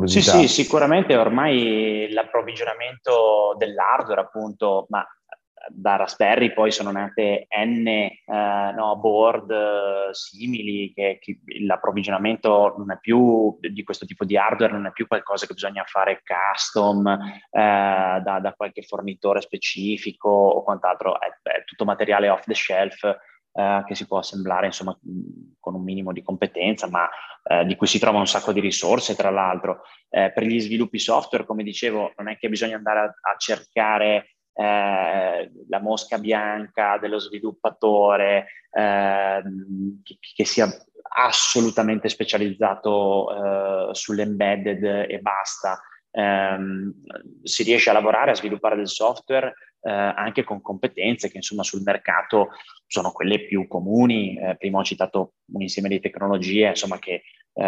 Sì, 0.05 0.21
sì, 0.21 0.47
sicuramente 0.47 1.17
ormai 1.17 2.09
l'approvvigionamento 2.11 3.55
dell'hardware, 3.57 4.21
appunto, 4.21 4.85
ma 4.91 5.07
da 5.69 5.97
Raspberry 5.97 6.53
poi 6.53 6.71
sono 6.71 6.91
nate 6.91 7.47
N 7.49 7.87
eh, 7.87 8.13
no, 8.27 8.97
board 8.99 9.51
eh, 9.51 10.09
simili, 10.13 10.93
che, 10.93 11.19
che, 11.21 11.39
l'approvvigionamento 11.65 12.75
non 12.77 12.93
è 12.93 12.99
più 13.01 13.57
di 13.59 13.83
questo 13.83 14.07
tipo 14.07 14.25
di 14.25 14.37
hardware, 14.37 14.73
non 14.73 14.87
è 14.87 14.93
più 14.93 15.07
qualcosa 15.07 15.47
che 15.47 15.55
bisogna 15.55 15.85
fare 15.87 16.23
custom 16.23 17.07
eh, 17.07 17.21
da, 17.51 18.39
da, 18.41 18.55
qualche 18.57 18.83
fornitore 18.83 19.41
specifico 19.41 20.29
o 20.29 20.63
quant'altro, 20.63 21.21
è, 21.21 21.27
è 21.27 21.65
tutto 21.65 21.85
materiale 21.85 22.29
off 22.29 22.45
the 22.45 22.55
shelf 22.55 23.17
eh, 23.57 23.85
che 23.87 23.95
si 23.95 24.07
può 24.07 24.19
assemblare 24.19 24.67
insomma 24.67 24.99
con 25.61 25.75
un 25.75 25.83
minimo 25.83 26.13
di 26.13 26.23
competenza, 26.23 26.89
ma 26.89 27.09
eh, 27.45 27.65
di 27.65 27.77
cui 27.77 27.87
si 27.87 28.01
trova 28.01 28.19
un 28.19 28.27
sacco 28.27 28.53
di 28.53 28.61
risorse 28.61 29.15
tra 29.15 29.31
l'altro. 29.31 29.83
Eh, 30.11 30.33
per 30.33 30.43
gli 30.43 30.61
sviluppi 30.61 30.99
software, 30.99 31.47
come 31.47 31.63
dicevo, 31.63 32.13
non 32.17 32.29
è 32.29 32.37
che 32.37 32.49
bisogna 32.49 32.77
andare 32.77 32.99
a, 32.99 33.05
a 33.05 33.37
cercare 33.39 34.35
eh, 34.55 35.51
la 35.69 35.81
mosca 35.81 36.19
bianca 36.19 36.99
dello 36.99 37.19
sviluppatore 37.19 38.47
eh, 38.71 39.43
che, 40.03 40.19
che, 40.35 40.45
sia 40.45 40.69
assolutamente 41.17 42.09
specializzato 42.09 43.91
eh, 43.91 43.95
sull'embedded 43.95 44.85
e 45.09 45.19
basta. 45.21 45.81
Um, 46.17 46.95
si 47.43 47.65
riesce 47.65 47.91
a 47.91 47.93
lavorare, 47.93 48.31
a 48.31 48.37
sviluppare 48.37 48.77
del 48.77 48.89
software 48.89 49.53
uh, 49.85 50.13
anche 50.15 50.45
con 50.45 50.61
competenze 50.61 51.31
che 51.31 51.37
insomma 51.37 51.63
sul 51.63 51.83
mercato 51.83 52.51
sono 52.87 53.13
quelle 53.13 53.45
più 53.45 53.67
comuni. 53.67 54.37
Uh, 54.41 54.57
prima 54.57 54.79
ho 54.79 54.85
citato 54.85 55.35
un 55.53 55.63
insieme 55.63 55.89
di 55.89 56.01
tecnologie 56.01 56.69
insomma, 56.69 56.99
che 56.99 57.23
uh, 57.53 57.63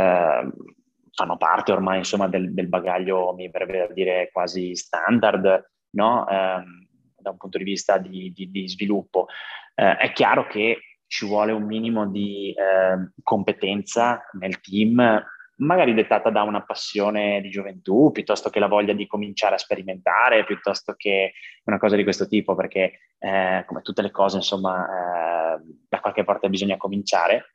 fanno 1.13 1.37
parte 1.39 1.73
ormai 1.73 1.99
insomma, 1.99 2.29
del, 2.29 2.53
del, 2.53 2.69
bagaglio, 2.69 3.35
mi 3.35 3.49
verrebbe 3.49 3.87
da 3.87 3.93
dire 3.93 4.31
quasi 4.33 4.75
standard 4.75 5.71
no? 5.91 6.27
Um, 6.29 6.87
da 7.27 7.31
un 7.31 7.37
punto 7.37 7.59
di 7.59 7.65
vista 7.65 7.99
di, 7.99 8.33
di, 8.33 8.51
di 8.51 8.69
sviluppo. 8.69 9.27
Eh, 9.75 9.97
è 9.97 10.13
chiaro 10.13 10.47
che 10.47 10.81
ci 11.09 11.27
vuole 11.27 11.53
un 11.53 11.65
minimo 11.65 12.09
di 12.09 12.53
eh, 12.53 13.13
competenza 13.23 14.25
nel 14.39 14.61
team, 14.61 15.25
magari 15.57 15.95
dettata 15.95 16.31
da 16.31 16.43
una 16.43 16.65
passione 16.65 17.41
di 17.41 17.51
gioventù, 17.51 18.11
piuttosto 18.13 18.51
che 18.51 18.59
la 18.59 18.69
voglia 18.69 18.93
di 18.93 19.07
cominciare 19.07 19.55
a 19.55 19.59
sperimentare, 19.59 20.45
piuttosto 20.45 20.95
che 20.97 21.33
una 21.65 21.79
cosa 21.79 21.97
di 21.97 22.03
questo 22.03 22.27
tipo, 22.27 22.55
perché 22.55 22.99
eh, 23.19 23.65
come 23.67 23.83
tutte 23.83 24.03
le 24.03 24.11
cose, 24.11 24.37
insomma, 24.37 24.87
eh, 24.87 25.61
da 25.89 26.01
qualche 26.01 26.25
parte 26.25 26.49
bisogna 26.49 26.77
cominciare. 26.77 27.51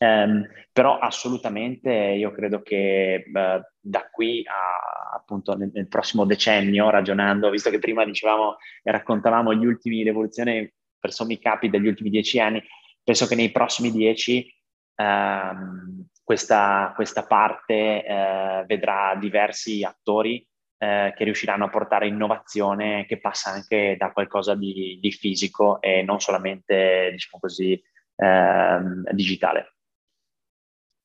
Um, 0.00 0.46
però 0.70 0.98
assolutamente 0.98 1.90
io 1.92 2.30
credo 2.30 2.62
che 2.62 3.24
uh, 3.26 3.60
da 3.80 4.08
qui 4.12 4.44
a 4.46 5.16
appunto 5.18 5.56
nel, 5.56 5.70
nel, 5.74 5.88
prossimo 5.88 6.24
decennio, 6.24 6.88
ragionando, 6.90 7.50
visto 7.50 7.68
che 7.70 7.80
prima 7.80 8.04
dicevamo 8.04 8.58
e 8.82 8.90
raccontavamo 8.92 9.52
gli 9.54 9.66
ultimi, 9.66 10.04
l'evoluzione 10.04 10.74
per 10.98 11.12
sommi 11.12 11.38
capi 11.38 11.68
degli 11.68 11.88
ultimi 11.88 12.10
dieci 12.10 12.38
anni, 12.38 12.62
penso 13.02 13.26
che 13.26 13.34
nei 13.34 13.50
prossimi 13.50 13.90
dieci 13.90 14.48
um, 14.96 15.97
questa, 16.28 16.92
questa, 16.94 17.24
parte 17.24 18.04
uh, 18.06 18.66
vedrà 18.66 19.16
diversi 19.18 19.82
attori 19.82 20.46
uh, 20.76 21.10
che 21.14 21.24
riusciranno 21.24 21.64
a 21.64 21.70
portare 21.70 22.06
innovazione 22.06 23.06
che 23.06 23.18
passa 23.18 23.50
anche 23.50 23.96
da 23.98 24.12
qualcosa 24.12 24.54
di, 24.54 24.98
di 25.00 25.10
fisico 25.10 25.80
e 25.80 26.02
non 26.02 26.20
solamente, 26.20 27.08
diciamo 27.12 27.40
così, 27.40 27.82
ehm, 28.16 29.10
digitale. 29.10 29.76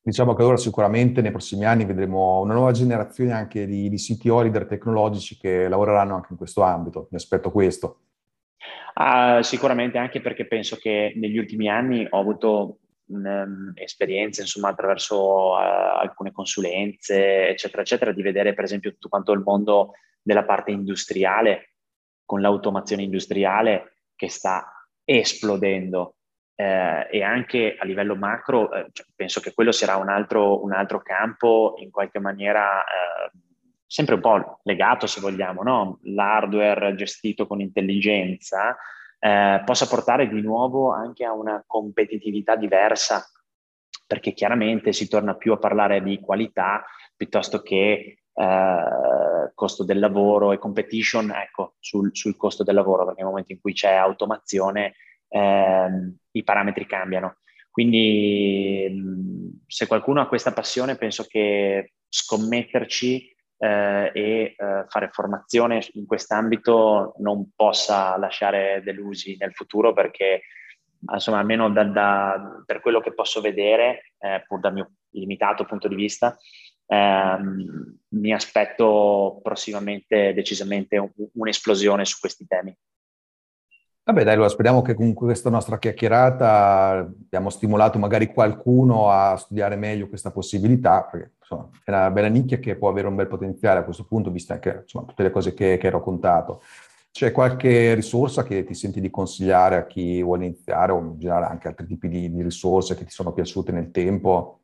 Diciamo 0.02 0.34
che 0.34 0.42
allora 0.42 0.58
sicuramente 0.58 1.22
nei 1.22 1.32
prossimi 1.32 1.64
anni 1.64 1.86
vedremo 1.86 2.42
una 2.42 2.56
nuova 2.56 2.74
generazione 2.74 3.32
anche 3.32 3.66
di, 3.66 3.88
di 3.88 3.96
CTO 3.96 4.42
leader 4.42 4.66
tecnologici 4.66 5.38
che 5.38 5.70
lavoreranno 5.70 6.16
anche 6.16 6.28
in 6.32 6.38
questo 6.38 6.64
ambito. 6.64 7.08
Mi 7.12 7.18
aspetto 7.18 7.50
questo. 7.50 8.02
Uh, 8.94 9.42
sicuramente 9.42 9.98
anche 9.98 10.20
perché 10.20 10.48
penso 10.48 10.76
che 10.76 11.14
negli 11.16 11.38
ultimi 11.38 11.70
anni 11.70 12.06
ho 12.10 12.20
avuto 12.20 12.80
um, 13.08 13.72
esperienze, 13.76 14.42
insomma, 14.42 14.70
attraverso 14.70 15.52
uh, 15.52 16.00
alcune 16.00 16.32
consulenze, 16.32 17.48
eccetera, 17.48 17.82
eccetera, 17.82 18.12
di 18.12 18.22
vedere 18.22 18.54
per 18.54 18.64
esempio 18.64 18.92
tutto 18.92 19.10
quanto 19.10 19.32
il 19.32 19.42
mondo 19.42 19.94
della 20.22 20.44
parte 20.44 20.72
industriale, 20.72 21.74
con 22.26 22.42
l'automazione 22.42 23.04
industriale 23.04 23.98
che 24.16 24.30
sta 24.30 24.88
esplodendo 25.04 26.16
eh, 26.56 27.08
e 27.12 27.24
anche 27.24 27.76
a 27.78 27.86
livello 27.86 28.16
macro, 28.16 28.72
eh, 28.72 28.88
cioè, 28.92 29.06
penso 29.16 29.40
che 29.40 29.54
quello 29.54 29.72
sarà 29.72 29.98
un 29.98 30.10
altro, 30.10 30.64
un 30.64 30.72
altro 30.72 31.02
campo 31.02 31.76
in 31.78 31.90
qualche 31.90 32.20
maniera 32.20 32.82
eh, 32.82 33.32
sempre 33.86 34.16
un 34.16 34.22
po' 34.22 34.60
legato, 34.64 35.08
se 35.08 35.20
vogliamo, 35.20 35.62
no? 35.64 36.00
l'hardware 36.04 36.96
gestito 36.96 37.48
con 37.48 37.60
intelligenza 37.60 38.76
eh, 39.26 39.62
possa 39.64 39.88
portare 39.88 40.28
di 40.28 40.42
nuovo 40.42 40.92
anche 40.92 41.24
a 41.24 41.32
una 41.32 41.64
competitività 41.66 42.58
diversa, 42.58 43.26
perché 44.06 44.34
chiaramente 44.34 44.92
si 44.92 45.08
torna 45.08 45.36
più 45.36 45.54
a 45.54 45.58
parlare 45.58 46.04
di 46.04 46.20
qualità 46.20 46.84
piuttosto 47.16 47.62
che 47.62 48.18
Uh, 48.36 49.52
costo 49.54 49.84
del 49.84 50.00
lavoro 50.00 50.54
e 50.54 50.58
competition 50.58 51.30
ecco, 51.30 51.76
sul, 51.80 52.10
sul, 52.16 52.36
costo 52.36 52.64
del 52.64 52.74
lavoro, 52.74 53.06
perché 53.06 53.22
nel 53.22 53.30
momento 53.30 53.52
in 53.52 53.62
cui 53.62 53.74
c'è 53.74 53.94
automazione 53.94 54.96
eh, 55.28 56.14
i 56.32 56.44
parametri 56.44 56.88
cambiano. 56.88 57.38
Quindi 57.70 58.92
se 59.68 59.86
qualcuno 59.86 60.20
ha 60.20 60.28
questa 60.28 60.52
passione, 60.52 60.96
penso 60.96 61.26
che 61.30 61.94
scommetterci 62.10 63.33
eh, 63.64 64.12
e 64.14 64.56
eh, 64.58 64.86
fare 64.90 65.10
formazione 65.14 65.82
in 65.94 66.06
quest'ambito 66.06 67.16
non 67.20 67.52
possa 67.56 68.18
lasciare 68.18 68.82
delusi 68.84 69.38
nel 69.40 69.54
futuro 69.54 69.94
perché 69.94 70.42
insomma 71.10 71.40
almeno 71.40 71.70
da, 71.70 71.84
da, 71.86 72.62
per 72.66 72.82
quello 72.82 73.00
che 73.00 73.14
posso 73.14 73.40
vedere, 73.40 74.12
eh, 74.20 74.44
pur 74.46 74.60
dal 74.60 74.74
mio 74.74 74.92
limitato 75.12 75.64
punto 75.64 75.88
di 75.88 75.96
vista, 75.96 76.38
ehm, 76.88 78.00
mi 78.10 78.34
aspetto 78.34 79.40
prossimamente 79.42 80.34
decisamente 80.34 80.98
un, 80.98 81.12
un'esplosione 81.34 82.04
su 82.04 82.20
questi 82.20 82.46
temi. 82.46 82.76
Vabbè, 84.06 84.26
dai, 84.26 84.34
allora 84.34 84.50
speriamo 84.50 84.82
che 84.82 84.96
con 84.96 85.14
questa 85.14 85.50
nostra 85.50 85.80
chiacchierata 85.80 86.90
abbiamo 86.98 87.50
stimolato 87.50 87.98
magari 87.98 88.34
qualcuno 88.34 89.10
a 89.10 89.38
studiare 89.38 89.78
meglio 89.78 90.10
questa 90.10 90.30
possibilità, 90.30 91.04
perché 91.04 91.36
insomma, 91.40 91.70
è 91.86 91.90
una 91.90 92.12
bella 92.12 92.28
nicchia 92.28 92.60
che 92.60 92.76
può 92.76 92.90
avere 92.90 93.08
un 93.08 93.16
bel 93.16 93.28
potenziale 93.28 93.80
a 93.80 93.84
questo 93.86 94.06
punto, 94.06 94.30
viste 94.30 94.52
anche 94.52 94.80
insomma, 94.82 95.06
tutte 95.06 95.24
le 95.24 95.32
cose 95.32 95.54
che, 95.54 95.78
che 95.78 95.88
hai 95.88 95.94
raccontato. 95.94 96.62
C'è 97.12 97.32
qualche 97.32 97.94
risorsa 97.94 98.44
che 98.44 98.66
ti 98.66 98.74
senti 98.74 99.00
di 99.00 99.10
consigliare 99.10 99.78
a 99.78 99.86
chi 99.86 100.22
vuole 100.22 100.48
iniziare 100.48 100.92
o 100.92 101.00
in 101.00 101.18
generale 101.18 101.46
anche 101.46 101.70
altri 101.70 101.86
tipi 101.88 102.10
di, 102.10 102.30
di 102.30 102.42
risorse 102.42 102.96
che 102.96 103.06
ti 103.06 103.12
sono 103.12 103.32
piaciute 103.32 103.72
nel 103.72 103.90
tempo? 103.90 104.64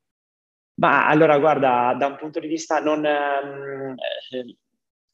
Ma 0.81 1.07
allora, 1.07 1.37
guarda, 1.39 1.95
da 1.97 2.07
un 2.07 2.17
punto 2.17 2.41
di 2.41 2.47
vista 2.47 2.79
non... 2.79 3.05
Um, 3.05 3.95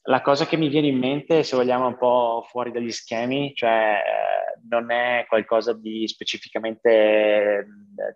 la 0.07 0.21
cosa 0.21 0.45
che 0.45 0.57
mi 0.57 0.67
viene 0.67 0.87
in 0.87 0.97
mente, 0.97 1.43
se 1.43 1.55
vogliamo 1.55 1.87
un 1.87 1.97
po' 1.97 2.45
fuori 2.49 2.71
dagli 2.71 2.91
schemi, 2.91 3.53
cioè 3.55 4.01
eh, 4.03 4.59
non 4.69 4.91
è 4.91 5.25
qualcosa 5.27 5.73
di 5.73 6.07
specificamente 6.07 6.89
eh, 6.89 7.65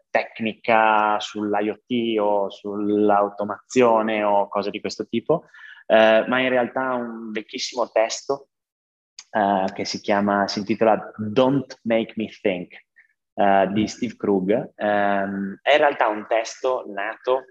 tecnica 0.10 1.20
sull'IoT 1.20 2.20
o 2.20 2.50
sull'automazione 2.50 4.24
o 4.24 4.48
cose 4.48 4.70
di 4.70 4.80
questo 4.80 5.08
tipo, 5.08 5.46
eh, 5.88 6.26
ma 6.28 6.40
in 6.40 6.50
realtà 6.50 6.94
un 6.94 7.32
vecchissimo 7.32 7.90
testo 7.90 8.50
eh, 9.32 9.66
che 9.74 9.86
si 9.86 10.00
chiama, 10.00 10.48
si 10.48 10.60
intitola 10.60 11.12
Don't 11.18 11.80
Make 11.84 12.14
Me 12.16 12.28
Think 12.42 12.74
uh, 13.40 13.72
di 13.72 13.88
Steve 13.88 14.16
Krug. 14.16 14.52
Um, 14.76 15.58
è 15.62 15.72
in 15.72 15.78
realtà 15.78 16.08
un 16.08 16.26
testo 16.28 16.84
nato 16.88 17.46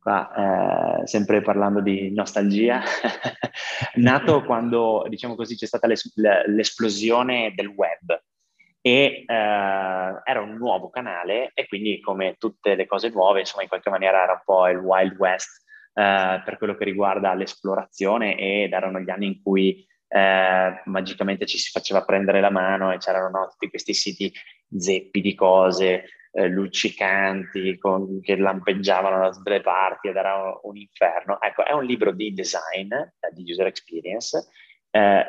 qua, 0.00 1.00
eh, 1.02 1.06
sempre 1.06 1.42
parlando 1.42 1.80
di 1.80 2.10
nostalgia, 2.12 2.82
nato 3.96 4.42
quando, 4.42 5.04
diciamo 5.08 5.34
così, 5.34 5.56
c'è 5.56 5.66
stata 5.66 5.86
l'es- 5.86 6.12
l'esplosione 6.46 7.52
del 7.54 7.68
web 7.68 8.20
e 8.80 9.24
eh, 9.26 9.32
era 10.24 10.40
un 10.40 10.56
nuovo 10.56 10.88
canale 10.88 11.50
e 11.54 11.66
quindi 11.68 12.00
come 12.00 12.36
tutte 12.38 12.74
le 12.74 12.86
cose 12.86 13.10
nuove, 13.10 13.40
insomma, 13.40 13.62
in 13.62 13.68
qualche 13.68 13.90
maniera 13.90 14.22
era 14.22 14.32
un 14.32 14.42
po' 14.44 14.68
il 14.68 14.78
Wild 14.78 15.16
West 15.18 15.64
eh, 15.92 16.42
per 16.44 16.56
quello 16.56 16.74
che 16.74 16.84
riguarda 16.84 17.34
l'esplorazione 17.34 18.36
ed 18.36 18.72
erano 18.72 19.00
gli 19.00 19.10
anni 19.10 19.26
in 19.26 19.42
cui 19.42 19.86
eh, 20.12 20.82
magicamente 20.86 21.46
ci 21.46 21.56
si 21.56 21.70
faceva 21.70 22.04
prendere 22.04 22.40
la 22.40 22.50
mano 22.50 22.90
e 22.92 22.98
c'erano 22.98 23.28
no, 23.28 23.48
tutti 23.48 23.68
questi 23.68 23.94
siti 23.94 24.32
zeppi 24.76 25.20
di 25.20 25.34
cose, 25.36 26.04
eh, 26.32 26.48
luccicanti 26.48 27.78
con, 27.78 28.20
che 28.20 28.36
lampeggiavano 28.36 29.20
da 29.20 29.30
tutte 29.30 29.50
le 29.50 29.60
parti 29.60 30.08
ed 30.08 30.16
era 30.16 30.34
un, 30.34 30.58
un 30.62 30.76
inferno. 30.76 31.40
Ecco, 31.40 31.64
è 31.64 31.72
un 31.72 31.84
libro 31.84 32.12
di 32.12 32.34
design, 32.34 32.92
eh, 32.92 33.10
di 33.32 33.48
user 33.48 33.66
experience, 33.66 34.48
eh, 34.90 35.24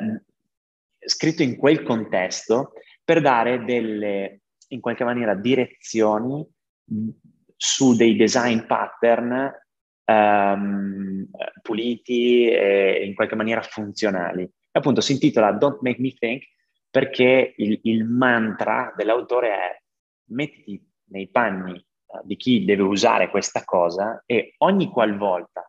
scritto 0.98 1.42
in 1.42 1.56
quel 1.56 1.84
contesto 1.84 2.72
per 3.04 3.20
dare 3.20 3.64
delle, 3.64 4.40
in 4.68 4.80
qualche 4.80 5.04
maniera, 5.04 5.34
direzioni 5.34 6.44
su 7.56 7.94
dei 7.94 8.16
design 8.16 8.66
pattern 8.66 9.52
um, 10.04 11.28
puliti 11.62 12.48
e 12.48 13.04
in 13.04 13.14
qualche 13.14 13.36
maniera 13.36 13.62
funzionali. 13.62 14.50
Appunto 14.72 15.00
si 15.00 15.12
intitola 15.12 15.52
Don't 15.52 15.80
Make 15.80 16.00
Me 16.00 16.12
Think 16.12 16.44
perché 16.90 17.54
il, 17.56 17.78
il 17.84 18.04
mantra 18.04 18.92
dell'autore 18.96 19.48
è 19.48 19.82
mettiti 20.30 20.82
nei 21.06 21.28
panni 21.28 21.72
uh, 21.72 22.20
di 22.22 22.36
chi 22.36 22.64
deve 22.64 22.82
usare 22.82 23.30
questa 23.30 23.64
cosa 23.64 24.22
e 24.26 24.54
ogni 24.58 24.88
qualvolta 24.88 25.66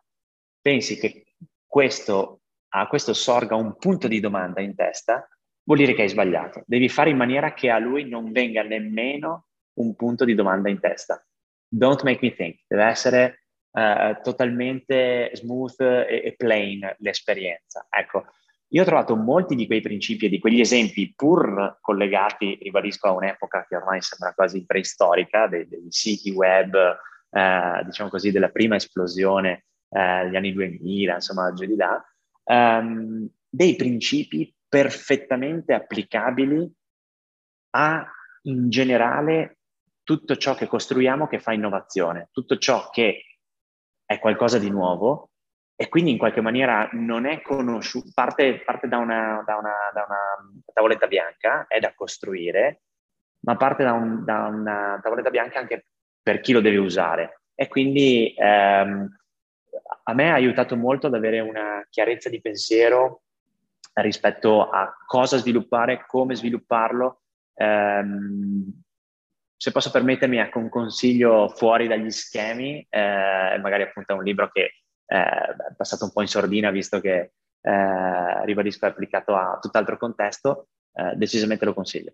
pensi 0.60 0.98
che 0.98 1.26
questo, 1.66 2.40
a 2.70 2.86
questo 2.86 3.12
sorga 3.12 3.54
un 3.54 3.76
punto 3.76 4.08
di 4.08 4.20
domanda 4.20 4.60
in 4.60 4.74
testa, 4.74 5.28
vuol 5.64 5.78
dire 5.78 5.92
che 5.92 6.02
hai 6.02 6.08
sbagliato. 6.08 6.62
Devi 6.66 6.88
fare 6.88 7.10
in 7.10 7.16
maniera 7.16 7.52
che 7.52 7.68
a 7.68 7.78
lui 7.78 8.08
non 8.08 8.32
venga 8.32 8.62
nemmeno 8.62 9.48
un 9.74 9.94
punto 9.94 10.24
di 10.24 10.34
domanda 10.34 10.70
in 10.70 10.80
testa. 10.80 11.22
Don't 11.68 12.02
make 12.02 12.20
me 12.22 12.34
think. 12.34 12.60
Deve 12.66 12.84
essere 12.84 13.44
uh, 13.72 14.20
totalmente 14.22 15.30
smooth 15.34 15.80
e, 15.80 16.22
e 16.24 16.34
plain 16.36 16.94
l'esperienza. 16.98 17.86
Ecco, 17.90 18.24
io 18.74 18.82
ho 18.82 18.84
trovato 18.84 19.14
molti 19.14 19.54
di 19.54 19.66
quei 19.66 19.80
principi 19.80 20.26
e 20.26 20.28
di 20.28 20.40
quegli 20.40 20.58
esempi, 20.58 21.12
pur 21.14 21.78
collegati, 21.80 22.58
ribadisco, 22.60 23.06
a 23.06 23.12
un'epoca 23.12 23.66
che 23.68 23.76
ormai 23.76 24.02
sembra 24.02 24.34
quasi 24.34 24.66
preistorica, 24.66 25.46
dei, 25.46 25.68
dei 25.68 25.86
siti 25.90 26.32
web, 26.32 26.74
eh, 27.30 27.82
diciamo 27.84 28.10
così, 28.10 28.32
della 28.32 28.48
prima 28.48 28.74
esplosione 28.74 29.66
eh, 29.90 30.00
anni 30.00 30.52
2000, 30.52 31.14
insomma, 31.14 31.52
giù 31.52 31.66
di 31.66 31.76
là, 31.76 32.04
ehm, 32.42 33.28
dei 33.48 33.76
principi 33.76 34.52
perfettamente 34.68 35.72
applicabili 35.72 36.68
a, 37.76 38.04
in 38.42 38.70
generale, 38.70 39.58
tutto 40.02 40.36
ciò 40.36 40.56
che 40.56 40.66
costruiamo 40.66 41.28
che 41.28 41.38
fa 41.38 41.52
innovazione, 41.52 42.28
tutto 42.32 42.58
ciò 42.58 42.90
che 42.90 43.22
è 44.04 44.18
qualcosa 44.18 44.58
di 44.58 44.68
nuovo 44.68 45.30
e 45.76 45.88
quindi 45.88 46.12
in 46.12 46.18
qualche 46.18 46.40
maniera 46.40 46.88
non 46.92 47.26
è 47.26 47.40
conosciuto, 47.42 48.10
parte, 48.14 48.60
parte 48.60 48.86
da, 48.86 48.98
una, 48.98 49.42
da, 49.44 49.56
una, 49.56 49.74
da, 49.92 50.04
una, 50.06 50.62
tavoletta 50.72 51.08
bianca, 51.08 51.66
è 51.66 51.80
da 51.80 51.92
costruire, 51.94 52.82
ma 53.40 53.56
parte 53.56 53.82
da, 53.82 53.92
un, 53.92 54.24
da, 54.24 54.46
una 54.46 55.00
tavoletta 55.02 55.30
bianca 55.30 55.58
anche 55.58 55.86
per 56.22 56.40
chi 56.40 56.52
lo 56.52 56.60
deve 56.60 56.76
usare. 56.76 57.40
E 57.54 57.66
quindi 57.66 58.34
ehm, 58.36 59.16
a 60.04 60.14
me 60.14 60.30
ha 60.30 60.34
aiutato 60.34 60.76
molto 60.76 61.08
ad 61.08 61.14
avere 61.14 61.40
una 61.40 61.84
chiarezza 61.90 62.28
di 62.28 62.40
pensiero 62.40 63.22
rispetto 63.94 64.70
a 64.70 64.94
cosa 65.06 65.38
sviluppare, 65.38 66.04
come 66.06 66.36
svilupparlo. 66.36 67.22
Ehm, 67.54 68.82
se 69.56 69.72
posso 69.72 69.90
permettermi, 69.90 70.38
ecco 70.38 70.58
un 70.60 70.68
consiglio 70.68 71.48
fuori 71.48 71.88
dagli 71.88 72.10
schemi, 72.10 72.86
eh, 72.88 73.58
magari 73.60 73.82
appunto 73.82 74.12
è 74.12 74.16
un 74.16 74.24
libro 74.24 74.50
che 74.50 74.83
è 75.06 75.74
passato 75.76 76.04
un 76.04 76.12
po' 76.12 76.22
in 76.22 76.28
sordina 76.28 76.70
visto 76.70 77.00
che 77.00 77.32
eh, 77.60 78.44
ribadisco 78.44 78.84
è 78.84 78.88
applicato 78.88 79.34
a 79.34 79.58
tutt'altro 79.60 79.96
contesto, 79.96 80.68
eh, 80.92 81.14
decisamente 81.16 81.64
lo 81.64 81.74
consiglio. 81.74 82.12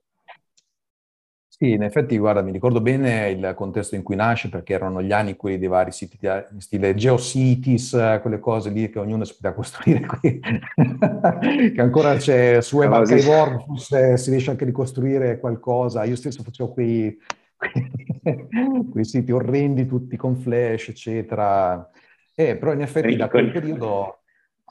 Sì, 1.63 1.73
in 1.73 1.83
effetti, 1.83 2.17
guarda, 2.17 2.41
mi 2.41 2.53
ricordo 2.53 2.81
bene 2.81 3.29
il 3.29 3.53
contesto 3.55 3.95
in 3.95 4.03
cui 4.03 4.17
nasce, 4.17 4.49
perché 4.49 4.73
erano 4.73 5.03
gli 5.03 5.13
anni 5.13 5.37
quelli 5.37 5.59
dei 5.59 5.69
vari 5.69 5.93
siti 5.93 6.19
in 6.23 6.59
stile 6.61 6.95
GeoCities, 6.95 8.19
quelle 8.23 8.39
cose 8.39 8.71
lì 8.71 8.89
che 8.89 8.99
ognuno 8.99 9.25
si 9.25 9.35
poteva 9.35 9.53
costruire 9.53 10.07
qui, 10.07 10.41
che 11.75 11.81
ancora 11.81 12.17
c'è 12.17 12.63
su 12.63 12.79
Web 12.79 12.93
Archive 12.93 13.63
forse 13.67 14.17
si 14.17 14.31
riesce 14.31 14.49
anche 14.49 14.63
a 14.63 14.69
ricostruire 14.69 15.39
qualcosa. 15.39 16.05
Io 16.05 16.17
stesso 16.17 16.43
facevo 16.43 16.73
quei, 16.73 17.19
quei, 17.55 18.89
quei 18.91 19.05
siti 19.05 19.31
orrendi 19.31 19.85
tutti 19.85 20.17
con 20.17 20.37
flash, 20.37 20.89
eccetera. 20.89 21.91
Eh, 22.35 22.57
però 22.57 22.73
in 22.73 22.81
effetti 22.81 23.17
da 23.17 23.29
quel 23.29 23.51
periodo 23.51 24.21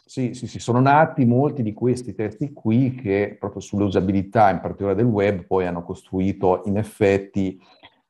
sì, 0.06 0.34
sì, 0.34 0.48
sì, 0.48 0.60
sono 0.60 0.80
nati 0.80 1.24
molti 1.26 1.62
di 1.62 1.72
questi 1.72 2.16
testi 2.16 2.52
qui 2.52 2.96
che 2.96 3.38
proprio 3.40 3.62
sull'usabilità, 3.62 4.50
in 4.50 4.60
particolare 4.60 4.96
del 4.96 5.06
web, 5.06 5.44
poi 5.46 5.68
hanno 5.68 5.84
costruito 5.84 6.64
in 6.66 6.78
effetti 6.78 7.62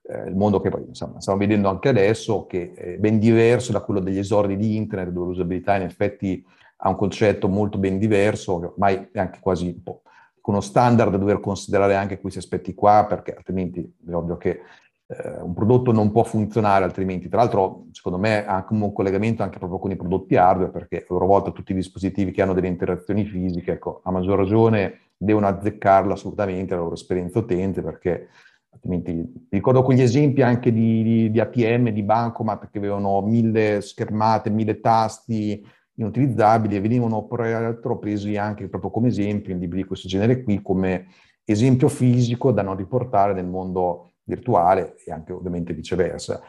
eh, 0.04 0.30
il 0.30 0.36
mondo 0.36 0.62
che 0.62 0.70
poi 0.70 0.86
insomma, 0.88 1.20
stiamo 1.20 1.40
vedendo 1.40 1.68
anche 1.68 1.90
adesso, 1.90 2.46
che 2.46 2.72
è 2.72 2.98
ben 2.98 3.20
diverso 3.20 3.74
da 3.74 3.82
quello 3.82 4.00
degli 4.00 4.18
esordi 4.18 4.56
di 4.56 4.78
internet, 4.78 5.12
dove 5.12 5.28
l'usabilità 5.28 5.76
in 5.76 5.82
effetti 5.82 6.42
ha 6.78 6.88
un 6.88 6.96
concetto 6.96 7.50
molto 7.50 7.78
ben 7.78 8.00
diverso, 8.00 8.60
che 8.60 8.66
ormai 8.68 9.10
è 9.12 9.20
anche 9.20 9.40
quasi 9.42 9.68
un 9.68 9.84
po' 9.84 10.02
uno 10.50 10.62
standard 10.62 11.12
da 11.12 11.18
dover 11.18 11.40
considerare 11.40 11.96
anche 11.96 12.20
questi 12.20 12.40
aspetti 12.40 12.74
qua, 12.74 13.06
perché 13.08 13.34
altrimenti 13.36 13.82
è 14.08 14.14
ovvio 14.14 14.38
che 14.38 14.62
eh, 15.12 15.42
un 15.42 15.54
prodotto 15.56 15.92
non 15.92 16.12
può 16.12 16.24
funzionare 16.24 16.86
altrimenti. 16.86 17.30
Tra 17.30 17.40
l'altro, 17.40 17.88
secondo 17.92 18.20
me, 18.20 18.46
ha 18.46 18.64
un 18.70 18.94
collegamento 18.94 19.42
anche 19.42 19.58
proprio 19.58 19.80
con 19.80 19.90
i 19.90 19.96
prodotti 19.96 20.36
hardware, 20.36 20.72
perché 20.72 20.98
a 20.98 21.06
loro 21.10 21.26
volta 21.26 21.52
tutti 21.52 21.72
i 21.72 21.76
dispositivi 21.76 22.32
che 22.32 22.44
hanno 22.44 22.54
delle 22.54 22.68
interazioni 22.68 23.26
fisiche, 23.26 23.74
ecco, 23.74 24.02
a 24.04 24.12
maggior 24.12 24.38
ragione 24.38 25.00
devono 25.18 25.48
azzeccarla 25.48 26.14
assolutamente 26.14 26.76
la 26.76 26.82
loro 26.82 26.94
esperienza 26.94 27.40
utente, 27.40 27.82
perché 27.82 28.28
altrimenti 28.72 29.48
ricordo 29.50 29.82
quegli 29.82 30.02
esempi 30.02 30.44
anche 30.44 30.72
di, 30.72 31.02
di, 31.02 31.32
di 31.32 31.40
ATM, 31.40 31.90
di 31.90 32.04
Bancomat, 32.04 32.70
che 32.70 32.78
avevano 32.78 33.22
mille 33.22 33.82
schermate, 33.82 34.52
mille 34.52 34.80
tasti 34.80 35.66
inutilizzabili 35.96 36.76
e 36.76 36.82
venivano 36.82 37.26
peraltro 37.26 37.98
presi 37.98 38.38
anche 38.38 38.70
proprio 38.70 38.92
come 38.92 39.08
esempio 39.08 39.54
in 39.54 39.60
libri 39.60 39.82
di 39.82 39.88
questo 39.88 40.08
genere 40.08 40.44
qui, 40.44 40.62
come 40.62 41.08
esempio 41.44 41.90
fisico 41.90 42.52
da 42.52 42.62
non 42.62 42.78
riportare 42.78 43.34
nel 43.34 43.48
mondo 43.48 44.09
virtuale 44.30 44.96
e 45.04 45.12
anche 45.12 45.34
ovviamente 45.34 45.74
viceversa. 45.74 46.42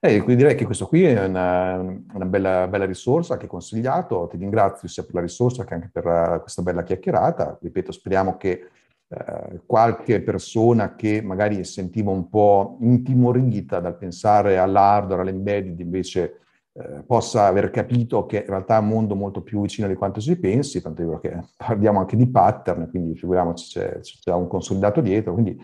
E 0.00 0.20
quindi 0.22 0.42
direi 0.42 0.54
che 0.54 0.64
questo 0.64 0.86
qui 0.86 1.04
è 1.04 1.24
una, 1.24 1.76
una 1.76 2.24
bella, 2.24 2.68
bella, 2.68 2.84
risorsa 2.84 3.36
che 3.36 3.46
ho 3.46 3.48
consigliato, 3.48 4.28
ti 4.30 4.36
ringrazio 4.36 4.86
sia 4.86 5.02
per 5.02 5.14
la 5.14 5.20
risorsa 5.22 5.64
che 5.64 5.74
anche 5.74 5.90
per 5.92 6.06
uh, 6.06 6.40
questa 6.40 6.62
bella 6.62 6.84
chiacchierata. 6.84 7.58
Ripeto, 7.60 7.90
speriamo 7.90 8.36
che 8.36 8.68
uh, 9.08 9.60
qualche 9.66 10.20
persona 10.22 10.94
che 10.94 11.20
magari 11.20 11.64
sentiva 11.64 12.12
un 12.12 12.28
po' 12.28 12.76
intimorita 12.80 13.80
dal 13.80 13.96
pensare 13.96 14.58
all'hardware, 14.58 15.22
all'embedded, 15.22 15.80
invece 15.80 16.42
eh, 16.78 17.02
possa 17.04 17.46
aver 17.46 17.70
capito 17.70 18.24
che 18.24 18.36
in 18.36 18.46
realtà 18.46 18.76
è 18.76 18.80
un 18.80 18.86
mondo 18.86 19.16
molto 19.16 19.42
più 19.42 19.62
vicino 19.62 19.88
di 19.88 19.96
quanto 19.96 20.20
si 20.20 20.38
pensi, 20.38 20.80
tanto 20.80 21.02
è 21.02 21.04
vero 21.06 21.18
che 21.18 21.36
parliamo 21.56 21.98
anche 21.98 22.16
di 22.16 22.28
pattern, 22.28 22.88
quindi 22.88 23.16
figuriamoci 23.16 23.66
c'è, 23.66 23.98
c'è 23.98 24.32
un 24.32 24.46
consolidato 24.46 25.00
dietro. 25.00 25.32
Quindi 25.32 25.60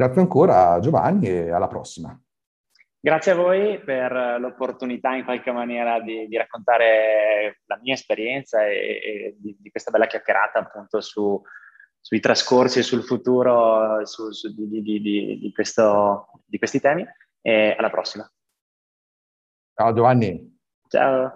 grazie 0.00 0.22
ancora 0.22 0.78
Giovanni 0.80 1.28
e 1.28 1.50
alla 1.50 1.68
prossima. 1.68 2.18
Grazie 3.02 3.32
a 3.32 3.34
voi 3.34 3.78
per 3.82 4.12
l'opportunità 4.38 5.14
in 5.14 5.24
qualche 5.24 5.52
maniera 5.52 6.00
di, 6.00 6.26
di 6.26 6.36
raccontare 6.36 7.60
la 7.66 7.78
mia 7.82 7.94
esperienza 7.94 8.66
e, 8.66 9.00
e 9.02 9.36
di, 9.38 9.56
di, 9.58 9.70
questa 9.70 9.90
bella 9.90 10.06
chiacchierata 10.06 10.58
appunto 10.58 11.00
su, 11.00 11.40
sui 11.98 12.20
trascorsi 12.20 12.78
e 12.78 12.82
sul 12.82 13.02
futuro 13.02 14.04
su, 14.06 14.30
su, 14.32 14.54
di, 14.54 15.50
questo, 15.54 16.30
di 16.46 16.58
questi 16.58 16.80
temi 16.80 17.06
e 17.42 17.74
alla 17.78 17.90
prossima. 17.90 18.30
Ciao 19.74 19.92
Giovanni. 19.92 20.58
Ciao. 20.88 21.34